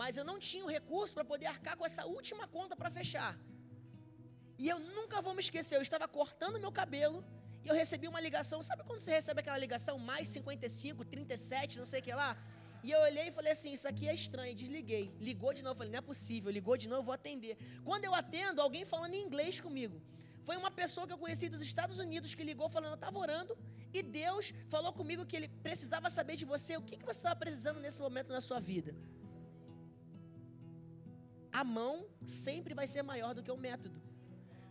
mas 0.00 0.16
eu 0.16 0.24
não 0.30 0.38
tinha 0.48 0.64
o 0.64 0.72
recurso 0.78 1.12
para 1.16 1.24
poder 1.32 1.48
arcar 1.54 1.76
com 1.78 1.86
essa 1.90 2.04
última 2.18 2.46
conta 2.56 2.76
para 2.80 2.90
fechar. 2.98 3.32
E 4.62 4.68
eu 4.72 4.78
nunca 4.96 5.20
vou 5.26 5.34
me 5.38 5.42
esquecer, 5.46 5.76
eu 5.76 5.86
estava 5.88 6.06
cortando 6.18 6.62
meu 6.64 6.72
cabelo 6.80 7.18
e 7.64 7.68
eu 7.68 7.74
recebi 7.74 8.06
uma 8.08 8.20
ligação. 8.20 8.62
Sabe 8.62 8.82
quando 8.84 9.00
você 9.00 9.10
recebe 9.10 9.40
aquela 9.40 9.58
ligação 9.58 9.98
mais 9.98 10.28
55, 10.28 11.04
37, 11.04 11.78
não 11.78 11.84
sei 11.92 12.00
o 12.00 12.02
que 12.02 12.12
lá? 12.12 12.36
E 12.82 12.90
eu 12.90 13.00
olhei 13.00 13.28
e 13.28 13.32
falei 13.38 13.52
assim: 13.52 13.72
Isso 13.72 13.88
aqui 13.92 14.08
é 14.08 14.14
estranho. 14.14 14.54
Desliguei. 14.54 15.12
Ligou 15.20 15.52
de 15.52 15.62
novo. 15.62 15.76
Falei: 15.76 15.92
Não 15.92 15.98
é 15.98 16.06
possível. 16.12 16.50
Ligou 16.50 16.76
de 16.76 16.88
novo, 16.88 17.02
vou 17.10 17.14
atender. 17.14 17.56
Quando 17.84 18.04
eu 18.04 18.14
atendo, 18.14 18.60
alguém 18.60 18.84
falando 18.84 19.14
em 19.14 19.22
inglês 19.22 19.60
comigo. 19.60 20.00
Foi 20.48 20.56
uma 20.56 20.70
pessoa 20.70 21.06
que 21.06 21.12
eu 21.12 21.18
conheci 21.18 21.46
dos 21.54 21.60
Estados 21.70 21.98
Unidos 21.98 22.34
que 22.34 22.44
ligou 22.50 22.68
falando: 22.76 22.92
Eu 22.92 23.00
estava 23.02 23.18
orando 23.18 23.56
e 23.92 24.02
Deus 24.02 24.52
falou 24.68 24.92
comigo 24.92 25.26
que 25.26 25.36
ele 25.36 25.48
precisava 25.66 26.08
saber 26.10 26.36
de 26.36 26.44
você 26.44 26.76
o 26.76 26.82
que, 26.82 26.96
que 26.96 27.04
você 27.04 27.18
estava 27.18 27.36
precisando 27.36 27.80
nesse 27.80 28.00
momento 28.00 28.32
na 28.32 28.40
sua 28.40 28.60
vida. 28.60 28.94
A 31.60 31.64
mão 31.64 32.06
sempre 32.26 32.74
vai 32.74 32.86
ser 32.86 33.02
maior 33.02 33.34
do 33.34 33.42
que 33.42 33.50
o 33.50 33.56
método. 33.56 34.00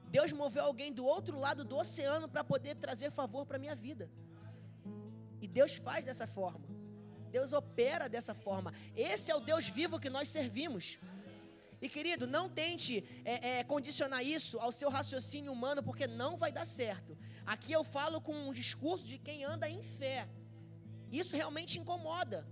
Deus 0.09 0.31
moveu 0.31 0.63
alguém 0.63 0.91
do 0.91 1.05
outro 1.05 1.37
lado 1.37 1.63
do 1.65 1.77
oceano 1.77 2.27
para 2.27 2.43
poder 2.43 2.75
trazer 2.75 3.11
favor 3.11 3.45
para 3.45 3.57
a 3.57 3.59
minha 3.59 3.75
vida. 3.75 4.09
E 5.41 5.47
Deus 5.47 5.75
faz 5.75 6.05
dessa 6.05 6.25
forma. 6.25 6.67
Deus 7.29 7.53
opera 7.53 8.07
dessa 8.07 8.33
forma. 8.33 8.73
Esse 8.95 9.31
é 9.31 9.35
o 9.35 9.39
Deus 9.39 9.67
vivo 9.67 9.99
que 9.99 10.09
nós 10.09 10.29
servimos. 10.29 10.97
E 11.79 11.87
querido, 11.87 12.25
não 12.25 12.49
tente 12.49 13.05
é, 13.23 13.59
é, 13.59 13.63
condicionar 13.63 14.23
isso 14.23 14.57
ao 14.59 14.71
seu 14.71 14.89
raciocínio 14.89 15.51
humano, 15.51 15.83
porque 15.83 16.07
não 16.07 16.35
vai 16.35 16.51
dar 16.51 16.65
certo. 16.65 17.17
Aqui 17.45 17.71
eu 17.71 17.83
falo 17.83 18.19
com 18.19 18.33
um 18.33 18.53
discurso 18.53 19.05
de 19.05 19.17
quem 19.19 19.43
anda 19.43 19.69
em 19.69 19.83
fé. 19.83 20.27
Isso 21.11 21.35
realmente 21.35 21.79
incomoda. 21.79 22.47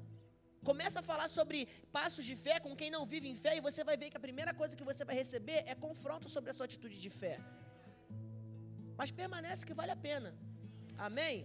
Começa 0.69 0.99
a 0.99 1.07
falar 1.11 1.27
sobre 1.37 1.59
passos 1.97 2.25
de 2.29 2.35
fé 2.45 2.55
com 2.65 2.75
quem 2.79 2.89
não 2.95 3.03
vive 3.13 3.27
em 3.33 3.37
fé 3.43 3.51
e 3.57 3.65
você 3.67 3.83
vai 3.89 3.97
ver 4.01 4.09
que 4.11 4.19
a 4.19 4.25
primeira 4.27 4.53
coisa 4.61 4.77
que 4.79 4.87
você 4.91 5.03
vai 5.09 5.15
receber 5.23 5.59
é 5.73 5.75
confronto 5.87 6.27
sobre 6.35 6.49
a 6.51 6.55
sua 6.57 6.65
atitude 6.69 6.97
de 7.05 7.11
fé. 7.21 7.35
Mas 8.99 9.11
permanece 9.21 9.65
que 9.67 9.77
vale 9.81 9.91
a 9.91 10.01
pena. 10.09 10.31
Amém? 11.07 11.35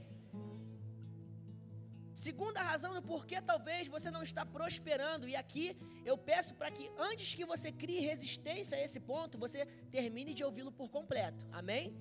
Segunda 2.27 2.61
razão 2.61 2.93
do 2.95 3.03
porquê 3.11 3.41
talvez 3.41 3.89
você 3.89 4.11
não 4.11 4.23
está 4.23 4.45
prosperando, 4.45 5.29
e 5.29 5.35
aqui 5.43 5.67
eu 6.05 6.17
peço 6.31 6.53
para 6.55 6.71
que 6.77 6.91
antes 7.11 7.35
que 7.35 7.45
você 7.53 7.71
crie 7.83 8.01
resistência 8.01 8.77
a 8.77 8.83
esse 8.87 9.01
ponto, 9.11 9.39
você 9.39 9.65
termine 9.91 10.35
de 10.35 10.45
ouvi-lo 10.49 10.73
por 10.73 10.89
completo. 10.91 11.47
Amém? 11.53 11.97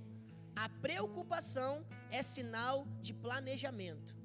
A 0.56 0.68
preocupação 0.86 1.86
é 2.10 2.22
sinal 2.24 2.88
de 3.02 3.14
planejamento. 3.14 4.19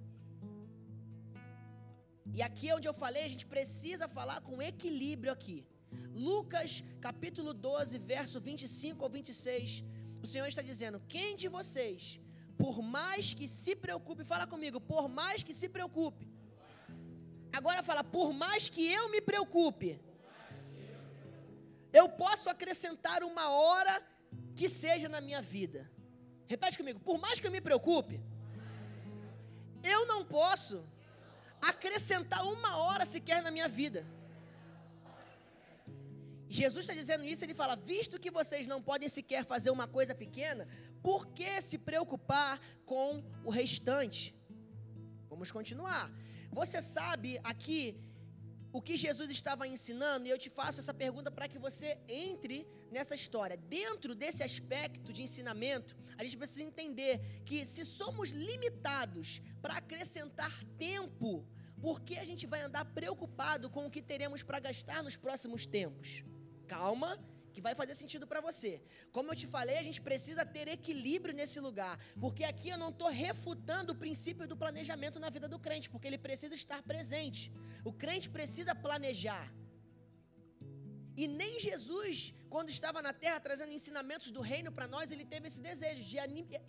E 2.33 2.43
aqui 2.43 2.71
é 2.71 2.75
onde 2.75 2.89
eu 2.89 2.95
falei, 2.95 3.25
a 3.25 3.29
gente 3.29 3.47
precisa 3.47 4.09
falar 4.09 4.41
com 4.41 4.63
equilíbrio 4.63 5.33
aqui. 5.33 5.67
Lucas 6.15 6.83
capítulo 7.01 7.53
12, 7.53 7.99
verso 7.99 8.41
25 8.41 9.05
ao 9.05 9.11
26. 9.11 9.85
O 10.23 10.27
Senhor 10.27 10.47
está 10.47 10.63
dizendo: 10.63 11.03
Quem 11.09 11.37
de 11.37 11.49
vocês, 11.49 12.19
por 12.57 12.83
mais 12.83 13.35
que 13.35 13.47
se 13.47 13.75
preocupe, 13.77 14.25
fala 14.25 14.47
comigo, 14.47 14.81
por 14.81 15.09
mais 15.09 15.43
que 15.43 15.55
se 15.55 15.69
preocupe. 15.69 16.27
Agora 17.53 17.83
fala, 17.89 18.03
por 18.03 18.33
mais 18.33 18.69
que 18.69 18.85
eu 18.93 19.09
me 19.11 19.21
preocupe, 19.21 20.01
eu 21.93 22.09
posso 22.09 22.51
acrescentar 22.51 23.23
uma 23.23 23.49
hora 23.51 24.03
que 24.57 24.69
seja 24.69 25.09
na 25.09 25.21
minha 25.21 25.41
vida. 25.41 25.89
Repete 26.47 26.77
comigo, 26.77 26.99
por 26.99 27.19
mais 27.19 27.39
que 27.39 27.47
eu 27.47 27.53
me 27.53 27.61
preocupe, 27.61 28.21
eu 29.83 30.05
não 30.07 30.25
posso 30.25 30.85
acrescentar 31.69 32.43
uma 32.47 32.77
hora 32.79 33.05
sequer 33.05 33.43
na 33.43 33.51
minha 33.51 33.69
vida. 33.69 34.07
Jesus 36.49 36.83
está 36.85 36.95
dizendo 36.95 37.25
isso, 37.25 37.45
ele 37.45 37.55
fala: 37.55 37.75
visto 37.75 38.21
que 38.21 38.31
vocês 38.31 38.67
não 38.67 38.81
podem 38.81 39.09
sequer 39.09 39.45
fazer 39.45 39.71
uma 39.71 39.89
coisa 39.89 40.15
pequena, 40.15 40.69
por 41.03 41.27
que 41.29 41.61
se 41.61 41.77
preocupar 41.79 42.61
com 42.87 43.23
o 43.45 43.51
restante? 43.51 44.35
Vamos 45.29 45.51
continuar. 45.51 46.11
Você 46.53 46.81
sabe 46.81 47.41
aqui 47.43 47.99
o 48.77 48.83
que 48.83 48.97
Jesus 48.97 49.31
estava 49.31 49.69
ensinando, 49.69 50.27
e 50.27 50.31
eu 50.31 50.37
te 50.45 50.51
faço 50.51 50.81
essa 50.81 50.93
pergunta 50.93 51.31
para 51.31 51.47
que 51.47 51.61
você 51.67 51.97
entre 52.09 52.67
nessa 52.91 53.15
história. 53.15 53.57
Dentro 53.57 54.17
desse 54.17 54.43
aspecto 54.43 55.13
de 55.13 55.23
ensinamento, 55.23 55.97
a 56.19 56.25
gente 56.25 56.37
precisa 56.37 56.65
entender 56.65 57.15
que 57.45 57.65
se 57.65 57.85
somos 57.85 58.31
limitados 58.31 59.41
para 59.63 59.77
acrescentar 59.77 60.53
tempo 60.77 61.47
por 61.81 62.01
que 62.01 62.19
a 62.19 62.25
gente 62.25 62.49
vai 62.49 62.63
andar 62.63 62.85
preocupado 62.87 63.71
com 63.71 63.87
o 63.87 63.91
que 63.91 64.03
teremos 64.03 64.43
para 64.43 64.59
gastar 64.59 65.05
nos 65.05 65.17
próximos 65.17 65.65
tempos? 65.67 66.25
Calma, 66.67 67.17
que 67.55 67.65
vai 67.67 67.75
fazer 67.81 67.95
sentido 67.95 68.27
para 68.27 68.41
você. 68.49 68.73
Como 69.17 69.31
eu 69.31 69.37
te 69.41 69.47
falei, 69.47 69.77
a 69.79 69.87
gente 69.89 70.01
precisa 70.09 70.45
ter 70.57 70.67
equilíbrio 70.77 71.35
nesse 71.41 71.59
lugar, 71.67 71.95
porque 72.21 72.45
aqui 72.53 72.69
eu 72.71 72.79
não 72.85 72.91
estou 72.95 73.11
refutando 73.27 73.93
o 73.93 74.01
princípio 74.05 74.49
do 74.53 74.57
planejamento 74.63 75.21
na 75.25 75.31
vida 75.37 75.49
do 75.55 75.59
crente, 75.67 75.91
porque 75.93 76.09
ele 76.09 76.19
precisa 76.29 76.55
estar 76.63 76.83
presente. 76.83 77.53
O 77.85 77.93
crente 77.93 78.29
precisa 78.39 78.75
planejar. 78.75 79.47
E 81.17 81.27
nem 81.29 81.61
Jesus, 81.61 82.35
quando 82.55 82.71
estava 82.77 83.01
na 83.07 83.13
terra 83.13 83.39
trazendo 83.47 83.73
ensinamentos 83.79 84.31
do 84.37 84.41
reino 84.41 84.71
para 84.77 84.87
nós, 84.95 85.11
ele 85.11 85.25
teve 85.33 85.49
esse 85.49 85.61
desejo 85.61 86.03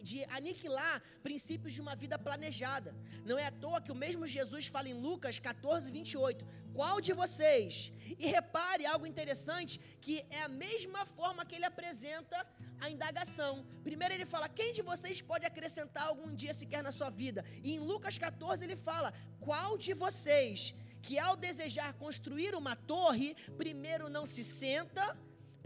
de, 0.10 0.18
aniquilar 0.38 0.96
princípios 1.28 1.74
de 1.76 1.82
uma 1.86 1.96
vida 2.04 2.18
planejada. 2.28 2.96
Não 3.30 3.38
é 3.44 3.46
à 3.48 3.52
toa 3.64 3.82
que 3.86 3.92
o 3.92 4.02
mesmo 4.06 4.28
Jesus 4.28 4.68
fala 4.76 4.90
em 4.90 5.00
Lucas 5.08 5.40
14, 5.40 5.92
28. 5.92 6.46
Qual 6.78 7.00
de 7.08 7.14
vocês? 7.22 7.92
E 8.24 8.28
repare 8.38 8.86
algo 8.86 9.06
interessante, 9.12 9.80
que 10.06 10.16
é 10.30 10.42
a 10.42 10.54
mesma 10.66 11.06
forma 11.06 11.46
que 11.46 11.56
ele 11.56 11.70
apresenta 11.74 12.40
a 12.80 12.90
indagação. 12.96 13.54
Primeiro 13.84 14.14
ele 14.14 14.26
fala: 14.34 14.50
quem 14.50 14.74
de 14.78 14.82
vocês 14.92 15.22
pode 15.22 15.46
acrescentar 15.46 16.08
algum 16.08 16.32
dia 16.42 16.54
sequer 16.54 16.84
na 16.88 16.92
sua 16.92 17.10
vida? 17.10 17.44
E 17.64 17.76
em 17.76 17.80
Lucas 17.92 18.18
14 18.18 18.64
ele 18.66 18.76
fala: 18.90 19.14
qual 19.40 19.78
de 19.78 19.94
vocês? 20.06 20.76
Que 21.06 21.16
ao 21.20 21.36
desejar 21.48 21.94
construir 22.06 22.54
uma 22.62 22.76
torre, 22.76 23.36
primeiro 23.64 24.10
não 24.10 24.26
se 24.34 24.44
senta 24.44 25.06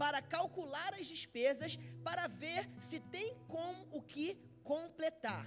para 0.02 0.20
calcular 0.36 0.92
as 0.94 1.06
despesas, 1.14 1.78
para 2.08 2.26
ver 2.26 2.62
se 2.88 2.98
tem 3.14 3.28
com 3.54 3.70
o 3.90 4.00
que 4.12 4.28
completar. 4.62 5.46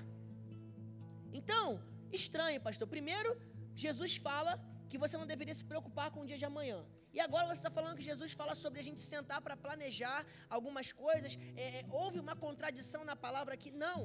Então, 1.39 1.65
estranho, 2.11 2.59
pastor. 2.67 2.87
Primeiro, 2.95 3.31
Jesus 3.75 4.15
fala 4.27 4.53
que 4.89 4.97
você 5.03 5.15
não 5.17 5.27
deveria 5.33 5.55
se 5.59 5.65
preocupar 5.71 6.09
com 6.11 6.21
o 6.21 6.25
dia 6.25 6.37
de 6.37 6.45
amanhã. 6.45 6.79
E 7.15 7.19
agora 7.19 7.45
você 7.47 7.59
está 7.61 7.71
falando 7.77 7.97
que 7.99 8.03
Jesus 8.11 8.31
fala 8.31 8.55
sobre 8.55 8.79
a 8.79 8.83
gente 8.87 9.01
sentar 9.01 9.39
para 9.41 9.55
planejar 9.55 10.25
algumas 10.49 10.91
coisas. 10.91 11.37
É, 11.55 11.79
é, 11.79 11.85
houve 11.89 12.19
uma 12.19 12.35
contradição 12.35 13.03
na 13.03 13.15
palavra 13.15 13.53
aqui? 13.53 13.71
Não. 13.71 13.99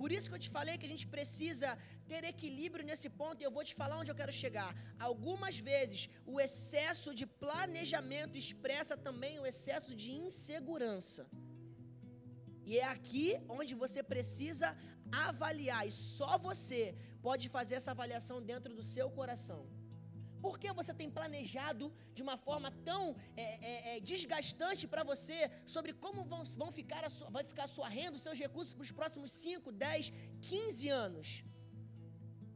Por 0.00 0.10
isso 0.16 0.28
que 0.28 0.36
eu 0.36 0.44
te 0.44 0.50
falei 0.56 0.74
que 0.80 0.88
a 0.88 0.92
gente 0.92 1.06
precisa 1.14 1.70
ter 2.10 2.22
equilíbrio 2.32 2.84
nesse 2.90 3.08
ponto 3.20 3.38
e 3.40 3.46
eu 3.46 3.54
vou 3.56 3.64
te 3.68 3.74
falar 3.80 3.96
onde 4.00 4.10
eu 4.12 4.18
quero 4.20 4.34
chegar. 4.42 4.70
Algumas 5.08 5.56
vezes 5.70 6.02
o 6.32 6.36
excesso 6.44 7.10
de 7.20 7.26
planejamento 7.44 8.38
expressa 8.44 8.96
também 9.08 9.34
o 9.38 9.46
excesso 9.50 9.92
de 10.02 10.10
insegurança. 10.24 11.24
E 12.70 12.78
é 12.84 12.86
aqui 12.96 13.26
onde 13.58 13.74
você 13.82 14.00
precisa 14.14 14.68
avaliar, 15.28 15.82
e 15.86 15.90
só 16.16 16.32
você 16.48 16.80
pode 17.26 17.46
fazer 17.56 17.74
essa 17.78 17.92
avaliação 17.96 18.38
dentro 18.50 18.72
do 18.78 18.84
seu 18.94 19.08
coração. 19.18 19.60
Por 20.44 20.54
que 20.60 20.72
você 20.80 20.92
tem 21.00 21.10
planejado 21.18 21.92
de 22.16 22.22
uma 22.26 22.36
forma 22.46 22.70
tão 22.90 23.02
é, 23.36 23.42
é, 23.42 23.74
é, 23.90 24.00
desgastante 24.10 24.86
para 24.92 25.02
você 25.10 25.38
sobre 25.74 25.92
como 26.04 26.22
vão, 26.32 26.42
vão 26.62 26.70
ficar 26.78 27.02
a 27.08 27.10
sua, 27.16 27.28
vai 27.36 27.44
ficar 27.50 27.64
a 27.64 27.74
sua 27.76 27.88
renda, 27.88 28.16
os 28.16 28.22
seus 28.28 28.38
recursos 28.38 28.74
para 28.74 28.86
os 28.88 28.92
próximos 29.00 29.30
5, 29.32 29.72
10, 29.72 30.12
15 30.42 30.88
anos? 30.88 31.28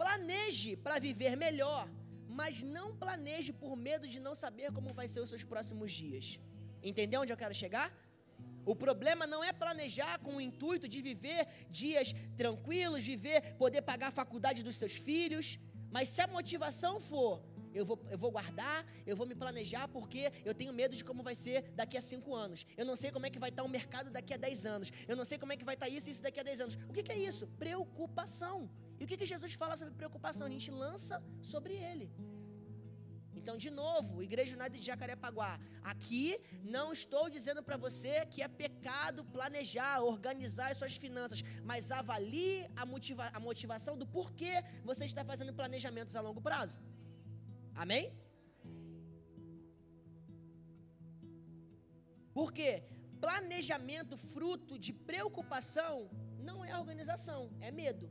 Planeje 0.03 0.70
para 0.77 0.99
viver 1.09 1.37
melhor, 1.37 1.85
mas 2.40 2.62
não 2.77 2.88
planeje 3.05 3.53
por 3.53 3.75
medo 3.77 4.07
de 4.14 4.18
não 4.27 4.35
saber 4.44 4.73
como 4.73 4.92
vai 5.01 5.07
ser 5.07 5.20
os 5.20 5.31
seus 5.33 5.44
próximos 5.53 5.92
dias. 5.92 6.27
Entendeu 6.90 7.20
onde 7.23 7.33
eu 7.33 7.42
quero 7.42 7.55
chegar? 7.62 7.88
O 8.73 8.75
problema 8.75 9.27
não 9.27 9.42
é 9.44 9.53
planejar 9.53 10.18
com 10.25 10.37
o 10.37 10.40
intuito 10.40 10.88
de 10.88 11.01
viver 11.09 11.47
dias 11.81 12.14
tranquilos, 12.37 13.05
viver, 13.12 13.55
poder 13.62 13.83
pagar 13.83 14.09
a 14.09 14.18
faculdade 14.23 14.62
dos 14.62 14.77
seus 14.77 14.97
filhos, 15.09 15.59
mas 15.94 16.09
se 16.09 16.20
a 16.23 16.27
motivação 16.27 16.94
for 16.99 17.33
eu 17.74 17.84
vou, 17.84 17.98
eu 18.10 18.18
vou 18.18 18.30
guardar, 18.30 18.87
eu 19.06 19.16
vou 19.16 19.26
me 19.26 19.34
planejar 19.34 19.87
porque 19.88 20.32
eu 20.44 20.54
tenho 20.54 20.72
medo 20.72 20.94
de 20.96 21.04
como 21.04 21.22
vai 21.22 21.34
ser 21.34 21.72
daqui 21.80 21.96
a 21.96 22.00
cinco 22.00 22.34
anos. 22.34 22.66
Eu 22.76 22.87
não 22.87 22.96
sei 22.96 23.10
como 23.10 23.26
é 23.26 23.30
que 23.30 23.38
vai 23.38 23.50
estar 23.50 23.64
o 23.64 23.68
mercado 23.68 24.10
daqui 24.10 24.32
a 24.32 24.37
dez 24.37 24.64
anos. 24.64 24.90
Eu 25.08 25.16
não 25.16 25.24
sei 25.24 25.38
como 25.38 25.52
é 25.52 25.56
que 25.56 25.64
vai 25.64 25.74
estar 25.74 25.88
isso 25.88 26.08
e 26.08 26.12
isso 26.12 26.22
daqui 26.22 26.40
a 26.40 26.42
dez 26.42 26.60
anos. 26.60 26.78
O 26.88 26.92
que, 26.92 27.02
que 27.02 27.12
é 27.12 27.18
isso? 27.18 27.46
Preocupação. 27.64 28.70
E 28.98 29.04
o 29.04 29.06
que, 29.06 29.16
que 29.16 29.26
Jesus 29.26 29.54
fala 29.54 29.76
sobre 29.76 29.94
preocupação? 29.94 30.46
A 30.46 30.50
gente 30.50 30.70
lança 30.70 31.22
sobre 31.42 31.74
ele. 31.74 32.10
Então, 33.44 33.56
de 33.58 33.70
novo, 33.70 34.22
Igreja 34.22 34.56
Unida 34.56 34.70
de 34.78 34.87
Jacarepaguá, 34.87 35.60
aqui 35.82 36.40
não 36.62 36.94
estou 36.94 37.28
dizendo 37.28 37.62
para 37.62 37.76
você 37.76 38.24
que 38.24 38.40
é 38.40 38.48
pecado 38.48 39.22
planejar, 39.24 40.00
organizar 40.00 40.70
as 40.70 40.78
suas 40.78 40.96
finanças, 40.96 41.42
mas 41.62 41.92
avalie 41.92 42.66
a, 42.74 42.87
motiva 42.87 43.30
a 43.34 43.38
motivação 43.38 43.98
do 43.98 44.06
porquê 44.06 44.64
você 44.82 45.04
está 45.04 45.22
fazendo 45.22 45.52
planejamentos 45.52 46.16
a 46.16 46.22
longo 46.22 46.40
prazo. 46.40 46.78
Amém? 47.74 48.12
Porque 52.32 52.82
planejamento 53.20 54.16
fruto 54.16 54.78
de 54.78 54.92
preocupação 54.92 56.10
não 56.48 56.64
é 56.64 56.76
organização, 56.78 57.40
é 57.60 57.70
medo. 57.70 58.06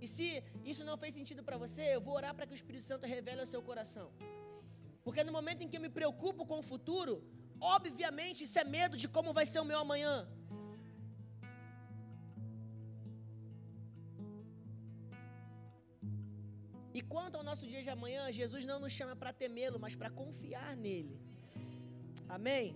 E 0.00 0.06
se 0.14 0.26
isso 0.64 0.84
não 0.88 0.96
fez 1.02 1.12
sentido 1.18 1.42
para 1.42 1.56
você, 1.64 1.82
eu 1.94 2.00
vou 2.00 2.14
orar 2.14 2.34
para 2.34 2.46
que 2.46 2.54
o 2.56 2.60
Espírito 2.60 2.84
Santo 2.84 3.06
revele 3.14 3.40
ao 3.40 3.46
seu 3.46 3.62
coração. 3.70 4.06
Porque 5.04 5.24
no 5.24 5.32
momento 5.38 5.62
em 5.62 5.68
que 5.68 5.76
eu 5.76 5.84
me 5.86 5.92
preocupo 5.98 6.46
com 6.46 6.58
o 6.60 6.68
futuro, 6.72 7.14
obviamente 7.60 8.44
isso 8.44 8.58
é 8.58 8.64
medo 8.64 8.96
de 8.96 9.08
como 9.08 9.32
vai 9.32 9.46
ser 9.46 9.60
o 9.60 9.64
meu 9.64 9.78
amanhã. 9.78 10.14
E 16.98 17.02
quanto 17.14 17.36
ao 17.38 17.44
nosso 17.48 17.64
dia 17.72 17.82
de 17.86 17.90
amanhã, 17.96 18.22
Jesus 18.38 18.62
não 18.70 18.78
nos 18.84 18.92
chama 18.98 19.14
para 19.20 19.32
temê-lo, 19.42 19.78
mas 19.84 19.94
para 20.00 20.10
confiar 20.20 20.70
nele. 20.84 21.16
Amém? 22.36 22.66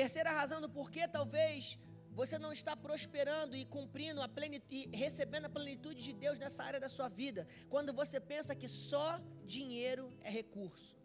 Terceira 0.00 0.30
razão 0.40 0.60
do 0.64 0.70
porquê 0.76 1.08
talvez 1.16 1.76
você 2.20 2.36
não 2.44 2.52
está 2.58 2.74
prosperando 2.76 3.56
e 3.60 3.64
cumprindo 3.64 4.22
a 4.26 4.28
plenitude, 4.28 4.96
recebendo 5.04 5.46
a 5.46 5.54
plenitude 5.56 6.00
de 6.06 6.12
Deus 6.24 6.38
nessa 6.42 6.62
área 6.68 6.80
da 6.84 6.90
sua 6.96 7.08
vida, 7.08 7.42
quando 7.72 7.92
você 8.00 8.20
pensa 8.20 8.54
que 8.60 8.68
só 8.68 9.20
dinheiro 9.56 10.06
é 10.28 10.30
recurso. 10.30 10.96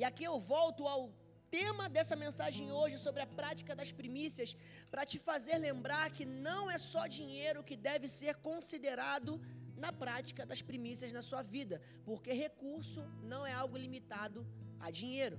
E 0.00 0.04
aqui 0.10 0.24
eu 0.24 0.36
volto 0.40 0.88
ao 0.88 1.02
tema 1.56 1.84
dessa 1.96 2.16
mensagem 2.24 2.66
hoje 2.80 2.96
sobre 3.06 3.22
a 3.22 3.32
prática 3.40 3.74
das 3.80 3.90
primícias, 4.00 4.50
para 4.92 5.04
te 5.10 5.18
fazer 5.28 5.56
lembrar 5.68 6.06
que 6.16 6.26
não 6.48 6.62
é 6.74 6.78
só 6.92 7.04
dinheiro 7.18 7.66
que 7.68 7.76
deve 7.90 8.08
ser 8.18 8.34
considerado 8.48 9.32
na 9.84 9.92
prática 10.02 10.44
das 10.50 10.62
primícias 10.70 11.14
na 11.18 11.22
sua 11.28 11.42
vida, 11.54 11.76
porque 12.08 12.32
recurso 12.46 13.02
não 13.32 13.42
é 13.50 13.54
algo 13.62 13.76
limitado 13.84 14.40
a 14.86 14.90
dinheiro. 15.00 15.38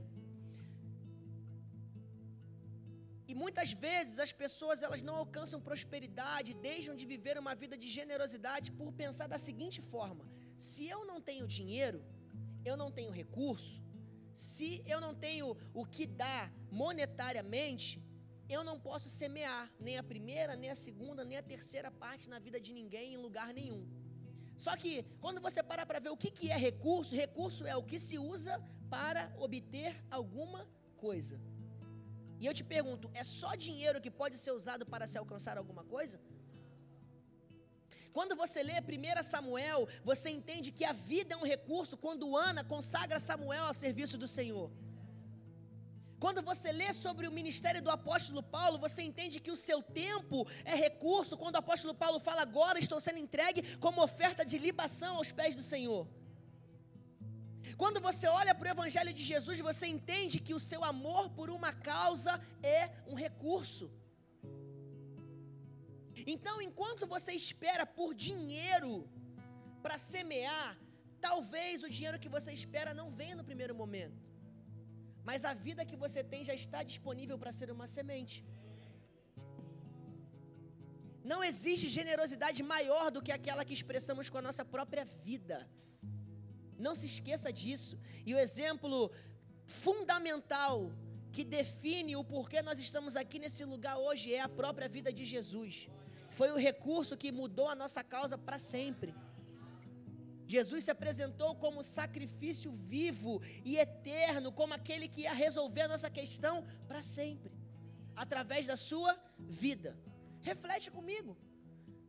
E 3.32 3.36
muitas 3.42 3.70
vezes 3.86 4.16
as 4.26 4.34
pessoas 4.44 4.84
elas 4.86 5.02
não 5.08 5.16
alcançam 5.24 5.66
prosperidade, 5.68 6.58
deixam 6.70 6.96
de 7.00 7.06
viver 7.14 7.36
uma 7.44 7.54
vida 7.62 7.76
de 7.84 7.90
generosidade 7.98 8.70
por 8.80 8.90
pensar 9.04 9.28
da 9.34 9.40
seguinte 9.48 9.80
forma: 9.94 10.26
se 10.68 10.86
eu 10.96 11.02
não 11.12 11.20
tenho 11.30 11.48
dinheiro, 11.58 12.02
eu 12.70 12.76
não 12.82 12.90
tenho 12.98 13.14
recurso, 13.22 13.76
se 14.36 14.84
eu 14.86 15.00
não 15.02 15.14
tenho 15.14 15.58
o 15.74 15.86
que 15.86 16.06
dar 16.06 16.52
monetariamente, 16.72 18.02
eu 18.50 18.64
não 18.64 18.78
posso 18.80 19.10
semear 19.10 19.72
nem 19.80 19.98
a 19.98 20.04
primeira, 20.04 20.56
nem 20.56 20.70
a 20.70 20.76
segunda, 20.76 21.24
nem 21.24 21.38
a 21.38 21.44
terceira 21.44 21.90
parte 21.90 22.30
na 22.30 22.40
vida 22.40 22.60
de 22.60 22.74
ninguém 22.74 23.14
em 23.14 23.18
lugar 23.18 23.54
nenhum. 23.54 23.88
Só 24.58 24.76
que 24.76 25.04
quando 25.20 25.42
você 25.42 25.64
para 25.64 25.86
para 25.86 26.00
ver 26.00 26.10
o 26.10 26.18
que, 26.18 26.30
que 26.30 26.52
é 26.52 26.58
recurso, 26.58 27.16
recurso 27.16 27.66
é 27.66 27.76
o 27.76 27.84
que 27.84 28.00
se 28.00 28.18
usa 28.18 28.62
para 28.90 29.34
obter 29.40 29.96
alguma 30.10 30.68
coisa. 30.98 31.40
E 32.40 32.46
eu 32.46 32.54
te 32.54 32.64
pergunto, 32.64 33.10
é 33.14 33.24
só 33.24 33.56
dinheiro 33.56 34.02
que 34.02 34.12
pode 34.12 34.38
ser 34.38 34.52
usado 34.52 34.86
para 34.86 35.08
se 35.08 35.18
alcançar 35.18 35.58
alguma 35.58 35.84
coisa? 35.84 36.20
Quando 38.14 38.36
você 38.36 38.62
lê 38.62 38.74
1 38.80 39.24
Samuel, 39.24 39.88
você 40.04 40.30
entende 40.30 40.72
que 40.72 40.86
a 40.86 40.94
vida 40.94 41.34
é 41.34 41.38
um 41.38 41.46
recurso 41.46 41.96
quando 41.98 42.36
Ana 42.36 42.64
consagra 42.64 43.20
Samuel 43.20 43.66
ao 43.66 43.74
serviço 43.74 44.18
do 44.18 44.28
Senhor. 44.28 44.70
Quando 46.24 46.42
você 46.44 46.72
lê 46.72 46.94
sobre 46.94 47.28
o 47.28 47.32
ministério 47.32 47.82
do 47.82 47.90
apóstolo 47.90 48.44
Paulo, 48.44 48.78
você 48.78 49.02
entende 49.02 49.40
que 49.40 49.50
o 49.50 49.62
seu 49.68 49.82
tempo 49.82 50.48
é 50.64 50.76
recurso. 50.76 51.36
Quando 51.36 51.56
o 51.56 51.64
apóstolo 51.66 51.96
Paulo 51.96 52.20
fala, 52.20 52.44
agora 52.44 52.78
estou 52.78 53.00
sendo 53.02 53.18
entregue 53.18 53.78
como 53.78 54.04
oferta 54.04 54.46
de 54.46 54.60
libação 54.60 55.16
aos 55.16 55.32
pés 55.32 55.56
do 55.56 55.64
Senhor. 55.64 56.08
Quando 57.76 58.00
você 58.00 58.28
olha 58.28 58.54
para 58.54 58.68
o 58.68 58.72
Evangelho 58.72 59.12
de 59.12 59.24
Jesus, 59.24 59.60
você 59.60 59.88
entende 59.88 60.40
que 60.40 60.54
o 60.54 60.60
seu 60.60 60.84
amor 60.84 61.30
por 61.32 61.50
uma 61.50 61.74
causa 61.74 62.40
é 62.62 62.92
um 63.08 63.16
recurso. 63.16 63.90
Então, 66.26 66.62
enquanto 66.62 67.08
você 67.08 67.32
espera 67.34 67.86
por 67.86 68.14
dinheiro 68.14 69.10
para 69.82 69.98
semear, 69.98 70.78
talvez 71.20 71.84
o 71.84 71.90
dinheiro 71.90 72.20
que 72.20 72.30
você 72.30 72.52
espera 72.52 72.94
não 72.94 73.12
venha 73.12 73.36
no 73.36 73.44
primeiro 73.44 73.76
momento. 73.76 74.30
Mas 75.24 75.46
a 75.46 75.54
vida 75.54 75.86
que 75.86 75.96
você 75.96 76.24
tem 76.24 76.44
já 76.44 76.54
está 76.54 76.82
disponível 76.84 77.38
para 77.38 77.52
ser 77.52 77.70
uma 77.72 77.88
semente. 77.88 78.44
Não 81.24 81.44
existe 81.44 81.88
generosidade 81.90 82.62
maior 82.64 83.12
do 83.12 83.22
que 83.22 83.32
aquela 83.32 83.64
que 83.64 83.74
expressamos 83.74 84.30
com 84.30 84.40
a 84.40 84.42
nossa 84.42 84.66
própria 84.66 85.06
vida. 85.06 85.70
Não 86.78 86.96
se 86.96 87.06
esqueça 87.06 87.54
disso. 87.54 87.96
E 88.26 88.34
o 88.34 88.40
exemplo 88.40 89.12
fundamental 89.66 90.92
que 91.32 91.44
define 91.44 92.16
o 92.16 92.24
porquê 92.24 92.62
nós 92.62 92.80
estamos 92.80 93.16
aqui 93.16 93.38
nesse 93.40 93.64
lugar 93.64 93.98
hoje 93.98 94.34
é 94.34 94.42
a 94.42 94.50
própria 94.50 94.90
vida 94.90 95.14
de 95.14 95.26
Jesus. 95.26 95.88
Foi 96.32 96.50
o 96.52 96.58
recurso 96.58 97.18
que 97.22 97.32
mudou 97.32 97.68
a 97.70 97.76
nossa 97.76 98.04
causa 98.04 98.38
para 98.38 98.58
sempre. 98.58 99.14
Jesus 100.48 100.84
se 100.86 100.92
apresentou 100.92 101.56
como 101.56 101.84
sacrifício 101.84 102.72
vivo 102.94 103.42
e 103.64 103.78
eterno, 103.78 104.52
como 104.52 104.74
aquele 104.74 105.08
que 105.08 105.22
ia 105.22 105.34
resolver 105.34 105.84
a 105.84 105.88
nossa 105.94 106.10
questão 106.10 106.66
para 106.88 107.02
sempre, 107.02 107.54
através 108.24 108.68
da 108.68 108.76
sua 108.76 109.18
vida. 109.40 109.98
Reflete 110.42 110.90
comigo. 110.98 111.38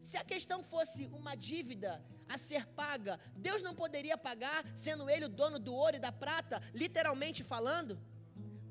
Se 0.00 0.16
a 0.16 0.24
questão 0.24 0.60
fosse 0.72 1.06
uma 1.20 1.34
dívida 1.36 1.90
a 2.28 2.36
ser 2.36 2.66
paga, 2.66 3.20
Deus 3.36 3.62
não 3.62 3.74
poderia 3.82 4.18
pagar, 4.18 4.60
sendo 4.74 5.08
Ele 5.08 5.26
o 5.26 5.28
dono 5.28 5.58
do 5.58 5.72
ouro 5.72 5.96
e 5.96 6.04
da 6.06 6.10
prata, 6.10 6.60
literalmente 6.74 7.44
falando? 7.44 8.00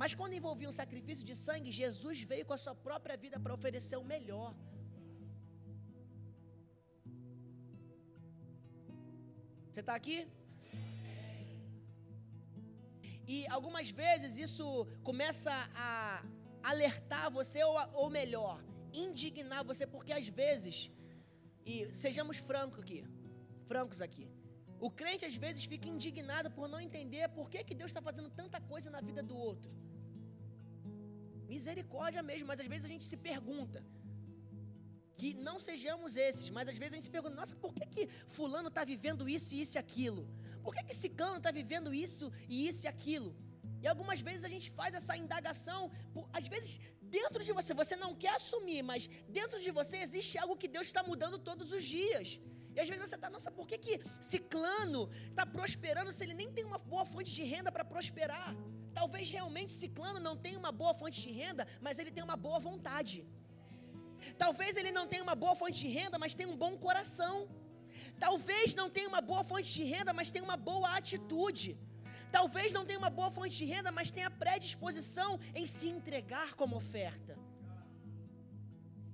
Mas 0.01 0.13
quando 0.13 0.33
envolvia 0.33 0.67
um 0.67 0.79
sacrifício 0.81 1.25
de 1.25 1.35
sangue, 1.35 1.71
Jesus 1.71 2.21
veio 2.23 2.45
com 2.45 2.53
a 2.53 2.57
sua 2.57 2.75
própria 2.75 3.15
vida 3.15 3.39
para 3.39 3.53
oferecer 3.53 3.97
o 3.97 4.03
melhor. 4.03 4.53
Você 9.71 9.79
está 9.79 9.95
aqui? 9.95 10.27
E 13.34 13.47
algumas 13.47 13.89
vezes 13.89 14.38
isso 14.45 14.65
começa 15.10 15.51
a 15.73 16.23
alertar 16.71 17.31
você, 17.31 17.63
ou, 17.63 17.75
ou 18.01 18.10
melhor, 18.10 18.62
indignar 18.91 19.63
você, 19.63 19.88
porque 19.88 20.12
às 20.12 20.27
vezes, 20.27 20.91
e 21.65 21.75
sejamos 22.03 22.38
francos 22.49 22.81
aqui, 22.84 23.01
francos 23.69 24.01
aqui, 24.01 24.27
o 24.88 24.89
crente 24.99 25.23
às 25.23 25.36
vezes 25.36 25.63
fica 25.63 25.88
indignado 25.88 26.51
por 26.51 26.67
não 26.67 26.81
entender 26.88 27.29
por 27.29 27.49
que, 27.49 27.63
que 27.63 27.75
Deus 27.81 27.91
está 27.91 28.01
fazendo 28.01 28.29
tanta 28.29 28.60
coisa 28.60 28.89
na 28.89 28.99
vida 28.99 29.23
do 29.23 29.38
outro. 29.38 29.71
Misericórdia 31.47 32.21
mesmo, 32.21 32.47
mas 32.47 32.60
às 32.60 32.67
vezes 32.67 32.86
a 32.86 32.93
gente 32.93 33.05
se 33.05 33.15
pergunta, 33.15 33.81
que 35.21 35.36
não 35.47 35.57
sejamos 35.60 36.15
esses, 36.27 36.49
mas 36.55 36.67
às 36.71 36.77
vezes 36.81 36.93
a 36.93 36.95
gente 36.97 37.10
se 37.10 37.15
pergunta, 37.15 37.36
nossa, 37.41 37.55
por 37.63 37.71
que, 37.75 37.86
que 37.95 38.03
fulano 38.38 38.69
está 38.69 38.84
vivendo 38.93 39.23
isso 39.38 39.49
e 39.53 39.62
isso 39.63 39.73
e 39.77 39.79
aquilo? 39.86 40.23
Por 40.63 40.73
que, 40.75 40.84
que 40.88 40.95
ciclano 40.95 41.38
está 41.38 41.51
vivendo 41.60 41.89
isso 42.05 42.25
e 42.53 42.67
isso 42.69 42.81
e 42.86 42.89
aquilo? 42.93 43.29
E 43.84 43.88
algumas 43.91 44.19
vezes 44.27 44.43
a 44.49 44.51
gente 44.53 44.69
faz 44.79 44.95
essa 44.99 45.15
indagação, 45.23 45.81
por, 46.13 46.27
às 46.39 46.47
vezes 46.53 46.71
dentro 47.17 47.43
de 47.47 47.53
você, 47.60 47.71
você 47.84 47.95
não 47.95 48.12
quer 48.23 48.34
assumir, 48.39 48.81
mas 48.81 49.07
dentro 49.39 49.60
de 49.65 49.69
você 49.79 49.97
existe 49.97 50.39
algo 50.43 50.60
que 50.62 50.67
Deus 50.75 50.88
está 50.88 51.03
mudando 51.03 51.38
todos 51.49 51.71
os 51.77 51.84
dias. 51.84 52.39
E 52.75 52.79
às 52.79 52.89
vezes 52.89 53.07
você 53.07 53.17
está, 53.19 53.29
nossa, 53.29 53.51
por 53.51 53.67
que, 53.69 53.77
que 53.86 54.01
ciclano 54.19 55.01
está 55.29 55.45
prosperando 55.45 56.12
se 56.12 56.23
ele 56.23 56.34
nem 56.41 56.51
tem 56.57 56.65
uma 56.71 56.79
boa 56.93 57.05
fonte 57.05 57.31
de 57.39 57.43
renda 57.43 57.71
para 57.71 57.86
prosperar? 57.93 58.55
Talvez 58.99 59.29
realmente 59.29 59.71
ciclano 59.71 60.19
não 60.19 60.36
tenha 60.45 60.57
uma 60.63 60.71
boa 60.71 60.95
fonte 61.01 61.21
de 61.25 61.31
renda, 61.41 61.67
mas 61.79 61.99
ele 61.99 62.12
tem 62.12 62.23
uma 62.23 62.39
boa 62.47 62.60
vontade. 62.60 63.17
Talvez 64.43 64.77
ele 64.77 64.91
não 64.91 65.05
tenha 65.12 65.23
uma 65.27 65.36
boa 65.43 65.55
fonte 65.62 65.79
de 65.84 65.89
renda, 65.97 66.17
mas 66.23 66.36
tenha 66.39 66.49
um 66.49 66.60
bom 66.63 66.73
coração. 66.86 67.36
Talvez 68.25 68.75
não 68.79 68.89
tenha 68.95 69.10
uma 69.13 69.21
boa 69.29 69.43
fonte 69.43 69.69
de 69.77 69.84
renda, 69.84 70.13
mas 70.13 70.31
tenha 70.34 70.45
uma 70.49 70.57
boa 70.71 70.89
atitude. 70.99 71.69
Talvez 72.31 72.71
não 72.77 72.86
tenha 72.86 72.99
uma 73.03 73.13
boa 73.19 73.31
fonte 73.38 73.55
de 73.62 73.65
renda, 73.65 73.91
mas 73.91 74.12
tenha 74.17 74.29
predisposição 74.43 75.39
em 75.53 75.65
se 75.65 75.88
entregar 75.95 76.49
como 76.53 76.75
oferta. 76.81 77.34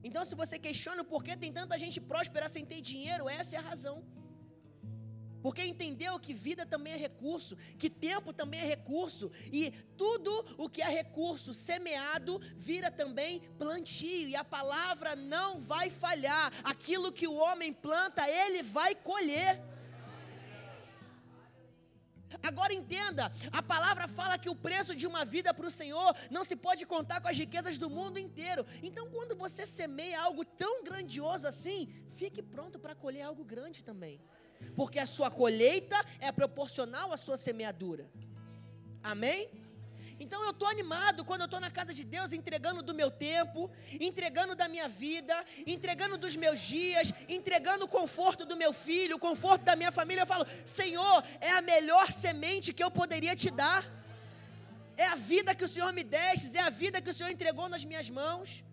Então, 0.08 0.24
se 0.30 0.36
você 0.42 0.58
questiona 0.68 1.02
o 1.02 1.10
porquê 1.14 1.36
tem 1.36 1.52
tanta 1.52 1.80
gente 1.84 2.00
próspera 2.12 2.48
sem 2.56 2.66
ter 2.72 2.82
dinheiro, 2.82 3.28
essa 3.28 3.56
é 3.56 3.60
a 3.60 3.68
razão. 3.72 3.98
Porque 5.48 5.64
entendeu 5.64 6.20
que 6.20 6.34
vida 6.34 6.66
também 6.66 6.92
é 6.92 6.98
recurso, 6.98 7.56
que 7.80 7.90
tempo 7.90 8.34
também 8.34 8.60
é 8.60 8.66
recurso, 8.66 9.32
e 9.50 9.72
tudo 9.96 10.30
o 10.58 10.68
que 10.68 10.82
é 10.82 10.90
recurso 10.90 11.54
semeado 11.54 12.38
vira 12.58 12.92
também 12.92 13.40
plantio, 13.58 14.28
e 14.28 14.36
a 14.36 14.44
palavra 14.44 15.16
não 15.16 15.58
vai 15.58 15.90
falhar. 15.90 16.52
Aquilo 16.66 17.14
que 17.14 17.30
o 17.30 17.34
homem 17.34 17.72
planta, 17.72 18.30
ele 18.30 18.62
vai 18.62 18.94
colher. 18.94 19.64
Agora 22.44 22.74
entenda, 22.74 23.32
a 23.50 23.64
palavra 23.64 24.06
fala 24.06 24.38
que 24.38 24.50
o 24.50 24.56
preço 24.56 24.94
de 24.94 25.08
uma 25.08 25.24
vida 25.24 25.54
para 25.54 25.66
o 25.66 25.72
Senhor 25.72 26.14
não 26.30 26.44
se 26.44 26.58
pode 26.58 26.86
contar 26.86 27.22
com 27.22 27.30
as 27.30 27.38
riquezas 27.38 27.78
do 27.78 27.90
mundo 27.90 28.20
inteiro. 28.20 28.66
Então, 28.84 29.10
quando 29.10 29.34
você 29.34 29.66
semeia 29.66 30.20
algo 30.20 30.44
tão 30.44 30.84
grandioso 30.84 31.48
assim, 31.48 31.88
fique 32.18 32.44
pronto 32.44 32.78
para 32.78 32.94
colher 32.94 33.22
algo 33.22 33.46
grande 33.46 33.82
também 33.82 34.20
porque 34.76 35.00
a 35.00 35.06
sua 35.06 35.30
colheita 35.30 35.98
é 36.20 36.32
proporcional 36.32 37.12
à 37.12 37.18
sua 37.18 37.38
semeadura. 37.38 38.10
Amém? 39.04 39.50
Então 40.20 40.44
eu 40.44 40.52
estou 40.52 40.68
animado 40.68 41.24
quando 41.24 41.42
eu 41.42 41.46
estou 41.46 41.60
na 41.60 41.70
casa 41.70 41.94
de 41.94 42.04
Deus, 42.04 42.34
entregando 42.34 42.82
do 42.82 42.94
meu 42.94 43.10
tempo, 43.12 43.70
entregando 44.00 44.56
da 44.56 44.68
minha 44.68 44.88
vida, 44.90 45.36
entregando 45.66 46.18
dos 46.18 46.36
meus 46.36 46.60
dias, 46.60 47.14
entregando 47.30 47.86
o 47.86 47.88
conforto 47.88 48.44
do 48.46 48.58
meu 48.58 48.74
filho, 48.74 49.18
o 49.18 49.20
conforto 49.20 49.64
da 49.64 49.76
minha 49.76 49.92
família. 49.92 50.22
Eu 50.24 50.28
falo, 50.28 50.46
Senhor, 50.66 51.24
é 51.40 51.52
a 51.52 51.62
melhor 51.62 52.12
semente 52.12 52.74
que 52.74 52.84
eu 52.84 52.90
poderia 52.90 53.36
te 53.36 53.52
dar. 53.52 53.86
É 54.96 55.06
a 55.06 55.16
vida 55.16 55.54
que 55.54 55.64
o 55.64 55.68
Senhor 55.68 55.94
me 55.94 56.04
deste, 56.04 56.58
é 56.58 56.62
a 56.62 56.72
vida 56.72 57.00
que 57.00 57.12
o 57.12 57.14
Senhor 57.14 57.30
entregou 57.30 57.70
nas 57.70 57.86
minhas 57.86 58.10
mãos. 58.10 58.64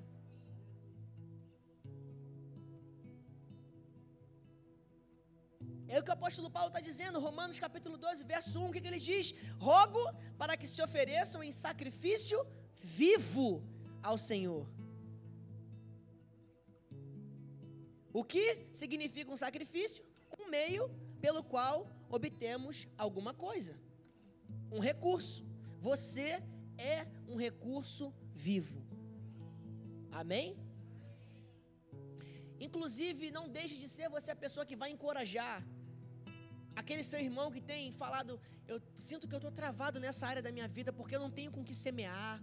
É 5.95 5.99
o 6.01 6.03
que 6.03 6.11
o 6.11 6.19
apóstolo 6.21 6.49
Paulo 6.55 6.71
está 6.71 6.81
dizendo, 6.81 7.21
Romanos 7.21 7.61
capítulo 7.65 7.97
12, 7.97 8.25
verso 8.25 8.61
1, 8.61 8.69
o 8.69 8.73
que, 8.73 8.81
que 8.81 8.89
ele 8.89 8.99
diz? 8.99 9.27
Rogo 9.69 10.03
para 10.37 10.57
que 10.61 10.67
se 10.67 10.83
ofereçam 10.87 11.41
em 11.41 11.53
sacrifício 11.53 12.39
vivo 13.01 13.63
ao 14.03 14.19
Senhor. 14.19 14.67
O 18.13 18.25
que 18.25 18.47
significa 18.73 19.31
um 19.31 19.37
sacrifício? 19.37 20.03
Um 20.37 20.51
meio 20.57 20.91
pelo 21.21 21.45
qual 21.45 21.77
obtemos 22.17 22.89
alguma 22.99 23.33
coisa, 23.33 23.77
um 24.73 24.81
recurso. 24.81 25.47
Você 25.81 26.43
é 26.77 27.07
um 27.29 27.37
recurso 27.37 28.13
vivo. 28.35 28.85
Amém? 30.11 30.59
Inclusive, 32.67 33.31
não 33.31 33.49
deixe 33.49 33.77
de 33.77 33.89
ser 33.89 34.09
você 34.09 34.33
a 34.33 34.43
pessoa 34.45 34.67
que 34.67 34.75
vai 34.83 34.91
encorajar, 34.91 35.65
Aquele 36.75 37.05
seu 37.05 37.21
irmão 37.21 37.51
que 37.51 37.61
tem 37.61 37.93
falado, 37.93 38.41
eu 38.67 38.81
sinto 38.95 39.29
que 39.29 39.35
eu 39.35 39.39
estou 39.39 39.53
travado 39.53 40.01
nessa 40.01 40.27
área 40.27 40.43
da 40.43 40.51
minha 40.51 40.67
vida 40.67 40.93
porque 40.93 41.15
eu 41.15 41.21
não 41.21 41.31
tenho 41.31 41.51
com 41.51 41.63
que 41.63 41.75
semear, 41.75 42.43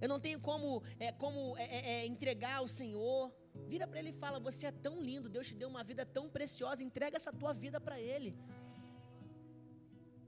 eu 0.00 0.08
não 0.08 0.18
tenho 0.18 0.38
como, 0.40 0.82
é, 0.98 1.12
como 1.12 1.56
é, 1.56 1.64
é, 1.64 1.80
é 1.92 2.06
entregar 2.06 2.56
ao 2.58 2.68
Senhor. 2.68 3.32
Vira 3.68 3.86
para 3.86 3.98
ele 4.00 4.10
e 4.10 4.20
fala: 4.24 4.40
Você 4.40 4.66
é 4.66 4.72
tão 4.72 5.00
lindo, 5.00 5.28
Deus 5.28 5.46
te 5.46 5.54
deu 5.54 5.68
uma 5.68 5.84
vida 5.84 6.04
tão 6.04 6.28
preciosa, 6.28 6.82
entrega 6.82 7.16
essa 7.16 7.32
tua 7.32 7.52
vida 7.52 7.80
para 7.80 8.00
Ele. 8.00 8.36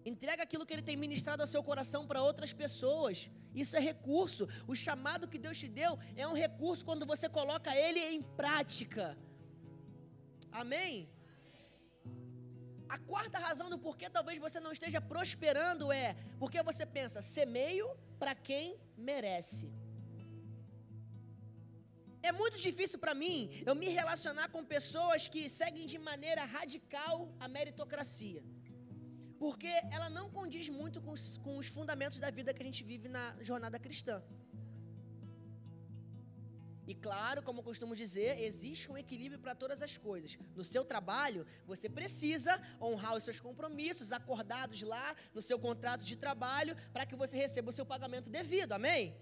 Entrega 0.05 0.43
aquilo 0.43 0.67
que 0.67 0.73
Ele 0.73 0.83
tem 0.83 0.97
ministrado 0.97 1.43
ao 1.43 1.47
seu 1.47 1.63
coração 1.63 2.07
para 2.07 2.23
outras 2.23 2.53
pessoas. 2.53 3.31
Isso 3.55 3.77
é 3.77 3.81
recurso. 3.81 4.49
O 4.67 4.75
chamado 4.75 5.29
que 5.29 5.39
Deus 5.39 5.59
te 5.59 5.69
deu 5.69 5.99
é 6.17 6.27
um 6.27 6.35
recurso 6.35 6.85
quando 6.85 7.07
você 7.07 7.29
coloca 7.29 7.75
ele 7.75 8.01
em 8.01 8.21
prática. 8.23 9.17
Amém? 10.51 11.09
A 12.89 12.99
quarta 12.99 13.39
razão 13.39 13.69
do 13.71 13.79
porquê 13.79 14.09
talvez 14.11 14.39
você 14.39 14.61
não 14.61 14.73
esteja 14.73 15.01
prosperando 15.01 15.91
é 15.93 16.17
porque 16.39 16.63
você 16.63 16.85
pensa, 16.85 17.23
semeio 17.23 17.89
para 18.19 18.35
quem 18.35 18.77
merece. 18.97 19.73
É 22.23 22.33
muito 22.33 22.59
difícil 22.59 22.99
para 22.99 23.15
mim 23.15 23.39
eu 23.67 23.75
me 23.75 23.89
relacionar 23.89 24.49
com 24.49 24.65
pessoas 24.65 25.29
que 25.29 25.49
seguem 25.49 25.87
de 25.87 25.99
maneira 25.99 26.45
radical 26.45 27.17
a 27.39 27.47
meritocracia. 27.47 28.43
Porque 29.39 29.73
ela 29.91 30.09
não 30.09 30.31
condiz 30.31 30.69
muito 30.69 31.01
com 31.03 31.11
os, 31.11 31.37
com 31.39 31.59
os 31.59 31.67
fundamentos 31.67 32.19
da 32.19 32.31
vida 32.31 32.55
que 32.55 32.63
a 32.63 32.65
gente 32.65 32.83
vive 32.83 33.09
na 33.09 33.37
jornada 33.43 33.79
cristã. 33.79 34.23
E 36.87 36.95
claro, 36.95 37.43
como 37.43 37.61
eu 37.61 37.65
costumo 37.65 37.97
dizer, 37.97 38.41
existe 38.41 38.91
um 38.91 38.99
equilíbrio 38.99 39.41
para 39.41 39.55
todas 39.55 39.81
as 39.81 39.97
coisas. 39.97 40.39
No 40.55 40.65
seu 40.65 40.85
trabalho, 40.85 41.47
você 41.67 41.89
precisa 41.89 42.61
honrar 42.81 43.17
os 43.17 43.23
seus 43.23 43.41
compromissos 43.41 44.13
acordados 44.13 44.83
lá 44.83 45.17
no 45.33 45.41
seu 45.41 45.59
contrato 45.59 46.05
de 46.05 46.17
trabalho 46.17 46.77
para 46.93 47.07
que 47.07 47.17
você 47.17 47.37
receba 47.37 47.71
o 47.71 47.73
seu 47.73 47.87
pagamento 47.87 48.29
devido. 48.29 48.73
Amém? 48.73 49.17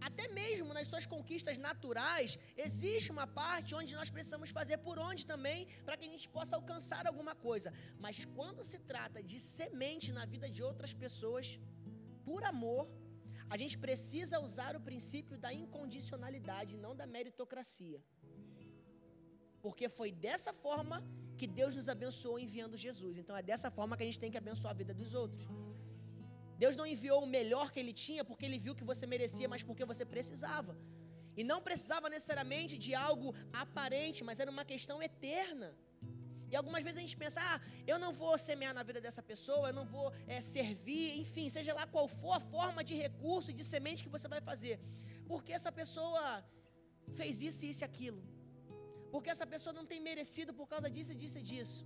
Até 0.00 0.26
mesmo 0.28 0.72
nas 0.72 0.88
suas 0.88 1.04
conquistas 1.04 1.58
naturais, 1.58 2.38
existe 2.56 3.12
uma 3.12 3.26
parte 3.26 3.74
onde 3.74 3.94
nós 3.94 4.08
precisamos 4.08 4.50
fazer 4.58 4.78
por 4.78 4.98
onde 4.98 5.26
também, 5.26 5.68
para 5.84 5.96
que 5.96 6.06
a 6.06 6.08
gente 6.08 6.28
possa 6.36 6.56
alcançar 6.56 7.06
alguma 7.06 7.34
coisa. 7.34 7.72
Mas 7.98 8.24
quando 8.36 8.64
se 8.64 8.78
trata 8.78 9.22
de 9.22 9.38
semente 9.38 10.10
na 10.10 10.24
vida 10.24 10.48
de 10.48 10.62
outras 10.62 10.94
pessoas, 10.94 11.58
por 12.24 12.42
amor, 12.44 12.88
a 13.54 13.56
gente 13.62 13.76
precisa 13.84 14.36
usar 14.48 14.72
o 14.78 14.82
princípio 14.88 15.36
da 15.44 15.50
incondicionalidade, 15.62 16.76
não 16.84 16.92
da 17.00 17.06
meritocracia. 17.14 18.00
Porque 19.64 19.86
foi 19.98 20.10
dessa 20.26 20.52
forma 20.64 20.96
que 21.40 21.46
Deus 21.60 21.74
nos 21.78 21.88
abençoou 21.94 22.38
enviando 22.46 22.76
Jesus. 22.86 23.14
Então 23.22 23.36
é 23.40 23.42
dessa 23.50 23.68
forma 23.78 23.96
que 23.96 24.04
a 24.04 24.08
gente 24.08 24.22
tem 24.22 24.32
que 24.34 24.42
abençoar 24.44 24.72
a 24.74 24.78
vida 24.82 24.94
dos 25.00 25.12
outros. 25.22 25.44
Deus 26.62 26.76
não 26.80 26.86
enviou 26.94 27.18
o 27.24 27.32
melhor 27.38 27.66
que 27.72 27.80
ele 27.82 27.94
tinha 28.04 28.22
porque 28.28 28.46
ele 28.48 28.58
viu 28.64 28.74
que 28.78 28.88
você 28.92 29.04
merecia, 29.14 29.48
mas 29.52 29.62
porque 29.68 29.84
você 29.92 30.04
precisava. 30.14 30.72
E 31.40 31.42
não 31.50 31.60
precisava 31.68 32.08
necessariamente 32.14 32.74
de 32.84 32.92
algo 32.94 33.28
aparente, 33.64 34.22
mas 34.28 34.40
era 34.44 34.50
uma 34.56 34.64
questão 34.72 34.98
eterna. 35.10 35.70
E 36.50 36.56
algumas 36.60 36.82
vezes 36.82 36.98
a 36.98 37.04
gente 37.06 37.16
pensa, 37.24 37.40
ah, 37.50 37.58
eu 37.92 37.98
não 38.04 38.12
vou 38.20 38.34
semear 38.48 38.74
na 38.78 38.82
vida 38.88 39.00
dessa 39.06 39.22
pessoa, 39.32 39.68
eu 39.68 39.76
não 39.80 39.86
vou 39.94 40.12
é, 40.26 40.40
servir, 40.40 41.18
enfim, 41.22 41.48
seja 41.48 41.72
lá 41.78 41.86
qual 41.94 42.08
for 42.08 42.34
a 42.38 42.42
forma 42.54 42.82
de 42.88 42.94
recurso, 43.04 43.52
de 43.52 43.64
semente 43.72 44.04
que 44.06 44.14
você 44.16 44.28
vai 44.34 44.40
fazer. 44.50 44.76
Porque 45.30 45.52
essa 45.58 45.72
pessoa 45.80 46.22
fez 47.18 47.42
isso, 47.48 47.64
isso 47.70 47.82
e 47.84 47.88
aquilo. 47.90 48.22
Porque 49.12 49.30
essa 49.34 49.46
pessoa 49.54 49.72
não 49.78 49.86
tem 49.86 50.00
merecido 50.00 50.52
por 50.60 50.66
causa 50.72 50.88
disso, 50.90 51.14
disso 51.14 51.38
e 51.38 51.42
disso. 51.50 51.80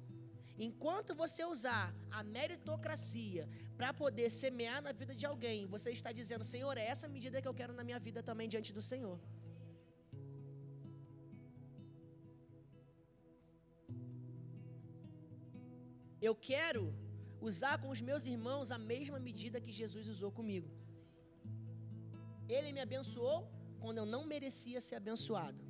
Enquanto 0.59 1.14
você 1.14 1.44
usar 1.44 1.92
a 2.11 2.22
meritocracia 2.22 3.48
para 3.77 3.92
poder 3.92 4.31
semear 4.31 4.81
na 4.81 4.92
vida 4.92 5.14
de 5.14 5.27
alguém, 5.27 5.66
você 5.66 5.90
está 5.90 6.12
dizendo, 6.12 6.44
Senhor, 6.44 6.77
é 6.79 6.87
essa 6.87 7.09
medida 7.09 7.42
que 7.42 7.48
eu 7.48 7.55
quero 7.55 7.72
na 7.72 7.83
minha 7.83 7.98
vida 7.98 8.22
também 8.22 8.48
diante 8.48 8.72
do 8.72 8.81
Senhor. 8.81 9.18
Eu 16.28 16.34
quero 16.50 16.82
usar 17.48 17.74
com 17.82 17.90
os 17.94 18.00
meus 18.08 18.24
irmãos 18.34 18.70
a 18.76 18.78
mesma 18.92 19.18
medida 19.28 19.62
que 19.64 19.78
Jesus 19.80 20.06
usou 20.14 20.30
comigo. 20.38 20.70
Ele 22.56 22.70
me 22.76 22.82
abençoou 22.87 23.40
quando 23.82 23.98
eu 24.02 24.06
não 24.14 24.22
merecia 24.32 24.80
ser 24.87 24.96
abençoado. 25.02 25.62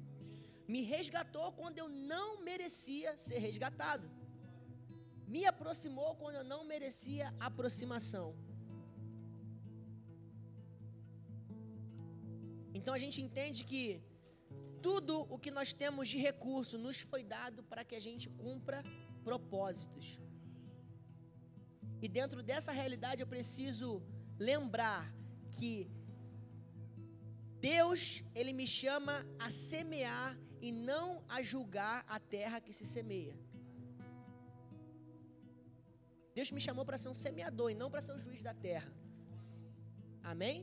Me 0.73 0.81
resgatou 0.95 1.49
quando 1.61 1.79
eu 1.83 1.89
não 2.13 2.29
merecia 2.49 3.11
ser 3.27 3.39
resgatado. 3.49 4.07
Me 5.35 5.43
aproximou 5.53 6.11
quando 6.21 6.37
eu 6.41 6.47
não 6.53 6.61
merecia 6.73 7.35
aproximação. 7.49 8.27
Então 12.79 12.95
a 12.95 13.01
gente 13.05 13.21
entende 13.27 13.63
que 13.73 13.85
tudo 14.87 15.15
o 15.35 15.39
que 15.45 15.51
nós 15.59 15.73
temos 15.83 16.09
de 16.13 16.19
recurso 16.29 16.77
nos 16.87 17.01
foi 17.13 17.25
dado 17.37 17.63
para 17.71 17.85
que 17.89 17.97
a 18.01 18.05
gente 18.09 18.29
cumpra 18.45 18.79
propósitos. 19.29 20.07
E 22.05 22.09
dentro 22.17 22.41
dessa 22.49 22.73
realidade 22.81 23.23
eu 23.23 23.29
preciso 23.35 23.89
lembrar 24.49 25.03
que 25.57 25.73
Deus, 27.73 28.01
ele 28.39 28.53
me 28.59 28.67
chama 28.81 29.15
a 29.47 29.49
semear 29.69 30.31
e 30.67 30.71
não 30.89 31.07
a 31.37 31.39
julgar 31.53 31.97
a 32.17 32.19
terra 32.37 32.61
que 32.65 32.75
se 32.79 32.87
semeia. 32.95 33.35
Deus 36.37 36.51
me 36.57 36.61
chamou 36.67 36.85
para 36.89 36.99
ser 37.03 37.09
um 37.15 37.19
semeador 37.25 37.71
e 37.71 37.81
não 37.83 37.91
para 37.93 38.05
ser 38.07 38.15
o 38.19 38.23
juiz 38.27 38.43
da 38.49 38.55
terra. 38.69 38.93
Amém? 40.33 40.57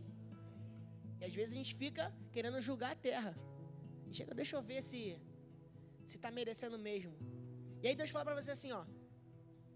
E 1.19 1.25
às 1.27 1.33
vezes 1.39 1.53
a 1.55 1.59
gente 1.61 1.73
fica 1.83 2.05
querendo 2.35 2.65
julgar 2.69 2.91
a 2.91 3.01
terra. 3.09 3.33
chega, 4.17 4.35
deixa 4.41 4.55
eu 4.57 4.63
ver 4.71 4.81
se 4.89 5.01
se 6.09 6.17
está 6.17 6.29
merecendo 6.39 6.77
mesmo. 6.89 7.13
E 7.81 7.87
aí 7.87 7.95
Deus 7.95 8.11
fala 8.15 8.25
para 8.25 8.39
você 8.39 8.51
assim, 8.51 8.71
ó, 8.79 8.83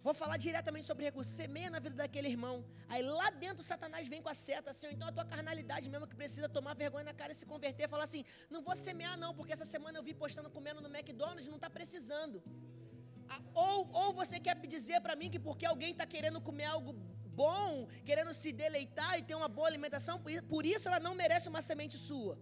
Vou 0.06 0.13
falar 0.22 0.38
diretamente 0.46 0.88
sobre 0.89 1.04
recurso. 1.08 1.32
Semeia 1.44 1.70
na 1.76 1.80
vida 1.86 1.96
daquele 2.02 2.30
irmão. 2.34 2.56
Aí 2.94 3.02
lá 3.20 3.28
dentro 3.44 3.62
Satanás 3.70 4.08
vem 4.13 4.22
com 4.26 4.32
a 4.34 4.38
seta, 4.48 4.70
assim, 4.74 4.88
então 4.96 5.08
a 5.12 5.13
tua 5.18 5.26
carnalidade 5.32 5.86
mesmo 5.94 6.08
que 6.10 6.18
precisa 6.22 6.48
tomar 6.58 6.74
vergonha 6.82 7.06
na 7.10 7.15
cara 7.22 7.32
e 7.36 7.38
se 7.39 7.46
converter, 7.54 7.88
falar 7.94 8.06
assim: 8.10 8.24
não 8.54 8.62
vou 8.68 8.76
semear, 8.88 9.15
não, 9.24 9.32
porque 9.38 9.54
essa 9.56 9.68
semana 9.74 9.98
eu 10.00 10.04
vi 10.08 10.13
postando 10.24 10.50
comendo 10.58 10.82
no 10.86 10.89
McDonald's, 10.96 11.48
não 11.54 11.60
está 11.62 11.70
precisando. 11.78 12.38
Ah, 13.34 13.41
ou, 13.68 13.80
ou 14.02 14.10
você 14.20 14.39
quer 14.48 14.56
dizer 14.76 15.00
para 15.06 15.15
mim 15.22 15.32
que 15.36 15.41
porque 15.48 15.65
alguém 15.72 15.91
está 15.96 16.06
querendo 16.15 16.39
comer 16.50 16.68
algo 16.76 16.94
bom, 17.41 17.88
querendo 18.10 18.34
se 18.41 18.52
deleitar 18.63 19.13
e 19.20 19.24
ter 19.30 19.36
uma 19.41 19.50
boa 19.58 19.70
alimentação, 19.72 20.15
por 20.54 20.63
isso 20.74 20.88
ela 20.89 21.00
não 21.08 21.15
merece 21.24 21.50
uma 21.54 21.63
semente 21.70 21.98
sua. 22.10 22.36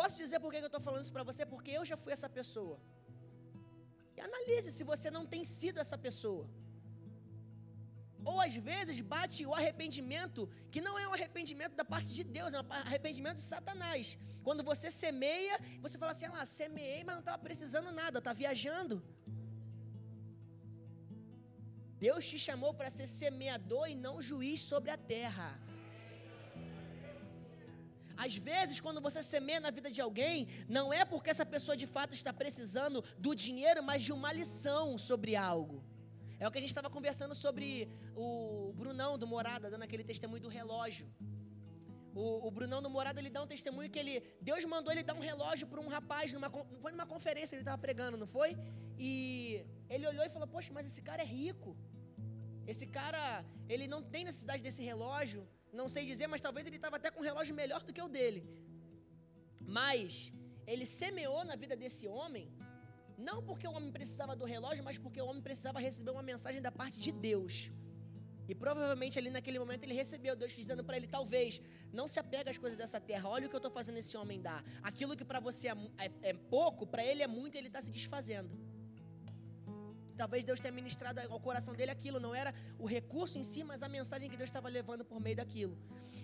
Posso 0.00 0.18
dizer 0.24 0.40
por 0.44 0.50
que 0.52 0.58
eu 0.58 0.72
estou 0.72 0.84
falando 0.88 1.04
isso 1.06 1.16
para 1.18 1.26
você? 1.30 1.44
Porque 1.54 1.70
eu 1.78 1.86
já 1.92 1.96
fui 2.04 2.12
essa 2.18 2.30
pessoa. 2.40 2.76
E 4.16 4.20
analise 4.28 4.70
se 4.72 4.84
você 4.92 5.10
não 5.16 5.24
tem 5.32 5.42
sido 5.44 5.78
essa 5.84 5.98
pessoa. 6.06 6.46
Ou 8.30 8.40
às 8.46 8.54
vezes 8.68 8.98
bate 9.14 9.40
o 9.46 9.54
arrependimento, 9.58 10.48
que 10.72 10.80
não 10.86 10.94
é 10.98 11.06
um 11.08 11.14
arrependimento 11.18 11.74
da 11.80 11.84
parte 11.84 12.10
de 12.18 12.24
Deus, 12.24 12.54
é 12.54 12.60
um 12.60 12.72
arrependimento 12.72 13.36
de 13.36 13.48
Satanás. 13.54 14.18
Quando 14.46 14.62
você 14.70 14.90
semeia, 14.90 15.56
você 15.84 15.96
fala 15.98 16.12
assim: 16.12 16.26
ah 16.26 16.32
lá, 16.38 16.44
semeei, 16.60 17.02
mas 17.04 17.14
não 17.16 17.24
estava 17.26 17.38
precisando 17.48 17.92
nada, 17.92 18.18
está 18.18 18.32
viajando. 18.32 18.96
Deus 22.06 22.26
te 22.30 22.38
chamou 22.46 22.72
para 22.74 22.90
ser 22.96 23.06
semeador 23.06 23.88
e 23.88 23.94
não 24.06 24.20
juiz 24.20 24.60
sobre 24.60 24.90
a 24.90 24.98
terra. 25.14 25.48
Às 28.16 28.36
vezes, 28.36 28.80
quando 28.80 29.00
você 29.00 29.22
semeia 29.22 29.60
na 29.60 29.70
vida 29.70 29.90
de 29.90 30.00
alguém, 30.00 30.48
não 30.68 30.92
é 30.92 31.04
porque 31.04 31.30
essa 31.30 31.44
pessoa 31.44 31.76
de 31.76 31.86
fato 31.86 32.14
está 32.14 32.32
precisando 32.32 33.04
do 33.18 33.34
dinheiro, 33.34 33.82
mas 33.82 34.02
de 34.02 34.12
uma 34.12 34.32
lição 34.32 34.96
sobre 34.96 35.36
algo. 35.36 35.84
É 36.38 36.46
o 36.46 36.50
que 36.50 36.58
a 36.58 36.60
gente 36.60 36.74
estava 36.74 36.90
conversando 36.90 37.34
sobre 37.34 37.88
o 38.14 38.72
Brunão 38.74 39.12
do 39.18 39.26
Morada, 39.26 39.70
dando 39.70 39.84
aquele 39.84 40.04
testemunho 40.04 40.42
do 40.42 40.48
relógio. 40.48 41.06
O, 42.14 42.46
o, 42.46 42.50
Brunão 42.50 42.80
do 42.80 42.88
Morada, 42.88 43.20
ele 43.20 43.28
dá 43.28 43.42
um 43.42 43.46
testemunho 43.46 43.90
que 43.90 43.98
ele, 43.98 44.14
Deus 44.40 44.64
mandou 44.64 44.90
ele 44.92 45.02
dar 45.02 45.14
um 45.14 45.20
relógio 45.20 45.66
para 45.66 45.80
um 45.80 45.88
rapaz, 45.96 46.32
numa, 46.32 46.50
foi 46.82 46.92
numa 46.92 47.06
conferência 47.06 47.54
ele 47.54 47.62
estava 47.62 47.76
pregando, 47.76 48.16
não 48.16 48.26
foi? 48.26 48.56
E 48.98 49.62
ele 49.90 50.06
olhou 50.06 50.24
e 50.24 50.30
falou, 50.30 50.48
poxa, 50.48 50.72
mas 50.72 50.86
esse 50.86 51.02
cara 51.02 51.22
é 51.22 51.26
rico. 51.26 51.76
Esse 52.66 52.86
cara, 52.86 53.44
ele 53.68 53.86
não 53.86 54.02
tem 54.02 54.24
necessidade 54.24 54.62
desse 54.62 54.82
relógio. 54.82 55.46
Não 55.80 55.88
sei 55.94 56.02
dizer, 56.12 56.26
mas 56.32 56.44
talvez 56.46 56.66
ele 56.66 56.78
estava 56.80 56.96
até 57.00 57.10
com 57.10 57.20
um 57.20 57.28
relógio 57.30 57.54
melhor 57.62 57.82
do 57.86 57.92
que 57.96 58.02
o 58.06 58.10
dele. 58.16 58.42
Mas 59.78 60.32
ele 60.72 60.86
semeou 61.00 61.42
na 61.50 61.56
vida 61.62 61.74
desse 61.82 62.06
homem, 62.16 62.46
não 63.28 63.38
porque 63.48 63.66
o 63.70 63.74
homem 63.76 63.90
precisava 63.98 64.34
do 64.40 64.44
relógio, 64.54 64.84
mas 64.88 64.98
porque 64.98 65.20
o 65.20 65.26
homem 65.30 65.42
precisava 65.48 65.78
receber 65.88 66.12
uma 66.16 66.26
mensagem 66.32 66.60
da 66.66 66.72
parte 66.80 66.98
de 67.06 67.12
Deus. 67.28 67.70
E 68.48 68.54
provavelmente 68.54 69.18
ali 69.18 69.30
naquele 69.36 69.58
momento 69.58 69.82
ele 69.84 69.94
recebeu 69.94 70.36
Deus 70.36 70.52
dizendo 70.52 70.82
para 70.84 70.96
ele: 70.96 71.08
talvez, 71.18 71.60
não 71.92 72.06
se 72.06 72.18
apega 72.18 72.50
às 72.50 72.58
coisas 72.58 72.76
dessa 72.78 73.00
terra, 73.00 73.28
olha 73.28 73.46
o 73.46 73.50
que 73.50 73.56
eu 73.56 73.64
estou 73.64 73.72
fazendo 73.78 73.98
esse 73.98 74.16
homem 74.16 74.40
dar. 74.40 74.64
Aquilo 74.82 75.16
que 75.16 75.24
para 75.24 75.40
você 75.40 75.68
é, 75.68 75.76
é, 75.98 76.10
é 76.30 76.32
pouco, 76.32 76.86
para 76.86 77.04
ele 77.04 77.22
é 77.22 77.26
muito 77.26 77.56
ele 77.56 77.66
está 77.68 77.82
se 77.82 77.90
desfazendo. 77.90 78.50
Talvez 80.16 80.42
Deus 80.48 80.60
tenha 80.60 80.72
ministrado 80.72 81.20
ao 81.34 81.40
coração 81.46 81.74
dele 81.74 81.90
aquilo, 81.90 82.18
não 82.26 82.34
era 82.34 82.54
o 82.78 82.86
recurso 82.86 83.38
em 83.38 83.44
si, 83.50 83.62
mas 83.70 83.82
a 83.82 83.88
mensagem 83.88 84.30
que 84.30 84.36
Deus 84.36 84.48
estava 84.48 84.68
levando 84.68 85.04
por 85.04 85.20
meio 85.20 85.36
daquilo. 85.42 85.76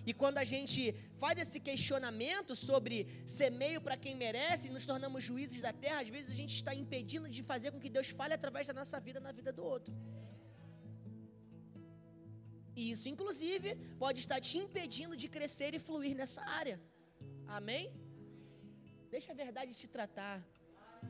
E 0.05 0.13
quando 0.13 0.39
a 0.39 0.43
gente 0.43 0.79
faz 1.17 1.37
esse 1.43 1.59
questionamento 1.59 2.55
sobre 2.55 3.07
ser 3.25 3.51
meio 3.51 3.79
para 3.79 3.95
quem 3.95 4.15
merece 4.15 4.69
nos 4.69 4.85
tornamos 4.85 5.23
juízes 5.23 5.61
da 5.61 5.71
terra, 5.71 6.01
às 6.01 6.09
vezes 6.09 6.31
a 6.31 6.39
gente 6.41 6.55
está 6.55 6.73
impedindo 6.73 7.29
de 7.29 7.43
fazer 7.43 7.71
com 7.71 7.79
que 7.79 7.89
Deus 7.97 8.09
fale 8.09 8.33
através 8.33 8.65
da 8.67 8.73
nossa 8.73 8.99
vida 8.99 9.19
na 9.19 9.31
vida 9.31 9.53
do 9.53 9.63
outro. 9.63 9.93
E 12.75 12.89
isso, 12.91 13.07
inclusive, 13.07 13.75
pode 14.03 14.19
estar 14.19 14.39
te 14.41 14.57
impedindo 14.57 15.15
de 15.15 15.27
crescer 15.27 15.73
e 15.75 15.79
fluir 15.79 16.15
nessa 16.15 16.41
área. 16.41 16.81
Amém? 17.47 17.93
Deixa 19.11 19.31
a 19.31 19.35
verdade 19.35 19.75
te 19.75 19.87
tratar. 19.87 20.43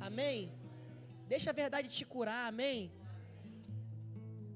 Amém? 0.08 0.52
Deixa 1.34 1.50
a 1.52 1.60
verdade 1.63 1.88
te 1.98 2.06
curar, 2.13 2.43
amém? 2.52 2.80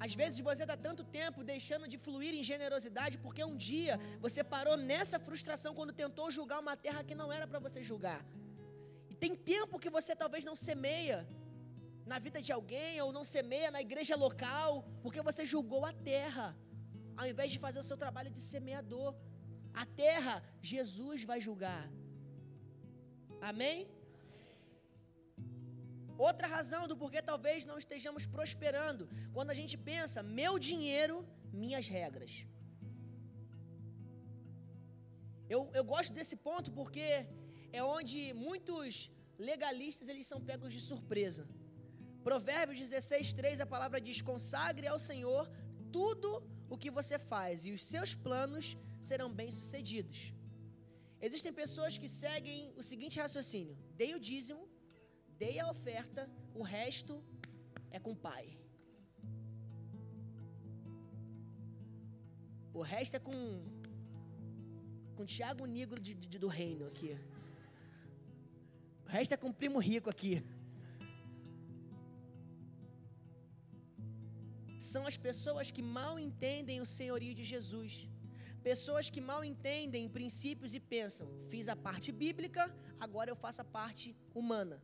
Às 0.06 0.14
vezes 0.20 0.40
você 0.48 0.64
está 0.66 0.76
tanto 0.88 1.04
tempo 1.20 1.46
deixando 1.52 1.86
de 1.92 1.98
fluir 2.06 2.34
em 2.40 2.44
generosidade 2.50 3.16
porque 3.24 3.44
um 3.52 3.56
dia 3.70 3.94
você 4.26 4.42
parou 4.54 4.76
nessa 4.92 5.18
frustração 5.28 5.72
quando 5.78 6.00
tentou 6.04 6.28
julgar 6.38 6.60
uma 6.66 6.76
terra 6.86 7.02
que 7.08 7.16
não 7.22 7.30
era 7.38 7.48
para 7.52 7.62
você 7.66 7.80
julgar. 7.90 8.22
E 9.12 9.16
tem 9.24 9.34
tempo 9.54 9.82
que 9.84 9.92
você 9.98 10.16
talvez 10.24 10.44
não 10.50 10.56
semeia 10.68 11.20
na 12.12 12.20
vida 12.26 12.40
de 12.46 12.52
alguém 12.58 13.02
ou 13.06 13.12
não 13.18 13.26
semeia 13.36 13.72
na 13.76 13.82
igreja 13.88 14.16
local 14.26 14.70
porque 15.04 15.28
você 15.30 15.46
julgou 15.54 15.84
a 15.92 15.94
terra, 16.14 16.48
ao 17.22 17.28
invés 17.34 17.52
de 17.54 17.60
fazer 17.66 17.80
o 17.80 17.90
seu 17.90 17.98
trabalho 18.06 18.30
de 18.38 18.44
semeador. 18.54 19.12
A 19.84 19.86
terra, 20.06 20.36
Jesus 20.74 21.24
vai 21.32 21.42
julgar. 21.48 21.86
Amém? 23.52 23.78
Outra 26.18 26.48
razão 26.48 26.88
do 26.88 26.98
porquê 27.02 27.22
talvez 27.22 27.66
não 27.66 27.78
estejamos 27.78 28.26
prosperando, 28.26 29.10
quando 29.34 29.52
a 29.52 29.58
gente 29.60 29.78
pensa, 29.78 30.24
meu 30.24 30.54
dinheiro, 30.58 31.18
minhas 31.54 31.88
regras. 31.88 32.32
Eu, 35.50 35.60
eu 35.74 35.84
gosto 35.84 36.14
desse 36.14 36.36
ponto 36.36 36.72
porque 36.80 37.08
é 37.72 37.84
onde 37.84 38.34
muitos 38.34 39.10
legalistas 39.38 40.08
eles 40.08 40.28
são 40.28 40.42
pegos 40.42 40.74
de 40.74 40.82
surpresa. 40.82 41.48
Provérbios 42.24 42.80
16, 42.80 43.34
3, 43.34 43.62
a 43.62 43.66
palavra 43.66 44.02
diz: 44.02 44.22
consagre 44.22 44.88
ao 44.88 45.00
Senhor 45.00 45.50
tudo 45.92 46.44
o 46.70 46.78
que 46.78 46.92
você 46.92 47.18
faz, 47.18 47.66
e 47.66 47.72
os 47.72 47.84
seus 47.84 48.14
planos 48.14 48.76
serão 49.00 49.30
bem-sucedidos. 49.32 50.34
Existem 51.22 51.54
pessoas 51.54 51.98
que 51.98 52.10
seguem 52.10 52.74
o 52.76 52.84
seguinte 52.84 53.20
raciocínio: 53.20 53.78
dei 53.96 54.14
o 54.14 54.20
dízimo, 54.20 54.67
dei 55.44 55.60
a 55.60 55.70
oferta, 55.70 56.30
o 56.54 56.64
resto 56.64 57.24
é 57.92 58.00
com 58.00 58.12
o 58.12 58.16
pai. 58.16 58.46
O 62.74 62.82
resto 62.82 63.16
é 63.16 63.20
com 63.20 63.34
com 65.18 65.26
Tiago 65.26 65.66
Negro 65.66 66.00
de, 66.00 66.14
de, 66.14 66.38
do 66.44 66.48
reino 66.48 66.86
aqui. 66.86 67.18
O 69.06 69.10
resto 69.10 69.34
é 69.34 69.38
com 69.38 69.50
o 69.50 69.54
primo 69.62 69.80
rico 69.80 70.10
aqui. 70.12 70.34
São 74.78 75.08
as 75.12 75.18
pessoas 75.18 75.72
que 75.72 75.82
mal 75.82 76.14
entendem 76.20 76.80
o 76.82 76.86
senhorio 76.86 77.34
de 77.40 77.44
Jesus. 77.54 78.08
Pessoas 78.62 79.10
que 79.10 79.22
mal 79.30 79.42
entendem 79.44 80.14
princípios 80.18 80.76
e 80.76 80.80
pensam: 80.80 81.28
fiz 81.50 81.68
a 81.68 81.76
parte 81.76 82.12
bíblica, 82.12 82.64
agora 83.00 83.32
eu 83.32 83.36
faço 83.36 83.62
a 83.62 83.70
parte 83.80 84.16
humana. 84.36 84.78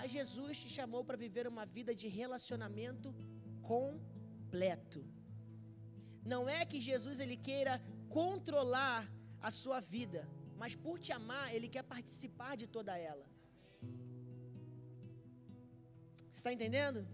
Mas 0.00 0.12
Jesus 0.12 0.58
te 0.62 0.68
chamou 0.76 1.04
para 1.04 1.22
viver 1.24 1.46
uma 1.46 1.64
vida 1.66 1.94
de 1.94 2.08
relacionamento 2.08 3.08
completo. 3.60 5.00
Não 6.32 6.48
é 6.48 6.64
que 6.64 6.80
Jesus 6.80 7.20
ele 7.20 7.36
queira 7.36 7.74
controlar 8.08 9.06
a 9.42 9.50
sua 9.50 9.78
vida, 9.78 10.26
mas 10.56 10.74
por 10.74 10.98
te 10.98 11.12
amar, 11.12 11.54
ele 11.54 11.68
quer 11.68 11.82
participar 11.82 12.56
de 12.56 12.66
toda 12.66 12.96
ela. 12.96 13.26
Você 16.30 16.38
está 16.40 16.50
entendendo? 16.50 17.06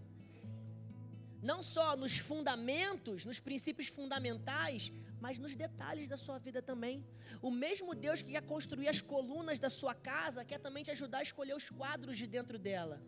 Não 1.41 1.61
só 1.61 1.95
nos 1.95 2.17
fundamentos, 2.17 3.25
nos 3.25 3.39
princípios 3.39 3.87
fundamentais, 3.87 4.91
mas 5.19 5.39
nos 5.39 5.55
detalhes 5.55 6.07
da 6.07 6.17
sua 6.17 6.37
vida 6.39 6.61
também. 6.61 7.05
O 7.41 7.51
mesmo 7.51 7.93
Deus 7.93 8.21
que 8.21 8.31
quer 8.31 8.41
construir 8.41 8.87
as 8.87 9.01
colunas 9.01 9.59
da 9.59 9.69
sua 9.69 9.93
casa, 9.93 10.45
quer 10.45 10.59
também 10.59 10.83
te 10.83 10.91
ajudar 10.91 11.19
a 11.19 11.23
escolher 11.23 11.55
os 11.55 11.69
quadros 11.69 12.17
de 12.17 12.27
dentro 12.27 12.57
dela. 12.57 13.01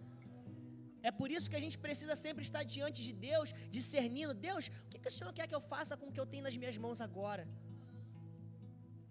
É 1.02 1.12
por 1.12 1.32
isso 1.32 1.50
que 1.50 1.56
a 1.56 1.60
gente 1.60 1.78
precisa 1.78 2.16
sempre 2.16 2.44
estar 2.44 2.64
diante 2.64 3.02
de 3.02 3.14
Deus, 3.14 3.54
discernindo: 3.70 4.34
Deus, 4.34 4.68
o 4.68 4.90
que, 4.90 5.00
que 5.00 5.08
o 5.08 5.12
Senhor 5.12 5.34
quer 5.34 5.48
que 5.48 5.56
eu 5.56 5.62
faça 5.62 5.96
com 5.96 6.08
o 6.08 6.12
que 6.12 6.20
eu 6.20 6.26
tenho 6.26 6.44
nas 6.44 6.58
minhas 6.58 6.78
mãos 6.78 7.00
agora? 7.00 7.48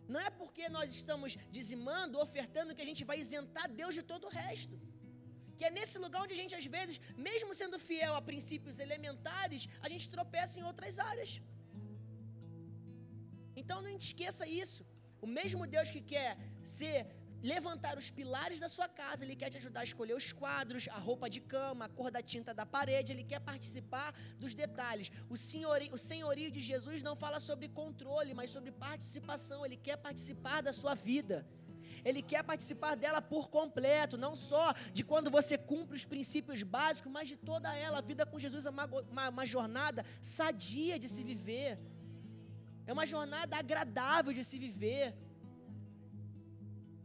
Não 0.06 0.20
é 0.20 0.30
porque 0.30 0.68
nós 0.68 0.90
estamos 0.90 1.36
dizimando, 1.50 2.18
ofertando, 2.18 2.74
que 2.74 2.82
a 2.82 2.90
gente 2.90 3.04
vai 3.04 3.18
isentar 3.20 3.68
Deus 3.70 3.94
de 3.94 4.02
todo 4.02 4.26
o 4.26 4.30
resto. 4.30 4.78
Que 5.58 5.66
é 5.68 5.70
nesse 5.78 5.98
lugar 6.04 6.22
onde 6.24 6.34
a 6.36 6.40
gente, 6.42 6.54
às 6.60 6.66
vezes, 6.76 6.96
mesmo 7.28 7.52
sendo 7.60 7.78
fiel 7.88 8.14
a 8.16 8.22
princípios 8.30 8.78
elementares, 8.86 9.62
a 9.86 9.88
gente 9.92 10.08
tropeça 10.16 10.58
em 10.60 10.66
outras 10.70 10.98
áreas. 11.10 11.32
Então 13.60 13.78
não 13.84 13.94
esqueça 14.04 14.46
isso. 14.62 14.82
O 15.26 15.28
mesmo 15.38 15.66
Deus 15.74 15.90
que 15.94 16.02
quer 16.12 16.30
ser 16.78 16.98
levantar 17.42 17.96
os 17.96 18.08
pilares 18.10 18.58
da 18.64 18.68
sua 18.68 18.88
casa, 19.00 19.24
ele 19.24 19.36
quer 19.40 19.50
te 19.50 19.58
ajudar 19.60 19.80
a 19.80 19.88
escolher 19.90 20.14
os 20.14 20.32
quadros, 20.32 20.88
a 20.88 20.98
roupa 20.98 21.28
de 21.34 21.40
cama, 21.40 21.84
a 21.84 21.88
cor 21.88 22.10
da 22.10 22.22
tinta 22.32 22.52
da 22.52 22.66
parede, 22.66 23.12
ele 23.12 23.24
quer 23.24 23.40
participar 23.40 24.12
dos 24.38 24.54
detalhes. 24.54 25.10
O 25.28 25.36
senhorio, 25.36 25.92
o 25.94 25.98
senhorio 25.98 26.50
de 26.50 26.60
Jesus 26.60 27.02
não 27.02 27.14
fala 27.16 27.40
sobre 27.48 27.68
controle, 27.68 28.34
mas 28.34 28.50
sobre 28.50 28.72
participação, 28.72 29.64
ele 29.64 29.76
quer 29.76 29.96
participar 29.96 30.60
da 30.62 30.72
sua 30.72 30.94
vida. 30.94 31.46
Ele 32.04 32.22
quer 32.22 32.42
participar 32.42 32.94
dela 32.94 33.20
por 33.20 33.48
completo, 33.50 34.16
não 34.16 34.34
só 34.36 34.72
de 34.92 35.02
quando 35.04 35.30
você 35.30 35.56
cumpre 35.58 35.96
os 35.96 36.04
princípios 36.04 36.62
básicos, 36.62 37.10
mas 37.12 37.28
de 37.28 37.36
toda 37.36 37.74
ela. 37.74 37.98
A 37.98 38.06
vida 38.12 38.24
com 38.26 38.38
Jesus 38.38 38.66
é 38.66 38.70
uma, 38.70 38.86
uma, 39.10 39.28
uma 39.28 39.46
jornada 39.46 40.04
sadia 40.20 40.98
de 40.98 41.08
se 41.08 41.22
viver, 41.22 41.78
é 42.86 42.92
uma 42.92 43.06
jornada 43.06 43.56
agradável 43.56 44.32
de 44.32 44.44
se 44.44 44.58
viver. 44.58 45.14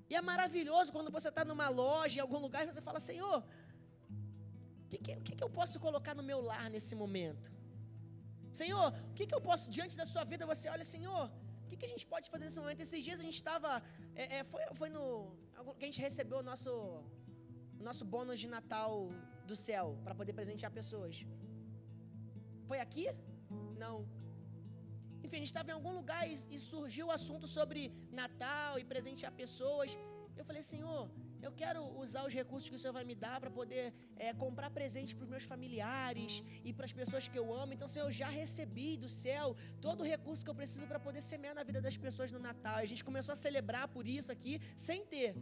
E 0.10 0.16
é 0.16 0.22
maravilhoso 0.22 0.94
quando 0.96 1.12
você 1.12 1.30
está 1.30 1.44
numa 1.44 1.70
loja, 1.70 2.18
em 2.18 2.22
algum 2.22 2.40
lugar, 2.46 2.64
e 2.64 2.72
você 2.72 2.82
fala, 2.82 3.00
Senhor, 3.00 3.38
o 3.40 4.88
que, 4.90 4.98
que, 4.98 5.16
que, 5.26 5.36
que, 5.38 5.44
eu 5.44 5.50
posso 5.50 5.80
colocar 5.80 6.14
no 6.14 6.24
meu 6.30 6.40
lar 6.50 6.70
nesse 6.70 6.96
momento? 6.96 7.52
Senhor, 8.52 8.88
o 9.10 9.14
que, 9.16 9.26
que 9.26 9.36
eu 9.38 9.42
posso, 9.42 9.70
diante 9.78 9.98
da 9.98 10.06
sua 10.06 10.24
vida, 10.24 10.46
você 10.46 10.70
olha, 10.70 10.84
Senhor, 10.84 11.24
o 11.64 11.68
que, 11.70 11.78
que 11.80 11.88
a 11.90 11.94
gente 11.94 12.06
pode 12.14 12.30
fazer 12.34 12.46
nesse 12.46 12.60
momento? 12.64 12.82
Esses 12.88 13.04
dias 13.08 13.20
a 13.20 13.26
gente 13.28 13.40
estava, 13.44 13.72
é, 14.16 14.38
é, 14.38 14.44
foi, 14.52 14.62
foi 14.80 14.90
no, 14.96 15.06
que 15.84 15.86
a 15.86 15.90
gente 15.92 16.02
recebeu 16.08 16.40
o 16.40 16.48
nosso, 16.52 16.72
o 17.80 17.84
nosso 17.90 18.04
bônus 18.14 18.40
de 18.44 18.48
Natal 18.58 18.92
do 19.50 19.56
céu, 19.68 19.88
para 20.04 20.16
poder 20.20 20.34
presentear 20.40 20.72
pessoas. 20.80 21.16
Foi 22.70 22.80
aqui? 22.86 23.06
Não. 23.84 23.96
Enfim, 25.24 25.38
a 25.38 25.42
gente 25.44 25.54
estava 25.54 25.70
em 25.72 25.78
algum 25.80 25.94
lugar 26.00 26.22
e, 26.32 26.36
e 26.56 26.60
surgiu 26.72 27.06
o 27.08 27.14
assunto 27.20 27.48
sobre 27.58 27.80
Natal 28.22 28.80
e 28.82 28.86
presentear 28.94 29.32
pessoas. 29.44 29.98
Eu 30.40 30.46
falei, 30.50 30.64
Senhor, 30.74 31.02
eu 31.48 31.52
quero 31.62 31.82
usar 32.04 32.24
os 32.28 32.34
recursos 32.40 32.70
que 32.70 32.78
o 32.78 32.82
Senhor 32.82 32.94
vai 33.00 33.06
me 33.10 33.16
dar 33.24 33.38
para 33.42 33.52
poder 33.60 33.84
é, 34.26 34.28
comprar 34.44 34.70
presentes 34.78 35.14
para 35.16 35.26
os 35.26 35.32
meus 35.34 35.46
familiares 35.52 36.34
e 36.68 36.72
para 36.78 36.86
as 36.90 36.94
pessoas 37.02 37.28
que 37.32 37.40
eu 37.42 37.48
amo. 37.62 37.74
Então, 37.74 37.88
Senhor, 37.94 38.08
eu 38.08 38.18
já 38.22 38.30
recebi 38.44 38.90
do 39.04 39.10
céu 39.24 39.48
todo 39.88 40.02
o 40.02 40.08
recurso 40.14 40.44
que 40.46 40.52
eu 40.54 40.60
preciso 40.62 40.88
para 40.92 41.02
poder 41.08 41.22
semear 41.32 41.56
na 41.60 41.64
vida 41.70 41.82
das 41.88 41.98
pessoas 42.06 42.32
no 42.36 42.40
Natal. 42.50 42.78
A 42.78 42.90
gente 42.92 43.04
começou 43.10 43.34
a 43.34 43.36
celebrar 43.48 43.88
por 43.96 44.08
isso 44.08 44.32
aqui, 44.36 44.56
sem 44.88 45.06
ter. 45.14 45.34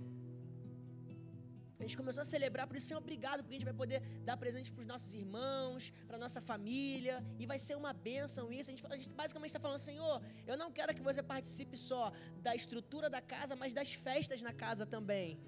A 1.79 1.83
gente 1.83 1.97
começou 1.97 2.21
a 2.21 2.25
celebrar, 2.31 2.65
por 2.67 2.75
isso, 2.77 2.87
Senhor, 2.89 2.99
obrigado, 2.99 3.39
porque 3.41 3.55
a 3.55 3.57
gente 3.57 3.69
vai 3.69 3.73
poder 3.73 3.99
dar 4.27 4.37
presente 4.37 4.71
para 4.71 4.81
os 4.81 4.87
nossos 4.91 5.11
irmãos, 5.21 5.91
para 6.07 6.17
nossa 6.25 6.39
família, 6.39 7.15
e 7.39 7.47
vai 7.51 7.57
ser 7.67 7.75
uma 7.75 7.91
bênção 7.91 8.53
isso. 8.53 8.69
A 8.69 8.73
gente, 8.73 8.85
a 8.85 8.97
gente 8.97 9.09
basicamente 9.21 9.49
está 9.49 9.59
falando, 9.59 9.79
Senhor, 9.79 10.21
eu 10.45 10.55
não 10.55 10.71
quero 10.71 10.93
que 10.97 11.01
você 11.09 11.23
participe 11.23 11.77
só 11.89 12.11
da 12.47 12.53
estrutura 12.55 13.09
da 13.09 13.19
casa, 13.19 13.55
mas 13.55 13.73
das 13.73 13.93
festas 13.93 14.43
na 14.43 14.53
casa 14.53 14.85
também. 14.85 15.39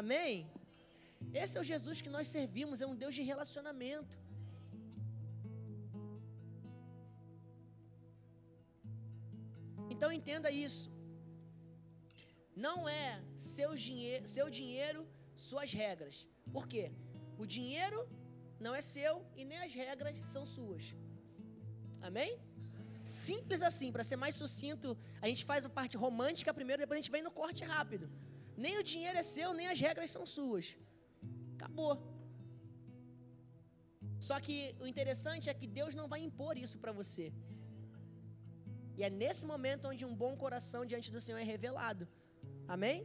Amém? 0.00 0.34
Esse 1.42 1.56
é 1.56 1.60
o 1.60 1.68
Jesus 1.72 2.00
que 2.04 2.12
nós 2.16 2.28
servimos, 2.36 2.80
é 2.84 2.86
um 2.92 2.96
Deus 3.02 3.14
de 3.18 3.22
relacionamento. 3.30 4.16
Então 9.92 10.10
entenda 10.18 10.50
isso. 10.66 10.86
Não 12.66 12.78
é 12.88 13.22
seu, 13.36 13.70
dinhe 13.84 14.14
seu 14.34 14.46
dinheiro, 14.58 15.02
suas 15.48 15.72
regras. 15.82 16.16
Por 16.56 16.64
quê? 16.72 16.84
O 17.42 17.46
dinheiro 17.56 18.00
não 18.64 18.74
é 18.80 18.82
seu 18.94 19.14
e 19.36 19.44
nem 19.50 19.58
as 19.66 19.74
regras 19.84 20.16
são 20.34 20.44
suas. 20.56 20.84
Amém? 22.08 22.32
Simples 23.02 23.62
assim, 23.68 23.90
para 23.94 24.04
ser 24.10 24.18
mais 24.24 24.34
sucinto, 24.42 24.96
a 25.20 25.28
gente 25.30 25.44
faz 25.50 25.64
a 25.64 25.72
parte 25.78 25.96
romântica 26.04 26.54
primeiro, 26.58 26.82
depois 26.82 26.98
a 26.98 27.02
gente 27.02 27.14
vem 27.16 27.24
no 27.28 27.32
corte 27.42 27.64
rápido. 27.74 28.08
Nem 28.56 28.78
o 28.78 28.82
dinheiro 28.82 29.18
é 29.18 29.22
seu, 29.22 29.52
nem 29.52 29.68
as 29.68 29.80
regras 29.80 30.10
são 30.10 30.24
suas. 30.26 30.66
Acabou. 31.56 31.94
Só 34.28 34.38
que 34.44 34.56
o 34.80 34.86
interessante 34.86 35.50
é 35.50 35.54
que 35.60 35.66
Deus 35.66 35.94
não 36.00 36.08
vai 36.12 36.20
impor 36.28 36.56
isso 36.56 36.78
para 36.82 36.92
você. 37.00 37.32
E 38.96 39.02
é 39.02 39.10
nesse 39.10 39.44
momento 39.52 39.88
onde 39.88 40.04
um 40.04 40.14
bom 40.22 40.36
coração 40.36 40.82
diante 40.90 41.10
do 41.14 41.20
Senhor 41.20 41.38
é 41.38 41.46
revelado. 41.54 42.06
Amém? 42.74 42.98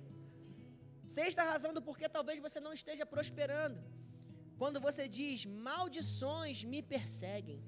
Sexta 1.06 1.44
razão 1.52 1.74
do 1.74 1.82
porquê 1.88 2.08
talvez 2.18 2.40
você 2.46 2.60
não 2.60 2.74
esteja 2.80 3.06
prosperando. 3.06 3.80
Quando 4.62 4.80
você 4.88 5.08
diz, 5.08 5.46
maldições 5.46 6.64
me 6.64 6.82
perseguem. 6.94 7.60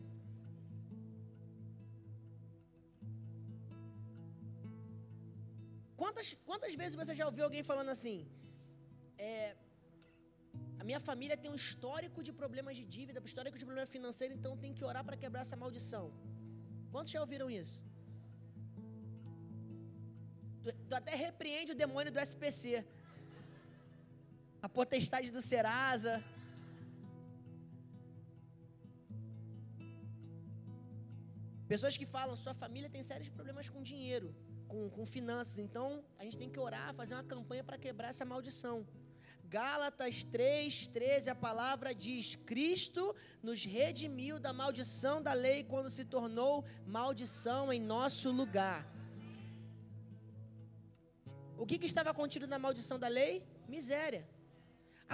Quantas, 6.02 6.28
quantas 6.50 6.74
vezes 6.82 6.96
você 7.02 7.14
já 7.20 7.26
ouviu 7.30 7.44
alguém 7.46 7.64
falando 7.72 7.92
assim? 7.96 8.18
É, 9.30 9.56
a 10.82 10.84
minha 10.90 11.02
família 11.08 11.36
tem 11.42 11.52
um 11.54 11.60
histórico 11.64 12.20
de 12.28 12.32
problemas 12.42 12.76
de 12.80 12.84
dívida, 12.96 13.24
um 13.24 13.30
histórico 13.32 13.58
de 13.62 13.66
problema 13.70 13.90
financeiro, 13.96 14.34
então 14.38 14.62
tem 14.64 14.74
que 14.78 14.86
orar 14.90 15.04
para 15.08 15.20
quebrar 15.24 15.42
essa 15.46 15.58
maldição. 15.64 16.06
Quantos 16.94 17.12
já 17.16 17.22
ouviram 17.26 17.50
isso? 17.62 17.78
Tu, 20.64 20.72
tu 20.90 20.96
até 21.02 21.14
repreende 21.28 21.74
o 21.74 21.80
demônio 21.84 22.14
do 22.16 22.22
SPC. 22.28 22.64
A 24.68 24.70
potestade 24.80 25.30
do 25.38 25.42
Serasa. 25.50 26.16
Pessoas 31.74 31.98
que 32.02 32.08
falam, 32.16 32.36
sua 32.46 32.56
família 32.64 32.90
tem 32.96 33.04
sérios 33.10 33.30
problemas 33.38 33.68
com 33.74 33.90
dinheiro, 33.92 34.30
com, 34.70 34.90
com 34.96 35.06
finanças. 35.06 35.58
Então, 35.60 35.88
a 36.18 36.24
gente 36.24 36.38
tem 36.42 36.50
que 36.54 36.60
orar, 36.68 36.94
fazer 37.02 37.16
uma 37.16 37.28
campanha 37.34 37.64
para 37.64 37.78
quebrar 37.86 38.10
essa 38.14 38.26
maldição. 38.34 38.78
Gálatas 39.58 40.24
3, 40.24 40.88
13, 40.88 41.30
a 41.32 41.36
palavra 41.48 41.94
diz: 42.06 42.36
Cristo 42.52 43.04
nos 43.42 43.66
redimiu 43.78 44.36
da 44.46 44.54
maldição 44.62 45.16
da 45.28 45.34
lei 45.34 45.60
quando 45.64 45.90
se 45.98 46.06
tornou 46.06 46.64
maldição 47.00 47.74
em 47.74 47.82
nosso 47.96 48.32
lugar. 48.42 48.82
O 51.58 51.66
que, 51.70 51.80
que 51.80 51.90
estava 51.92 52.14
contido 52.14 52.48
na 52.54 52.60
maldição 52.66 52.98
da 53.04 53.10
lei? 53.20 53.34
Miséria. 53.68 54.24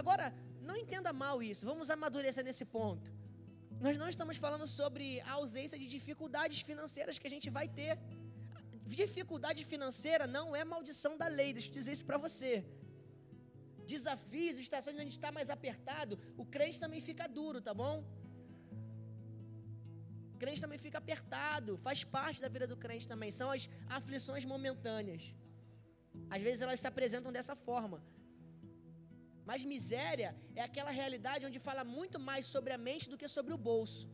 Agora, 0.02 0.26
não 0.62 0.76
entenda 0.84 1.12
mal 1.14 1.42
isso, 1.52 1.66
vamos 1.72 1.90
amadurecer 1.96 2.44
nesse 2.44 2.66
ponto. 2.66 3.08
Nós 3.86 3.98
não 4.02 4.10
estamos 4.14 4.38
falando 4.38 4.68
sobre 4.68 5.06
a 5.22 5.34
ausência 5.34 5.78
de 5.82 5.88
dificuldades 5.96 6.60
financeiras 6.70 7.18
que 7.18 7.28
a 7.28 7.34
gente 7.36 7.50
vai 7.58 7.68
ter. 7.80 7.98
Dificuldade 8.86 9.62
financeira 9.64 10.26
não 10.28 10.56
é 10.56 10.64
maldição 10.64 11.18
da 11.18 11.28
lei, 11.28 11.52
deixa 11.54 11.70
eu 11.70 11.74
dizer 11.74 11.92
isso 11.92 12.06
para 12.06 12.18
você. 12.18 12.64
Desafios, 13.94 14.58
estações 14.60 15.00
onde 15.00 15.14
está 15.18 15.32
mais 15.32 15.50
apertado, 15.50 16.20
o 16.38 16.46
crente 16.46 16.80
também 16.80 17.02
fica 17.02 17.28
duro, 17.28 17.62
tá 17.62 17.74
bom? 17.74 18.04
O 20.34 20.38
crente 20.38 20.62
também 20.62 20.78
fica 20.78 20.98
apertado, 21.00 21.78
faz 21.78 22.04
parte 22.04 22.40
da 22.42 22.50
vida 22.56 22.68
do 22.72 22.78
crente 22.78 23.08
também. 23.08 23.32
São 23.32 23.50
as 23.50 23.70
aflições 23.98 24.46
momentâneas. 24.54 25.24
Às 26.30 26.42
vezes 26.42 26.62
elas 26.62 26.80
se 26.80 26.88
apresentam 26.88 27.32
dessa 27.32 27.56
forma. 27.56 28.04
Mas 29.50 29.64
miséria 29.64 30.36
é 30.56 30.62
aquela 30.62 30.92
realidade 30.92 31.46
onde 31.46 31.60
fala 31.68 31.84
muito 31.98 32.20
mais 32.20 32.46
sobre 32.46 32.74
a 32.74 32.78
mente 32.78 33.10
do 33.10 33.18
que 33.18 33.28
sobre 33.28 33.54
o 33.54 33.58
bolso. 33.70 34.10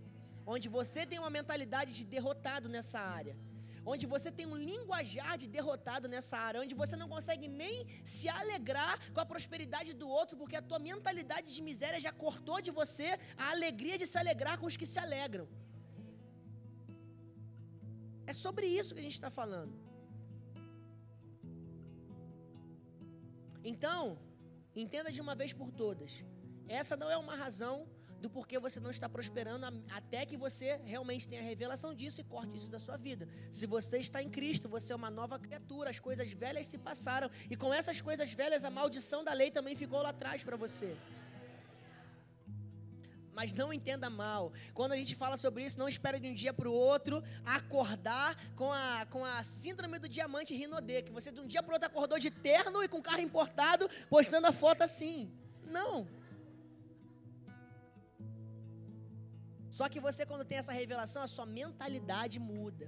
Onde 0.45 0.67
você 0.69 1.05
tem 1.05 1.19
uma 1.19 1.29
mentalidade 1.29 1.93
de 1.97 2.05
derrotado 2.05 2.69
nessa 2.69 2.99
área. 2.99 3.35
Onde 3.85 4.05
você 4.13 4.29
tem 4.31 4.45
um 4.45 4.55
linguajar 4.55 5.33
de 5.41 5.47
derrotado 5.55 6.07
nessa 6.13 6.37
área. 6.37 6.61
Onde 6.61 6.75
você 6.81 6.95
não 7.01 7.09
consegue 7.15 7.47
nem 7.47 7.75
se 8.15 8.27
alegrar 8.29 8.93
com 9.13 9.19
a 9.19 9.25
prosperidade 9.25 9.93
do 10.01 10.07
outro, 10.07 10.37
porque 10.37 10.55
a 10.55 10.61
tua 10.61 10.79
mentalidade 10.79 11.53
de 11.55 11.61
miséria 11.69 11.99
já 11.99 12.11
cortou 12.11 12.59
de 12.61 12.71
você 12.71 13.09
a 13.37 13.49
alegria 13.55 13.97
de 13.97 14.07
se 14.07 14.17
alegrar 14.23 14.57
com 14.59 14.67
os 14.71 14.77
que 14.77 14.85
se 14.93 14.99
alegram. 14.99 15.47
É 18.31 18.33
sobre 18.33 18.67
isso 18.79 18.93
que 18.93 18.99
a 18.99 19.07
gente 19.07 19.19
está 19.19 19.31
falando. 19.41 19.73
Então, 23.63 24.01
Entenda 24.75 25.11
de 25.11 25.19
uma 25.19 25.35
vez 25.35 25.51
por 25.51 25.69
todas. 25.71 26.23
Essa 26.67 26.95
não 26.95 27.09
é 27.11 27.17
uma 27.17 27.35
razão 27.35 27.87
do 28.21 28.29
porquê 28.29 28.59
você 28.59 28.79
não 28.79 28.91
está 28.91 29.09
prosperando 29.09 29.65
até 29.89 30.25
que 30.25 30.37
você 30.37 30.79
realmente 30.85 31.27
tenha 31.27 31.41
a 31.41 31.45
revelação 31.45 31.93
disso 31.93 32.21
e 32.21 32.23
corte 32.23 32.55
isso 32.55 32.69
da 32.69 32.79
sua 32.79 32.95
vida. 32.95 33.27
Se 33.49 33.65
você 33.65 33.97
está 33.97 34.21
em 34.21 34.29
Cristo, 34.29 34.69
você 34.69 34.93
é 34.93 34.95
uma 34.95 35.09
nova 35.09 35.39
criatura, 35.39 35.89
as 35.89 35.99
coisas 35.99 36.31
velhas 36.31 36.67
se 36.67 36.77
passaram 36.77 37.29
e 37.49 37.55
com 37.55 37.73
essas 37.73 37.99
coisas 37.99 38.31
velhas 38.31 38.63
a 38.63 38.69
maldição 38.69 39.23
da 39.23 39.33
lei 39.33 39.49
também 39.49 39.75
ficou 39.75 40.01
lá 40.01 40.09
atrás 40.09 40.43
para 40.43 40.55
você. 40.55 40.95
Mas 43.33 43.53
não 43.53 43.73
entenda 43.73 44.09
mal. 44.09 44.51
Quando 44.73 44.91
a 44.91 44.97
gente 44.97 45.15
fala 45.15 45.35
sobre 45.35 45.63
isso, 45.65 45.79
não 45.79 45.87
espere 45.87 46.19
de 46.19 46.27
um 46.27 46.33
dia 46.33 46.53
para 46.53 46.69
o 46.69 46.73
outro 46.73 47.23
acordar 47.45 48.37
com 48.55 48.71
a, 48.71 49.05
com 49.09 49.23
a 49.23 49.41
síndrome 49.41 49.97
do 49.97 50.07
diamante 50.07 50.53
rinodê. 50.53 51.01
Que 51.01 51.11
você 51.11 51.31
de 51.31 51.39
um 51.39 51.47
dia 51.47 51.63
para 51.63 51.71
o 51.71 51.73
outro 51.73 51.87
acordou 51.87 52.19
de 52.19 52.29
terno 52.29 52.83
e 52.83 52.89
com 52.89 53.01
carro 53.01 53.21
importado, 53.21 53.89
postando 54.09 54.47
a 54.47 54.51
foto 54.51 54.81
assim. 54.83 55.31
Não. 55.65 56.07
Só 59.77 59.85
que 59.91 59.99
você, 60.05 60.21
quando 60.29 60.45
tem 60.49 60.57
essa 60.61 60.73
revelação, 60.81 61.21
a 61.23 61.31
sua 61.33 61.45
mentalidade 61.59 62.37
muda. 62.53 62.87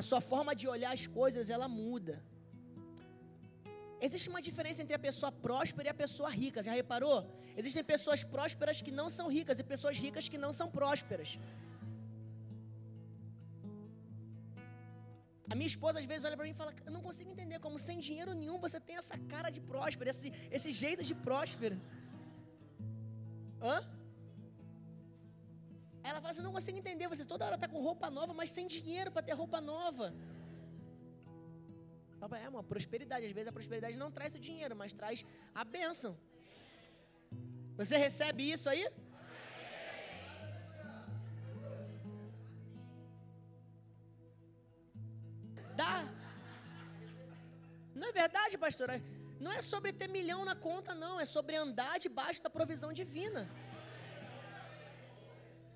A 0.00 0.02
sua 0.08 0.20
forma 0.32 0.52
de 0.60 0.66
olhar 0.74 0.92
as 0.98 1.04
coisas, 1.18 1.50
ela 1.56 1.68
muda. 1.82 2.14
Existe 4.06 4.28
uma 4.32 4.42
diferença 4.48 4.80
entre 4.84 4.96
a 4.98 5.02
pessoa 5.08 5.30
próspera 5.46 5.88
e 5.88 5.92
a 5.92 5.98
pessoa 6.04 6.30
rica, 6.42 6.64
já 6.68 6.72
reparou? 6.80 7.18
Existem 7.60 7.84
pessoas 7.92 8.20
prósperas 8.34 8.80
que 8.86 8.92
não 9.00 9.08
são 9.18 9.26
ricas 9.36 9.58
e 9.60 9.70
pessoas 9.74 9.96
ricas 10.04 10.28
que 10.32 10.40
não 10.44 10.52
são 10.60 10.68
prósperas. 10.78 11.30
A 15.52 15.54
minha 15.54 15.70
esposa 15.74 15.98
às 16.02 16.06
vezes 16.10 16.24
olha 16.28 16.36
para 16.38 16.46
mim 16.48 16.54
e 16.56 16.60
fala: 16.62 16.74
Eu 16.86 16.92
não 16.96 17.02
consigo 17.08 17.30
entender 17.34 17.58
como 17.66 17.78
sem 17.86 17.98
dinheiro 18.08 18.34
nenhum 18.42 18.58
você 18.66 18.80
tem 18.88 18.96
essa 19.02 19.18
cara 19.32 19.50
de 19.56 19.60
próspera, 19.72 20.10
esse, 20.14 20.30
esse 20.58 20.72
jeito 20.84 21.04
de 21.10 21.14
próspera. 21.26 21.76
Hã? 23.70 23.76
Ela 26.02 26.20
fala 26.20 26.32
assim: 26.32 26.42
não 26.42 26.52
consigo 26.52 26.78
entender, 26.78 27.08
você 27.08 27.24
toda 27.24 27.46
hora 27.46 27.54
está 27.54 27.68
com 27.68 27.80
roupa 27.80 28.10
nova, 28.10 28.32
mas 28.34 28.50
sem 28.50 28.66
dinheiro 28.66 29.10
para 29.10 29.22
ter 29.22 29.32
roupa 29.32 29.60
nova. 29.60 30.12
É 32.44 32.48
uma 32.48 32.62
prosperidade. 32.62 33.26
Às 33.26 33.32
vezes 33.32 33.48
a 33.48 33.52
prosperidade 33.52 33.96
não 33.96 34.10
traz 34.10 34.34
o 34.34 34.38
dinheiro, 34.38 34.74
mas 34.76 34.94
traz 34.94 35.24
a 35.54 35.64
bênção. 35.64 36.16
Você 37.76 37.96
recebe 37.96 38.50
isso 38.50 38.68
aí? 38.68 38.84
Dá. 45.74 46.08
Não 47.94 48.08
é 48.08 48.12
verdade, 48.12 48.56
pastora? 48.58 49.02
Não 49.40 49.50
é 49.50 49.60
sobre 49.60 49.92
ter 49.92 50.08
milhão 50.08 50.44
na 50.44 50.54
conta, 50.54 50.94
não. 50.94 51.18
É 51.18 51.24
sobre 51.24 51.56
andar 51.56 51.98
debaixo 51.98 52.42
da 52.42 52.50
provisão 52.50 52.92
divina. 52.92 53.50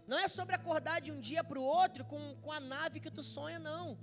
Não 0.07 0.19
é 0.19 0.29
sobre 0.29 0.55
acordar 0.55 1.01
de 1.01 1.11
um 1.11 1.21
dia 1.21 1.43
para 1.43 1.59
o 1.59 1.63
outro 1.63 2.05
com, 2.05 2.37
com 2.37 2.53
a 2.53 2.61
nave 2.61 3.01
que 3.01 3.11
tu 3.11 3.23
sonha, 3.23 3.59
não 3.59 3.99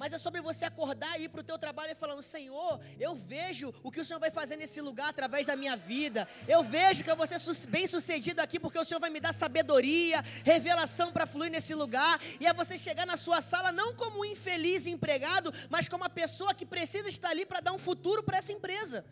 mas 0.00 0.14
é 0.14 0.18
sobre 0.18 0.40
você 0.40 0.64
acordar 0.64 1.20
e 1.20 1.24
ir 1.24 1.28
para 1.28 1.42
o 1.42 1.44
teu 1.44 1.58
trabalho 1.58 1.92
e 1.92 1.94
falando: 1.94 2.22
Senhor, 2.22 2.80
eu 2.98 3.14
vejo 3.14 3.70
o 3.82 3.90
que 3.92 4.00
o 4.00 4.04
Senhor 4.04 4.18
vai 4.18 4.30
fazer 4.30 4.56
nesse 4.56 4.80
lugar 4.80 5.10
através 5.10 5.46
da 5.46 5.54
minha 5.54 5.76
vida. 5.76 6.26
Eu 6.48 6.62
vejo 6.62 7.04
que 7.04 7.10
eu 7.10 7.14
vou 7.14 7.26
ser 7.26 7.38
bem 7.68 7.86
sucedido 7.86 8.40
aqui 8.40 8.58
porque 8.58 8.78
o 8.78 8.84
Senhor 8.84 8.98
vai 8.98 9.10
me 9.10 9.20
dar 9.20 9.34
sabedoria, 9.34 10.24
revelação 10.42 11.12
para 11.12 11.26
fluir 11.26 11.50
nesse 11.50 11.74
lugar. 11.74 12.18
E 12.40 12.46
é 12.46 12.54
você 12.54 12.78
chegar 12.78 13.06
na 13.06 13.18
sua 13.18 13.42
sala 13.42 13.72
não 13.72 13.94
como 13.94 14.20
um 14.20 14.24
infeliz 14.24 14.86
empregado, 14.86 15.52
mas 15.68 15.86
como 15.86 16.02
uma 16.02 16.08
pessoa 16.08 16.54
que 16.54 16.64
precisa 16.64 17.10
estar 17.10 17.28
ali 17.28 17.44
para 17.44 17.60
dar 17.60 17.72
um 17.74 17.78
futuro 17.78 18.22
para 18.22 18.38
essa 18.38 18.54
empresa. 18.54 19.04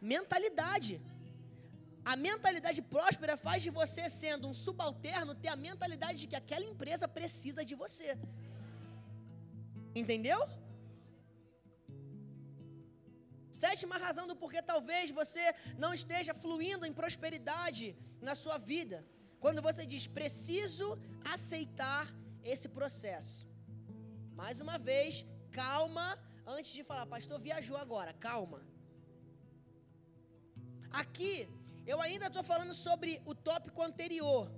Mentalidade. 0.00 0.98
A 2.04 2.16
mentalidade 2.16 2.80
próspera 2.80 3.36
faz 3.36 3.62
de 3.62 3.70
você, 3.70 4.08
sendo 4.08 4.48
um 4.48 4.54
subalterno, 4.54 5.34
ter 5.34 5.48
a 5.48 5.56
mentalidade 5.56 6.20
de 6.20 6.26
que 6.26 6.36
aquela 6.36 6.64
empresa 6.64 7.06
precisa 7.06 7.64
de 7.64 7.74
você. 7.74 8.16
Entendeu? 9.94 10.40
Sétima 13.50 13.98
razão 13.98 14.26
do 14.26 14.36
porquê 14.36 14.62
talvez 14.62 15.10
você 15.10 15.44
não 15.76 15.92
esteja 15.92 16.32
fluindo 16.32 16.86
em 16.86 16.92
prosperidade 17.00 17.96
na 18.20 18.34
sua 18.34 18.56
vida. 18.56 19.04
Quando 19.38 19.60
você 19.60 19.84
diz, 19.92 20.06
preciso 20.06 20.98
aceitar 21.34 22.06
esse 22.42 22.68
processo. 22.68 23.46
Mais 24.40 24.60
uma 24.60 24.78
vez, 24.78 25.24
calma, 25.50 26.18
antes 26.46 26.72
de 26.72 26.82
falar, 26.82 27.06
pastor 27.06 27.38
viajou 27.40 27.76
agora, 27.76 28.12
calma. 28.14 28.60
Aqui, 31.02 31.48
eu 31.86 32.00
ainda 32.00 32.26
estou 32.26 32.42
falando 32.42 32.74
sobre 32.74 33.20
o 33.24 33.34
tópico 33.34 33.82
anterior, 33.82 34.50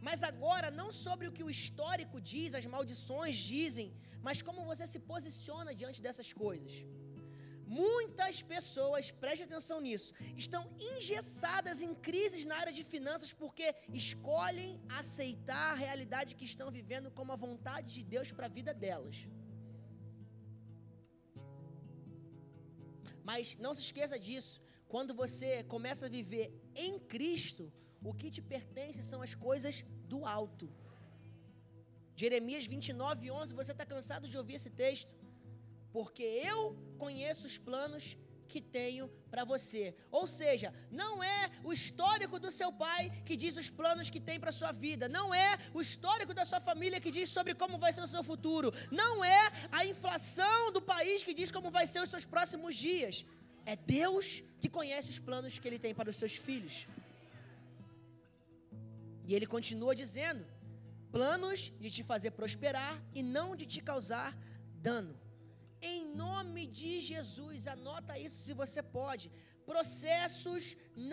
mas 0.00 0.22
agora 0.22 0.70
não 0.70 0.90
sobre 0.92 1.26
o 1.28 1.32
que 1.32 1.44
o 1.44 1.50
histórico 1.50 2.20
diz, 2.20 2.54
as 2.54 2.66
maldições 2.66 3.36
dizem, 3.36 3.92
mas 4.22 4.42
como 4.42 4.64
você 4.64 4.86
se 4.86 4.98
posiciona 4.98 5.74
diante 5.74 6.00
dessas 6.06 6.32
coisas. 6.32 6.72
Muitas 7.66 8.36
pessoas, 8.52 9.10
preste 9.22 9.42
atenção 9.44 9.78
nisso, 9.86 10.14
estão 10.44 10.62
engessadas 10.92 11.82
em 11.86 11.94
crises 11.94 12.46
na 12.50 12.56
área 12.62 12.72
de 12.72 12.82
finanças 12.82 13.32
porque 13.32 13.74
escolhem 14.02 14.80
aceitar 15.00 15.72
a 15.72 15.80
realidade 15.86 16.34
que 16.34 16.46
estão 16.52 16.70
vivendo 16.70 17.10
como 17.10 17.32
a 17.32 17.36
vontade 17.36 17.92
de 17.96 18.02
Deus 18.02 18.32
para 18.32 18.46
a 18.46 18.54
vida 18.58 18.72
delas. 18.72 19.18
Mas 23.22 23.54
não 23.64 23.74
se 23.74 23.82
esqueça 23.82 24.18
disso, 24.18 24.54
quando 24.92 25.12
você 25.22 25.62
começa 25.74 26.06
a 26.06 26.14
viver 26.18 26.46
em 26.86 26.98
Cristo, 27.14 27.64
o 28.10 28.14
que 28.14 28.30
te 28.30 28.42
pertence 28.54 29.02
são 29.02 29.20
as 29.26 29.34
coisas 29.46 29.84
do 30.12 30.24
alto. 30.24 30.66
Jeremias 32.22 32.66
29, 32.66 33.30
11, 33.30 33.54
você 33.60 33.72
está 33.72 33.86
cansado 33.94 34.28
de 34.28 34.36
ouvir 34.40 34.54
esse 34.54 34.70
texto? 34.70 35.12
Porque 35.92 36.22
eu 36.22 36.60
conheço 36.98 37.46
os 37.50 37.58
planos 37.58 38.16
que 38.52 38.60
tenho 38.60 39.08
para 39.32 39.44
você. 39.44 39.94
Ou 40.10 40.26
seja, 40.26 40.68
não 40.90 41.22
é 41.22 41.50
o 41.62 41.72
histórico 41.72 42.36
do 42.44 42.50
seu 42.50 42.70
pai 42.72 43.02
que 43.26 43.36
diz 43.42 43.56
os 43.62 43.70
planos 43.78 44.10
que 44.14 44.20
tem 44.28 44.40
para 44.40 44.58
sua 44.60 44.72
vida, 44.72 45.08
não 45.08 45.26
é 45.34 45.50
o 45.74 45.80
histórico 45.86 46.32
da 46.38 46.44
sua 46.44 46.60
família 46.68 47.00
que 47.04 47.10
diz 47.18 47.28
sobre 47.28 47.54
como 47.54 47.78
vai 47.84 47.92
ser 47.92 48.02
o 48.02 48.12
seu 48.14 48.22
futuro, 48.30 48.72
não 48.90 49.24
é 49.24 49.42
a 49.70 49.84
inflação 49.92 50.72
do 50.72 50.80
país 50.80 51.22
que 51.22 51.34
diz 51.34 51.50
como 51.50 51.70
vai 51.70 51.86
ser 51.86 52.00
os 52.02 52.10
seus 52.14 52.24
próximos 52.24 52.74
dias. 52.74 53.24
É 53.72 53.76
Deus 53.76 54.26
que 54.60 54.68
conhece 54.76 55.08
os 55.14 55.18
planos 55.28 55.58
que 55.58 55.68
ele 55.68 55.80
tem 55.84 55.94
para 55.98 56.10
os 56.12 56.18
seus 56.20 56.34
filhos. 56.46 56.76
E 59.26 59.34
ele 59.36 59.48
continua 59.54 59.94
dizendo: 60.02 60.42
planos 61.16 61.60
de 61.82 61.90
te 61.96 62.02
fazer 62.10 62.30
prosperar 62.38 62.94
e 63.18 63.22
não 63.36 63.48
de 63.60 63.66
te 63.72 63.80
causar 63.90 64.30
dano. 64.88 65.14
Em 65.90 66.00
nome 66.24 66.62
de 66.78 66.92
Jesus, 67.10 67.66
anota 67.76 68.18
isso 68.26 68.38
se 68.46 68.54
você 68.62 68.82
pode. 68.82 69.26
Processos 69.72 70.64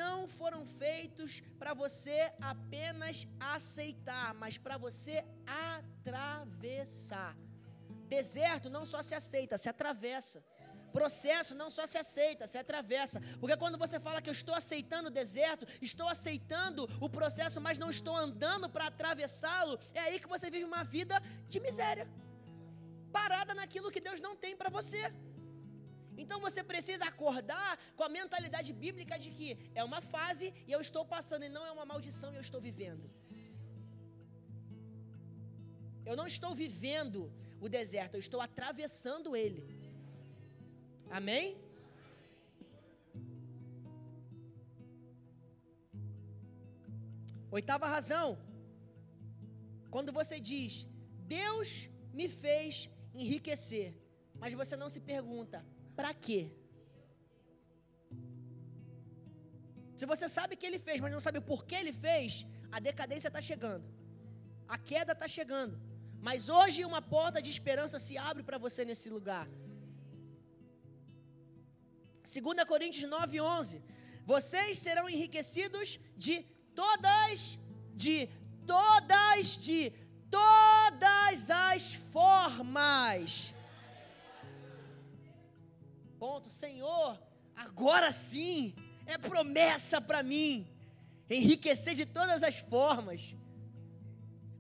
não 0.02 0.18
foram 0.38 0.62
feitos 0.66 1.32
para 1.60 1.74
você 1.84 2.20
apenas 2.54 3.28
aceitar, 3.56 4.34
mas 4.34 4.58
para 4.66 4.78
você 4.78 5.16
atravessar. 5.46 7.34
Deserto 8.18 8.70
não 8.70 8.86
só 8.86 9.02
se 9.04 9.16
aceita, 9.22 9.58
se 9.58 9.68
atravessa. 9.68 10.40
Processo 11.00 11.54
não 11.62 11.70
só 11.76 11.84
se 11.92 11.98
aceita, 12.04 12.48
se 12.52 12.58
atravessa. 12.62 13.20
Porque 13.40 13.58
quando 13.62 13.78
você 13.84 13.98
fala 14.06 14.22
que 14.24 14.30
eu 14.32 14.38
estou 14.40 14.56
aceitando 14.62 15.10
o 15.10 15.16
deserto, 15.22 15.68
estou 15.90 16.08
aceitando 16.16 16.82
o 17.06 17.10
processo, 17.18 17.60
mas 17.66 17.82
não 17.84 17.90
estou 17.96 18.16
andando 18.26 18.68
para 18.76 18.88
atravessá-lo, 18.92 19.76
é 19.94 20.00
aí 20.06 20.18
que 20.24 20.34
você 20.34 20.50
vive 20.50 20.66
uma 20.72 20.84
vida 20.96 21.16
de 21.50 21.60
miséria. 21.68 22.08
Parada 23.20 23.54
naquilo 23.62 23.92
que 23.96 24.06
Deus 24.08 24.22
não 24.28 24.34
tem 24.44 24.56
para 24.62 24.70
você. 24.78 25.02
Então 26.24 26.40
você 26.48 26.64
precisa 26.64 27.04
acordar 27.14 27.72
com 27.98 28.04
a 28.08 28.14
mentalidade 28.20 28.72
bíblica 28.72 29.18
de 29.24 29.32
que 29.38 29.50
é 29.76 29.84
uma 29.84 30.02
fase 30.16 30.54
e 30.68 30.72
eu 30.72 30.80
estou 30.88 31.04
passando, 31.16 31.44
e 31.44 31.50
não 31.58 31.66
é 31.70 31.72
uma 31.78 31.86
maldição 31.94 32.32
e 32.32 32.38
eu 32.38 32.46
estou 32.50 32.62
vivendo. 32.70 33.06
Eu 36.10 36.16
não 36.16 36.28
estou 36.36 36.54
vivendo 36.56 37.20
o 37.60 37.68
deserto, 37.68 38.16
eu 38.16 38.26
estou 38.28 38.40
atravessando 38.40 39.36
ele. 39.36 39.75
Amém? 41.10 41.58
Oitava 47.52 47.88
razão. 47.88 48.38
Quando 49.90 50.12
você 50.12 50.40
diz, 50.40 50.86
Deus 51.38 51.90
me 52.14 52.28
fez 52.28 52.90
enriquecer, 53.14 53.94
mas 54.42 54.54
você 54.54 54.76
não 54.76 54.90
se 54.90 55.00
pergunta, 55.00 55.66
para 55.96 56.14
quê? 56.14 56.52
Se 59.96 60.06
você 60.06 60.28
sabe 60.28 60.58
que 60.58 60.66
ele 60.66 60.80
fez, 60.88 61.00
mas 61.00 61.14
não 61.14 61.22
sabe 61.22 61.40
o 61.40 61.42
porquê 61.42 61.76
ele 61.76 61.94
fez, 61.94 62.46
a 62.70 62.80
decadência 62.80 63.30
está 63.30 63.42
chegando. 63.42 63.86
A 64.68 64.78
queda 64.78 65.14
está 65.14 65.28
chegando. 65.28 65.80
Mas 66.28 66.50
hoje 66.50 66.84
uma 66.84 67.02
porta 67.02 67.42
de 67.42 67.50
esperança 67.50 67.98
se 68.00 68.18
abre 68.18 68.44
para 68.44 68.58
você 68.58 68.84
nesse 68.84 69.10
lugar. 69.10 69.48
2 72.26 72.66
Coríntios 72.68 73.10
9, 73.10 73.40
11. 73.40 73.82
Vocês 74.26 74.80
serão 74.80 75.08
enriquecidos 75.08 76.00
de 76.18 76.42
todas, 76.74 77.60
de 77.94 78.28
todas, 78.66 79.58
de 79.58 79.94
todas 80.32 81.50
as 81.50 81.94
formas. 82.12 83.54
Ponto. 86.18 86.50
Senhor, 86.50 87.22
agora 87.56 88.12
sim, 88.12 88.74
é 89.06 89.18
promessa 89.18 90.02
para 90.02 90.24
mim. 90.24 90.68
Enriquecer 91.30 91.94
de 91.94 92.06
todas 92.06 92.42
as 92.42 92.58
formas. 92.58 93.36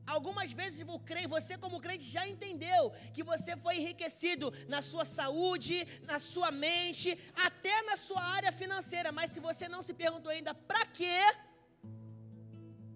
Algumas 0.06 0.52
vezes 0.52 0.86
você 1.28 1.58
como 1.58 1.82
crente 1.86 2.06
já 2.16 2.28
entendeu 2.28 2.92
que 3.14 3.24
você 3.24 3.58
foi 3.58 3.78
enriquecido 3.78 4.54
na 4.68 4.82
sua 4.82 5.06
saúde, 5.06 5.78
na 6.04 6.20
sua 6.20 6.52
mente, 6.52 7.18
até 7.48 7.82
na 7.84 7.98
sua 7.98 8.22
área 8.22 8.52
financeira, 8.52 9.12
mas 9.12 9.32
se 9.32 9.40
você 9.40 9.68
não 9.68 9.82
se 9.82 9.94
perguntou 9.94 10.32
ainda 10.32 10.54
para 10.54 10.86
quê, 10.86 11.20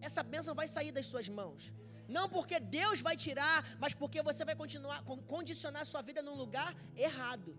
essa 0.01 0.23
bênção 0.23 0.53
vai 0.53 0.67
sair 0.67 0.91
das 0.91 1.07
suas 1.07 1.27
mãos. 1.27 1.71
Não 2.07 2.27
porque 2.35 2.59
Deus 2.59 3.01
vai 3.01 3.15
tirar, 3.25 3.57
mas 3.79 3.93
porque 3.93 4.21
você 4.29 4.43
vai 4.43 4.55
continuar 4.55 5.03
condicionar 5.33 5.85
sua 5.85 6.01
vida 6.01 6.21
num 6.21 6.37
lugar 6.43 6.75
errado. 6.95 7.51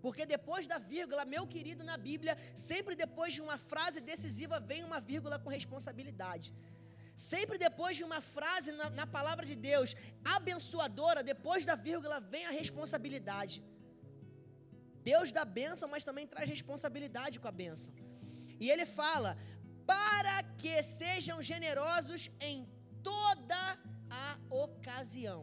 Porque 0.00 0.24
depois 0.24 0.68
da 0.72 0.78
vírgula, 0.78 1.24
meu 1.24 1.44
querido, 1.54 1.82
na 1.82 1.96
Bíblia, 1.96 2.34
sempre 2.54 2.94
depois 2.94 3.34
de 3.34 3.40
uma 3.40 3.58
frase 3.58 4.00
decisiva 4.00 4.60
vem 4.60 4.84
uma 4.84 5.00
vírgula 5.00 5.38
com 5.38 5.48
responsabilidade. 5.48 6.54
Sempre 7.16 7.56
depois 7.66 7.96
de 7.96 8.04
uma 8.04 8.20
frase 8.20 8.72
na, 8.72 8.90
na, 8.90 9.06
palavra 9.06 9.46
de 9.46 9.54
Deus 9.54 9.96
abençoadora, 10.22 11.22
depois 11.22 11.64
da 11.64 11.74
vírgula 11.74 12.20
vem 12.20 12.44
a 12.46 12.50
responsabilidade. 12.50 13.64
Deus 15.02 15.32
dá 15.32 15.44
bênção, 15.44 15.88
mas 15.88 16.04
também 16.04 16.26
traz 16.26 16.48
responsabilidade 16.48 17.40
com 17.40 17.48
a 17.48 17.58
bênção. 17.62 17.94
E 18.60 18.70
ele 18.70 18.84
fala: 18.84 19.30
para 19.86 20.42
que 20.60 20.82
sejam 20.82 21.40
generosos 21.40 22.30
em 22.40 22.68
toda 23.02 23.78
a 24.10 24.36
ocasião. 24.50 25.40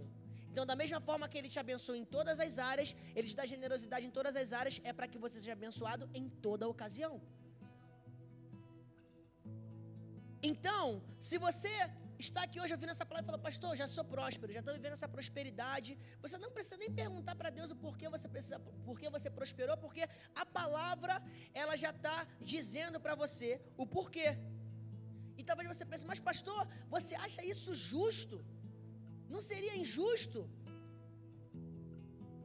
Então, 0.52 0.66
da 0.72 0.76
mesma 0.76 1.00
forma 1.02 1.28
que 1.28 1.38
ele 1.40 1.50
te 1.50 1.58
abençoa 1.58 1.98
em 1.98 2.06
todas 2.06 2.40
as 2.40 2.60
áreas, 2.60 2.96
ele 3.16 3.28
te 3.28 3.36
dá 3.36 3.46
generosidade 3.54 4.06
em 4.06 4.12
todas 4.12 4.36
as 4.36 4.54
áreas, 4.54 4.80
é 4.84 4.94
para 4.94 5.08
que 5.08 5.18
você 5.18 5.40
seja 5.40 5.54
abençoado 5.54 6.08
em 6.14 6.30
toda 6.30 6.66
a 6.66 6.68
ocasião. 6.68 7.14
Então, 10.52 10.86
se 11.28 11.38
você 11.46 11.74
está 12.26 12.42
aqui 12.46 12.58
hoje 12.62 12.74
ouvindo 12.76 12.94
essa 12.96 13.06
palavra 13.10 13.26
e 13.26 13.30
fala, 13.32 13.42
pastor, 13.48 13.72
já 13.82 13.88
sou 13.96 14.04
próspero, 14.14 14.56
já 14.58 14.62
estou 14.64 14.74
vivendo 14.78 14.96
essa 14.98 15.10
prosperidade, 15.16 15.92
você 16.24 16.38
não 16.44 16.52
precisa 16.56 16.78
nem 16.84 16.92
perguntar 17.02 17.36
para 17.42 17.50
Deus 17.58 17.72
o 17.76 17.78
porquê 17.84 18.08
você 18.16 18.28
precisa, 18.36 18.60
porquê 18.90 19.10
você 19.16 19.30
prosperou, 19.40 19.78
porque 19.86 20.04
a 20.44 20.46
palavra 20.60 21.16
ela 21.62 21.76
já 21.84 21.92
está 21.98 22.18
dizendo 22.54 23.00
para 23.06 23.16
você 23.24 23.50
o 23.84 23.86
porquê. 23.96 24.30
E 25.40 25.44
talvez 25.50 25.68
você 25.74 25.86
pense, 25.92 26.06
mas 26.12 26.20
pastor, 26.30 26.62
você 26.96 27.16
acha 27.28 27.42
isso 27.54 27.72
justo? 27.92 28.38
Não 29.34 29.42
seria 29.52 29.76
injusto? 29.84 30.42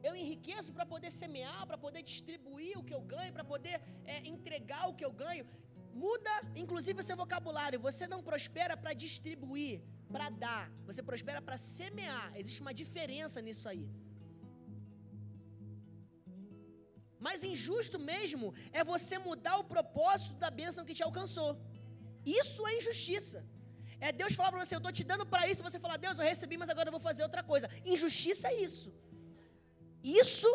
Eu 0.07 0.13
enriqueço 0.21 0.71
para 0.75 0.85
poder 0.93 1.11
semear, 1.21 1.61
para 1.69 1.77
poder 1.85 2.01
distribuir 2.11 2.73
o 2.79 2.83
que 2.87 2.95
eu 2.97 3.01
ganho, 3.13 3.33
para 3.37 3.43
poder 3.53 3.75
é, 4.13 4.17
entregar 4.33 4.83
o 4.89 4.95
que 4.99 5.05
eu 5.07 5.13
ganho. 5.23 5.45
Muda, 5.93 6.33
inclusive, 6.55 7.01
o 7.01 7.03
seu 7.03 7.17
vocabulário. 7.17 7.79
Você 7.79 8.07
não 8.07 8.21
prospera 8.23 8.75
para 8.77 8.93
distribuir, 8.93 9.81
para 10.11 10.29
dar. 10.29 10.71
Você 10.85 11.01
prospera 11.03 11.41
para 11.41 11.57
semear. 11.57 12.31
Existe 12.35 12.61
uma 12.61 12.73
diferença 12.73 13.41
nisso 13.41 13.67
aí. 13.67 13.87
Mas 17.19 17.43
injusto 17.43 17.99
mesmo 17.99 18.53
é 18.71 18.83
você 18.83 19.17
mudar 19.19 19.57
o 19.57 19.63
propósito 19.63 20.35
da 20.43 20.49
bênção 20.49 20.85
que 20.85 20.93
te 20.93 21.03
alcançou. 21.03 21.51
Isso 22.25 22.65
é 22.67 22.77
injustiça. 22.77 23.45
É 23.99 24.11
Deus 24.11 24.33
falar 24.33 24.51
para 24.51 24.63
você, 24.63 24.75
eu 24.75 24.83
estou 24.83 24.93
te 24.99 25.03
dando 25.03 25.25
para 25.25 25.47
isso, 25.51 25.61
você 25.61 25.79
falar, 25.85 25.97
Deus, 25.97 26.17
eu 26.17 26.25
recebi, 26.25 26.57
mas 26.57 26.69
agora 26.69 26.87
eu 26.87 26.95
vou 26.97 27.01
fazer 27.01 27.23
outra 27.23 27.43
coisa. 27.43 27.69
Injustiça 27.93 28.47
é 28.47 28.55
isso. 28.67 28.89
Isso 30.01 30.51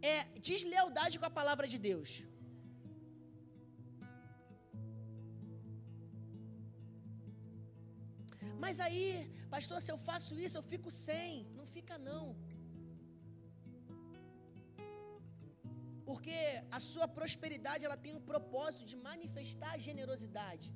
é 0.00 0.24
deslealdade 0.38 1.18
com 1.18 1.26
a 1.26 1.30
palavra 1.30 1.66
de 1.66 1.78
Deus. 1.78 2.22
Mas 8.64 8.80
aí, 8.86 9.06
pastor, 9.54 9.78
se 9.84 9.90
eu 9.94 9.98
faço 10.08 10.34
isso, 10.46 10.56
eu 10.58 10.66
fico 10.72 10.90
sem. 11.06 11.46
Não 11.58 11.66
fica 11.76 11.96
não. 12.10 12.24
Porque 16.08 16.38
a 16.78 16.80
sua 16.90 17.06
prosperidade 17.18 17.84
ela 17.86 17.98
tem 18.04 18.14
um 18.18 18.24
propósito 18.32 18.84
de 18.90 18.96
manifestar 19.08 19.72
generosidade. 19.88 20.68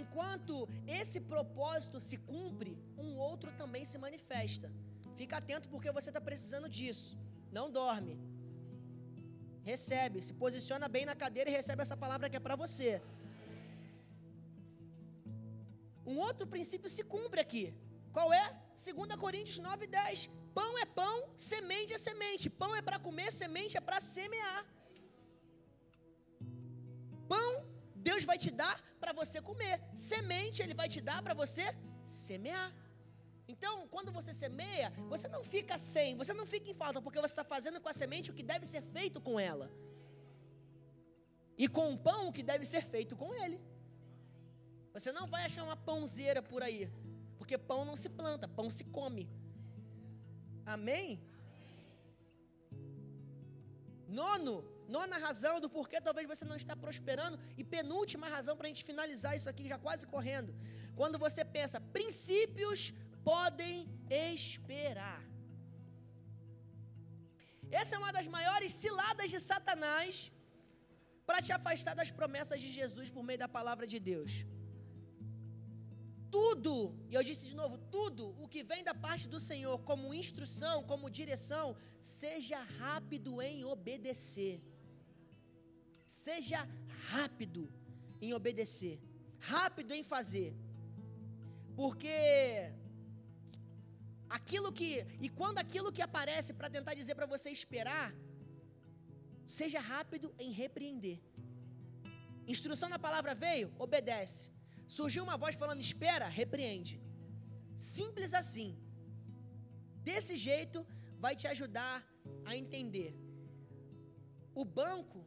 Enquanto 0.00 0.54
esse 1.00 1.18
propósito 1.32 1.98
se 2.08 2.16
cumpre, 2.32 2.72
um 3.04 3.10
outro 3.28 3.50
também 3.62 3.84
se 3.92 3.98
manifesta. 4.06 4.68
Fica 5.20 5.36
atento 5.38 5.68
porque 5.72 5.96
você 5.98 6.10
está 6.10 6.20
precisando 6.28 6.68
disso. 6.68 7.18
Não 7.58 7.66
dorme. 7.78 8.14
Recebe, 9.70 10.22
se 10.26 10.32
posiciona 10.42 10.86
bem 10.88 11.04
na 11.10 11.16
cadeira 11.22 11.50
e 11.50 11.52
recebe 11.52 11.82
essa 11.82 11.96
palavra 12.04 12.30
que 12.30 12.36
é 12.36 12.44
para 12.46 12.56
você. 12.64 13.02
Um 16.10 16.18
outro 16.26 16.46
princípio 16.54 16.90
se 16.96 17.02
cumpre 17.14 17.40
aqui. 17.46 17.64
Qual 18.16 18.28
é? 18.42 18.44
2 18.84 19.16
Coríntios 19.24 19.58
9, 19.58 19.86
10. 19.86 20.28
Pão 20.58 20.72
é 20.84 20.86
pão, 21.00 21.16
semente 21.36 21.92
é 21.96 21.98
semente. 22.08 22.50
Pão 22.62 22.72
é 22.80 22.82
para 22.88 22.98
comer, 23.06 23.30
semente 23.40 23.76
é 23.76 23.82
para 23.88 24.00
semear. 24.00 24.62
Pão, 27.32 27.50
Deus 28.08 28.24
vai 28.30 28.38
te 28.44 28.50
dar 28.62 28.76
para 29.02 29.12
você 29.20 29.40
comer. 29.50 29.76
Semente, 30.10 30.62
Ele 30.62 30.74
vai 30.80 30.88
te 30.94 31.00
dar 31.00 31.22
para 31.26 31.34
você 31.42 31.64
semear. 32.06 32.70
Então, 33.52 33.74
quando 33.94 34.10
você 34.18 34.32
semeia, 34.32 34.88
você 35.12 35.28
não 35.28 35.42
fica 35.54 35.76
sem, 35.92 36.16
você 36.22 36.32
não 36.40 36.46
fica 36.46 36.68
em 36.70 36.74
falta, 36.82 37.02
porque 37.04 37.20
você 37.20 37.34
está 37.34 37.44
fazendo 37.54 37.80
com 37.80 37.88
a 37.88 37.92
semente 37.92 38.30
o 38.30 38.34
que 38.38 38.44
deve 38.52 38.66
ser 38.72 38.82
feito 38.96 39.20
com 39.20 39.38
ela. 39.38 39.68
E 41.62 41.66
com 41.76 41.86
o 41.92 41.98
pão 41.98 42.28
o 42.28 42.32
que 42.32 42.44
deve 42.52 42.64
ser 42.64 42.84
feito 42.94 43.16
com 43.22 43.34
ele. 43.42 43.60
Você 44.94 45.10
não 45.16 45.26
vai 45.34 45.42
achar 45.44 45.64
uma 45.68 45.76
pãozeira 45.88 46.42
por 46.50 46.62
aí, 46.62 46.90
porque 47.38 47.56
pão 47.70 47.84
não 47.84 47.96
se 48.02 48.08
planta, 48.20 48.54
pão 48.58 48.68
se 48.76 48.84
come. 48.96 49.24
Amém? 50.74 51.08
Nono, 54.20 54.56
nona 54.96 55.16
razão 55.26 55.54
do 55.64 55.70
porquê 55.76 56.00
talvez 56.00 56.26
você 56.32 56.44
não 56.50 56.58
está 56.62 56.74
prosperando 56.84 57.38
e 57.60 57.64
penúltima 57.76 58.34
razão 58.36 58.56
para 58.56 58.66
a 58.66 58.72
gente 58.72 58.84
finalizar 58.90 59.32
isso 59.38 59.48
aqui 59.52 59.66
já 59.72 59.78
quase 59.86 60.06
correndo. 60.14 60.52
Quando 61.00 61.18
você 61.24 61.44
pensa, 61.44 61.86
princípios 61.98 62.92
podem 63.32 63.74
esperar. 64.34 65.20
Essa 67.80 67.94
é 67.94 67.98
uma 67.98 68.12
das 68.16 68.26
maiores 68.36 68.72
ciladas 68.82 69.30
de 69.34 69.40
Satanás 69.50 70.32
para 71.24 71.40
te 71.46 71.52
afastar 71.58 71.94
das 72.00 72.10
promessas 72.10 72.60
de 72.60 72.68
Jesus 72.78 73.08
por 73.16 73.22
meio 73.28 73.38
da 73.44 73.48
palavra 73.58 73.86
de 73.92 74.00
Deus 74.12 74.32
tudo, 76.36 76.72
e 77.10 77.14
eu 77.14 77.22
disse 77.28 77.44
de 77.50 77.54
novo, 77.60 77.76
tudo 77.96 78.24
o 78.42 78.48
que 78.52 78.62
vem 78.70 78.82
da 78.88 78.94
parte 79.06 79.26
do 79.34 79.40
Senhor 79.48 79.76
como 79.90 80.14
instrução, 80.22 80.76
como 80.90 81.14
direção, 81.20 81.66
seja 82.00 82.60
rápido 82.80 83.40
em 83.42 83.64
obedecer. 83.64 84.56
Seja 86.06 86.60
rápido 87.12 87.62
em 88.20 88.32
obedecer, 88.38 88.96
rápido 89.38 89.92
em 89.98 90.02
fazer. 90.02 90.50
Porque 91.80 92.08
aquilo 94.28 94.70
que, 94.78 95.06
e 95.20 95.28
quando 95.28 95.58
aquilo 95.58 95.92
que 95.92 96.02
aparece 96.02 96.52
para 96.52 96.70
tentar 96.76 96.94
dizer 96.94 97.14
para 97.14 97.26
você 97.26 97.50
esperar, 97.50 98.08
seja 99.46 99.80
rápido 99.80 100.34
em 100.38 100.52
repreender. 100.52 101.18
Instrução 102.46 102.88
na 102.88 102.98
palavra 102.98 103.34
veio, 103.34 103.72
obedece. 103.78 104.50
Surgiu 104.96 105.22
uma 105.26 105.36
voz 105.42 105.54
falando: 105.62 105.86
espera, 105.88 106.28
repreende. 106.40 106.94
Simples 107.94 108.32
assim. 108.40 108.70
Desse 110.08 110.34
jeito 110.48 110.78
vai 111.24 111.34
te 111.40 111.46
ajudar 111.54 111.96
a 112.50 112.52
entender. 112.60 113.10
O 114.60 114.64
banco 114.80 115.20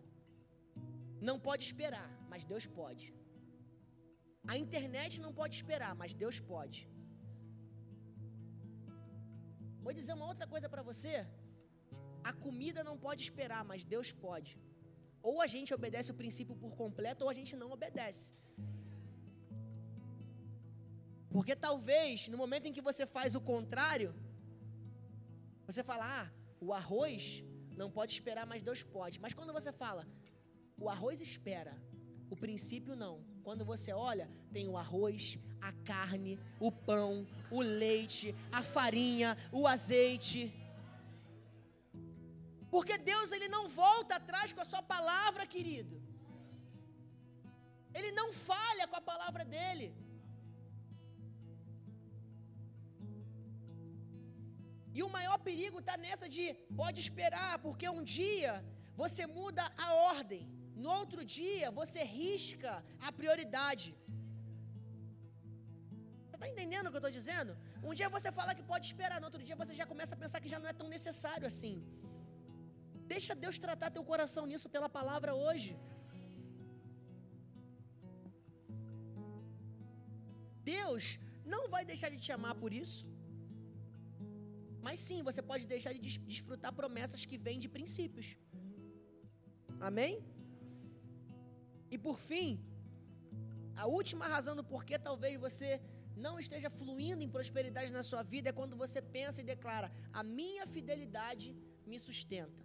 não 1.29 1.37
pode 1.47 1.63
esperar, 1.69 2.09
mas 2.31 2.47
Deus 2.51 2.65
pode. 2.79 3.05
A 4.51 4.57
internet 4.63 5.21
não 5.25 5.33
pode 5.39 5.53
esperar, 5.59 5.93
mas 6.01 6.13
Deus 6.23 6.37
pode. 6.53 6.79
Vou 9.85 9.93
dizer 9.99 10.13
uma 10.17 10.29
outra 10.31 10.47
coisa 10.53 10.67
para 10.73 10.83
você. 10.89 11.15
A 12.31 12.33
comida 12.45 12.81
não 12.89 12.97
pode 13.05 13.21
esperar, 13.27 13.63
mas 13.71 13.85
Deus 13.95 14.09
pode. 14.25 14.51
Ou 15.29 15.35
a 15.45 15.47
gente 15.53 15.73
obedece 15.77 16.11
o 16.11 16.19
princípio 16.21 16.55
por 16.63 16.73
completo, 16.83 17.23
ou 17.23 17.29
a 17.33 17.37
gente 17.39 17.55
não 17.61 17.69
obedece. 17.77 18.27
Porque 21.33 21.55
talvez, 21.55 22.27
no 22.27 22.37
momento 22.37 22.67
em 22.67 22.73
que 22.73 22.87
você 22.89 23.05
faz 23.07 23.33
o 23.33 23.41
contrário, 23.41 24.13
você 25.67 25.83
fala, 25.83 26.05
ah, 26.19 26.27
o 26.61 26.71
arroz 26.71 27.43
não 27.81 27.89
pode 27.89 28.13
esperar, 28.13 28.45
mas 28.45 28.61
Deus 28.61 28.83
pode. 28.83 29.19
Mas 29.19 29.33
quando 29.33 29.51
você 29.51 29.71
fala, 29.71 30.07
o 30.77 30.87
arroz 30.87 31.19
espera, 31.21 31.73
o 32.29 32.35
princípio 32.35 32.95
não. 32.95 33.15
Quando 33.43 33.65
você 33.65 33.91
olha, 33.91 34.29
tem 34.51 34.67
o 34.67 34.77
arroz, 34.77 35.39
a 35.59 35.71
carne, 35.91 36.39
o 36.59 36.71
pão, 36.71 37.25
o 37.49 37.61
leite, 37.61 38.35
a 38.51 38.61
farinha, 38.61 39.35
o 39.51 39.65
azeite. 39.65 40.53
Porque 42.69 42.95
Deus 42.97 43.31
ele 43.31 43.49
não 43.49 43.67
volta 43.67 44.15
atrás 44.17 44.53
com 44.53 44.61
a 44.61 44.65
sua 44.65 44.83
palavra, 44.83 45.47
querido. 45.47 45.99
Ele 47.93 48.11
não 48.11 48.31
falha 48.31 48.87
com 48.87 48.95
a 48.95 49.01
palavra 49.01 49.43
dele. 49.43 50.02
E 54.97 55.01
o 55.07 55.09
maior 55.17 55.37
perigo 55.47 55.77
está 55.83 55.95
nessa 56.05 56.27
de 56.35 56.45
pode 56.81 56.99
esperar, 57.05 57.53
porque 57.65 57.87
um 57.97 58.03
dia 58.17 58.53
você 59.01 59.23
muda 59.39 59.63
a 59.85 59.89
ordem. 60.13 60.43
No 60.83 60.89
outro 60.99 61.21
dia, 61.35 61.67
você 61.79 62.01
risca 62.21 62.71
a 63.07 63.11
prioridade. 63.19 63.87
Você 66.25 66.35
está 66.37 66.47
entendendo 66.53 66.87
o 66.87 66.91
que 66.91 66.97
eu 66.99 67.03
estou 67.03 67.15
dizendo? 67.19 67.51
Um 67.87 67.93
dia 67.99 68.09
você 68.17 68.29
fala 68.39 68.55
que 68.57 68.65
pode 68.71 68.85
esperar, 68.91 69.17
no 69.21 69.27
outro 69.29 69.43
dia 69.47 69.57
você 69.61 69.73
já 69.81 69.85
começa 69.91 70.13
a 70.15 70.21
pensar 70.23 70.41
que 70.43 70.53
já 70.53 70.59
não 70.63 70.69
é 70.73 70.75
tão 70.81 70.89
necessário 70.97 71.47
assim. 71.51 71.75
Deixa 73.13 73.33
Deus 73.43 73.57
tratar 73.65 73.95
teu 73.97 74.03
coração 74.11 74.43
nisso 74.51 74.69
pela 74.75 74.89
palavra 74.99 75.33
hoje. 75.45 75.71
Deus 80.73 81.03
não 81.53 81.63
vai 81.73 81.83
deixar 81.91 82.09
de 82.13 82.19
te 82.25 82.31
amar 82.37 82.55
por 82.63 82.71
isso. 82.83 83.12
Mas 84.85 84.99
sim, 85.07 85.19
você 85.29 85.41
pode 85.51 85.65
deixar 85.73 85.93
de 85.93 86.19
desfrutar 86.31 86.71
promessas 86.79 87.25
que 87.29 87.37
vêm 87.45 87.59
de 87.65 87.69
princípios. 87.77 88.27
Amém? 89.89 90.13
E 91.93 91.97
por 92.05 92.17
fim, 92.29 92.49
a 93.83 93.85
última 93.97 94.25
razão 94.35 94.55
do 94.59 94.65
porquê 94.73 94.97
talvez 95.07 95.39
você 95.47 95.69
não 96.25 96.33
esteja 96.43 96.69
fluindo 96.79 97.23
em 97.23 97.33
prosperidade 97.35 97.91
na 97.97 98.03
sua 98.09 98.23
vida 98.33 98.49
é 98.49 98.57
quando 98.59 98.75
você 98.83 98.99
pensa 99.17 99.41
e 99.41 99.49
declara: 99.53 99.89
a 100.11 100.23
minha 100.39 100.65
fidelidade 100.75 101.49
me 101.91 101.97
sustenta. 102.07 102.61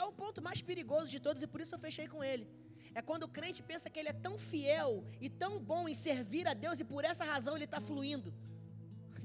É 0.00 0.02
o 0.02 0.12
ponto 0.12 0.40
mais 0.48 0.60
perigoso 0.70 1.08
de 1.14 1.20
todos 1.26 1.42
e 1.42 1.46
por 1.52 1.60
isso 1.60 1.74
eu 1.74 1.84
fechei 1.86 2.06
com 2.14 2.22
ele. 2.22 2.46
É 2.94 3.02
quando 3.08 3.24
o 3.24 3.32
crente 3.36 3.62
pensa 3.70 3.90
que 3.90 3.98
ele 3.98 4.12
é 4.14 4.18
tão 4.26 4.34
fiel 4.50 4.92
e 5.20 5.28
tão 5.42 5.52
bom 5.72 5.88
em 5.88 5.94
servir 5.94 6.46
a 6.46 6.54
Deus 6.54 6.78
e 6.80 6.84
por 6.92 7.04
essa 7.04 7.24
razão 7.24 7.54
ele 7.56 7.64
está 7.70 7.80
fluindo. 7.80 8.32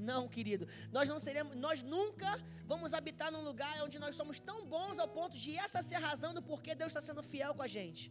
Não, 0.09 0.21
querido. 0.35 0.65
Nós 0.95 1.07
não 1.11 1.19
seremos, 1.25 1.53
nós 1.65 1.81
nunca 1.95 2.29
vamos 2.71 2.93
habitar 2.97 3.29
num 3.35 3.43
lugar 3.49 3.75
onde 3.85 3.97
nós 4.03 4.15
somos 4.19 4.39
tão 4.49 4.59
bons 4.73 4.97
ao 5.03 5.09
ponto 5.17 5.35
de 5.45 5.51
essa 5.65 5.81
ser 5.89 5.97
a 5.99 6.05
razão 6.09 6.31
do 6.37 6.43
porquê 6.51 6.73
Deus 6.81 6.91
está 6.91 7.03
sendo 7.09 7.23
fiel 7.31 7.53
com 7.57 7.65
a 7.67 7.71
gente. 7.77 8.03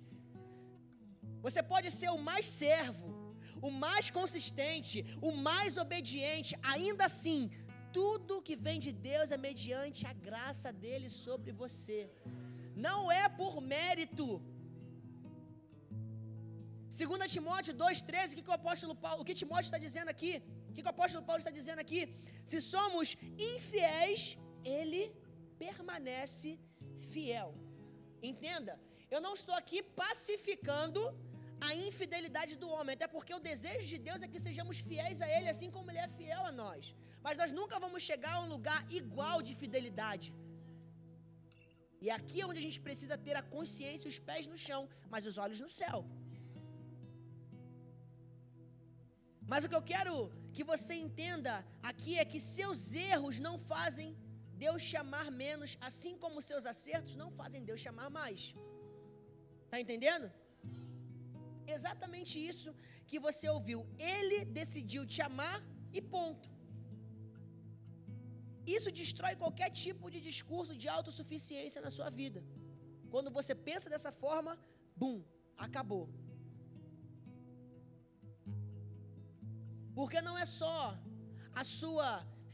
Você 1.47 1.61
pode 1.73 1.89
ser 1.99 2.11
o 2.17 2.23
mais 2.31 2.47
servo, 2.63 3.09
o 3.69 3.71
mais 3.85 4.07
consistente, 4.19 4.99
o 5.29 5.33
mais 5.49 5.77
obediente, 5.85 6.53
ainda 6.75 7.05
assim, 7.11 7.41
tudo 7.99 8.45
que 8.47 8.57
vem 8.67 8.79
de 8.87 8.93
Deus 9.09 9.31
é 9.37 9.39
mediante 9.49 10.03
a 10.13 10.15
graça 10.29 10.71
dele 10.85 11.09
sobre 11.25 11.53
você. 11.63 12.01
Não 12.87 13.01
é 13.23 13.25
por 13.41 13.55
mérito. 13.75 14.27
2 17.01 17.33
Timóteo 17.35 17.75
2,13, 17.75 18.33
o 18.33 18.37
que, 18.37 18.45
que 18.47 18.55
o 18.55 18.61
apóstolo 18.61 18.95
Paulo, 19.05 19.21
o 19.23 19.27
que 19.29 19.41
Timóteo 19.43 19.69
está 19.71 19.79
dizendo 19.87 20.11
aqui? 20.15 20.33
O 20.73 20.75
que, 20.75 20.85
o 20.91 20.95
apóstolo 20.97 21.27
Paulo 21.29 21.41
está 21.43 21.53
dizendo 21.59 21.81
aqui? 21.85 22.01
Se 22.51 22.59
somos 22.75 23.09
infiéis, 23.53 24.23
ele 24.77 25.03
permanece 25.65 26.51
fiel. 27.11 27.51
Entenda, 28.31 28.75
eu 29.15 29.21
não 29.27 29.35
estou 29.39 29.55
aqui 29.61 29.79
pacificando 30.03 31.03
a 31.69 31.71
infidelidade 31.89 32.55
do 32.63 32.69
homem, 32.77 32.95
até 32.95 33.07
porque 33.15 33.35
o 33.39 33.45
desejo 33.51 33.87
de 33.93 33.99
Deus 34.09 34.23
é 34.25 34.31
que 34.33 34.45
sejamos 34.47 34.79
fiéis 34.89 35.21
a 35.25 35.29
Ele, 35.35 35.49
assim 35.55 35.71
como 35.75 35.91
Ele 35.91 36.03
é 36.07 36.09
fiel 36.19 36.43
a 36.51 36.55
nós. 36.63 36.95
Mas 37.25 37.37
nós 37.41 37.53
nunca 37.59 37.79
vamos 37.85 38.03
chegar 38.11 38.35
a 38.37 38.43
um 38.45 38.51
lugar 38.55 38.81
igual 39.01 39.39
de 39.49 39.55
fidelidade. 39.63 40.29
E 42.05 42.09
aqui 42.19 42.39
é 42.41 42.47
onde 42.51 42.61
a 42.63 42.67
gente 42.69 42.81
precisa 42.89 43.17
ter 43.27 43.37
a 43.41 43.47
consciência, 43.57 44.13
os 44.13 44.19
pés 44.31 44.47
no 44.53 44.59
chão, 44.67 44.83
mas 45.13 45.29
os 45.31 45.39
olhos 45.45 45.61
no 45.65 45.71
céu. 45.81 45.99
Mas 49.53 49.65
o 49.65 49.69
que 49.71 49.79
eu 49.81 49.87
quero 49.95 50.15
que 50.57 50.65
você 50.73 50.95
entenda 51.07 51.55
aqui 51.91 52.13
é 52.23 52.25
que 52.33 52.41
seus 52.57 52.81
erros 53.13 53.39
não 53.47 53.57
fazem 53.73 54.09
Deus 54.65 54.83
chamar 54.93 55.27
menos, 55.45 55.71
assim 55.89 56.15
como 56.23 56.47
seus 56.51 56.65
acertos 56.73 57.15
não 57.23 57.31
fazem 57.41 57.65
Deus 57.69 57.81
chamar 57.87 58.09
mais. 58.21 58.41
Tá 59.73 59.79
entendendo? 59.85 60.27
Exatamente 61.77 62.35
isso 62.53 62.71
que 63.11 63.19
você 63.27 63.47
ouviu. 63.57 63.81
Ele 64.15 64.39
decidiu 64.61 65.03
te 65.15 65.21
amar 65.29 65.59
e 65.99 66.01
ponto. 66.15 66.49
Isso 68.77 68.91
destrói 69.01 69.35
qualquer 69.43 69.71
tipo 69.85 70.11
de 70.15 70.21
discurso 70.29 70.75
de 70.83 70.89
autossuficiência 70.97 71.81
na 71.87 71.91
sua 71.97 72.11
vida. 72.21 72.41
Quando 73.13 73.31
você 73.39 73.55
pensa 73.69 73.91
dessa 73.95 74.13
forma, 74.25 74.53
bum, 75.01 75.17
acabou. 75.67 76.05
Porque 79.99 80.21
não 80.29 80.37
é 80.45 80.47
só 80.61 80.77
a 81.61 81.65
sua 81.79 82.11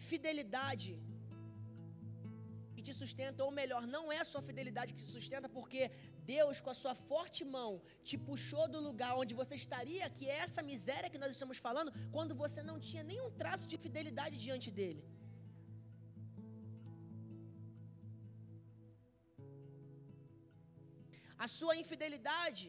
fidelidade 0.08 0.90
que 2.74 2.82
te 2.86 2.94
sustenta, 3.02 3.44
ou 3.46 3.52
melhor, 3.60 3.82
não 3.94 4.04
é 4.16 4.18
a 4.24 4.28
sua 4.30 4.42
fidelidade 4.48 4.92
que 4.94 5.02
te 5.04 5.10
sustenta, 5.16 5.48
porque 5.56 5.80
Deus, 6.34 6.56
com 6.64 6.70
a 6.74 6.78
sua 6.82 6.94
forte 7.10 7.42
mão, 7.56 7.70
te 8.08 8.16
puxou 8.28 8.64
do 8.74 8.80
lugar 8.88 9.12
onde 9.22 9.34
você 9.40 9.54
estaria, 9.62 10.08
que 10.16 10.26
é 10.34 10.38
essa 10.46 10.62
miséria 10.72 11.10
que 11.12 11.22
nós 11.22 11.32
estamos 11.36 11.58
falando, 11.66 11.92
quando 12.16 12.34
você 12.42 12.62
não 12.70 12.78
tinha 12.88 13.04
nenhum 13.10 13.30
traço 13.42 13.66
de 13.72 13.78
fidelidade 13.84 14.36
diante 14.46 14.70
dele. 14.78 15.02
A 21.46 21.48
sua 21.58 21.74
infidelidade 21.82 22.68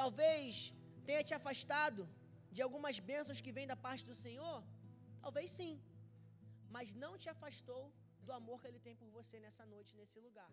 talvez 0.00 0.54
tenha 1.08 1.24
te 1.28 1.34
afastado 1.38 2.02
de 2.54 2.62
algumas 2.66 2.96
bênçãos 3.10 3.42
que 3.44 3.54
vêm 3.56 3.66
da 3.72 3.78
parte 3.86 4.04
do 4.10 4.16
Senhor? 4.24 4.58
Talvez 5.24 5.48
sim, 5.58 5.74
mas 6.74 6.94
não 7.04 7.12
te 7.22 7.28
afastou 7.34 7.82
do 8.26 8.32
amor 8.40 8.58
que 8.60 8.68
Ele 8.70 8.82
tem 8.86 8.94
por 9.00 9.08
você 9.18 9.36
nessa 9.46 9.64
noite, 9.74 9.96
nesse 10.00 10.18
lugar. 10.26 10.52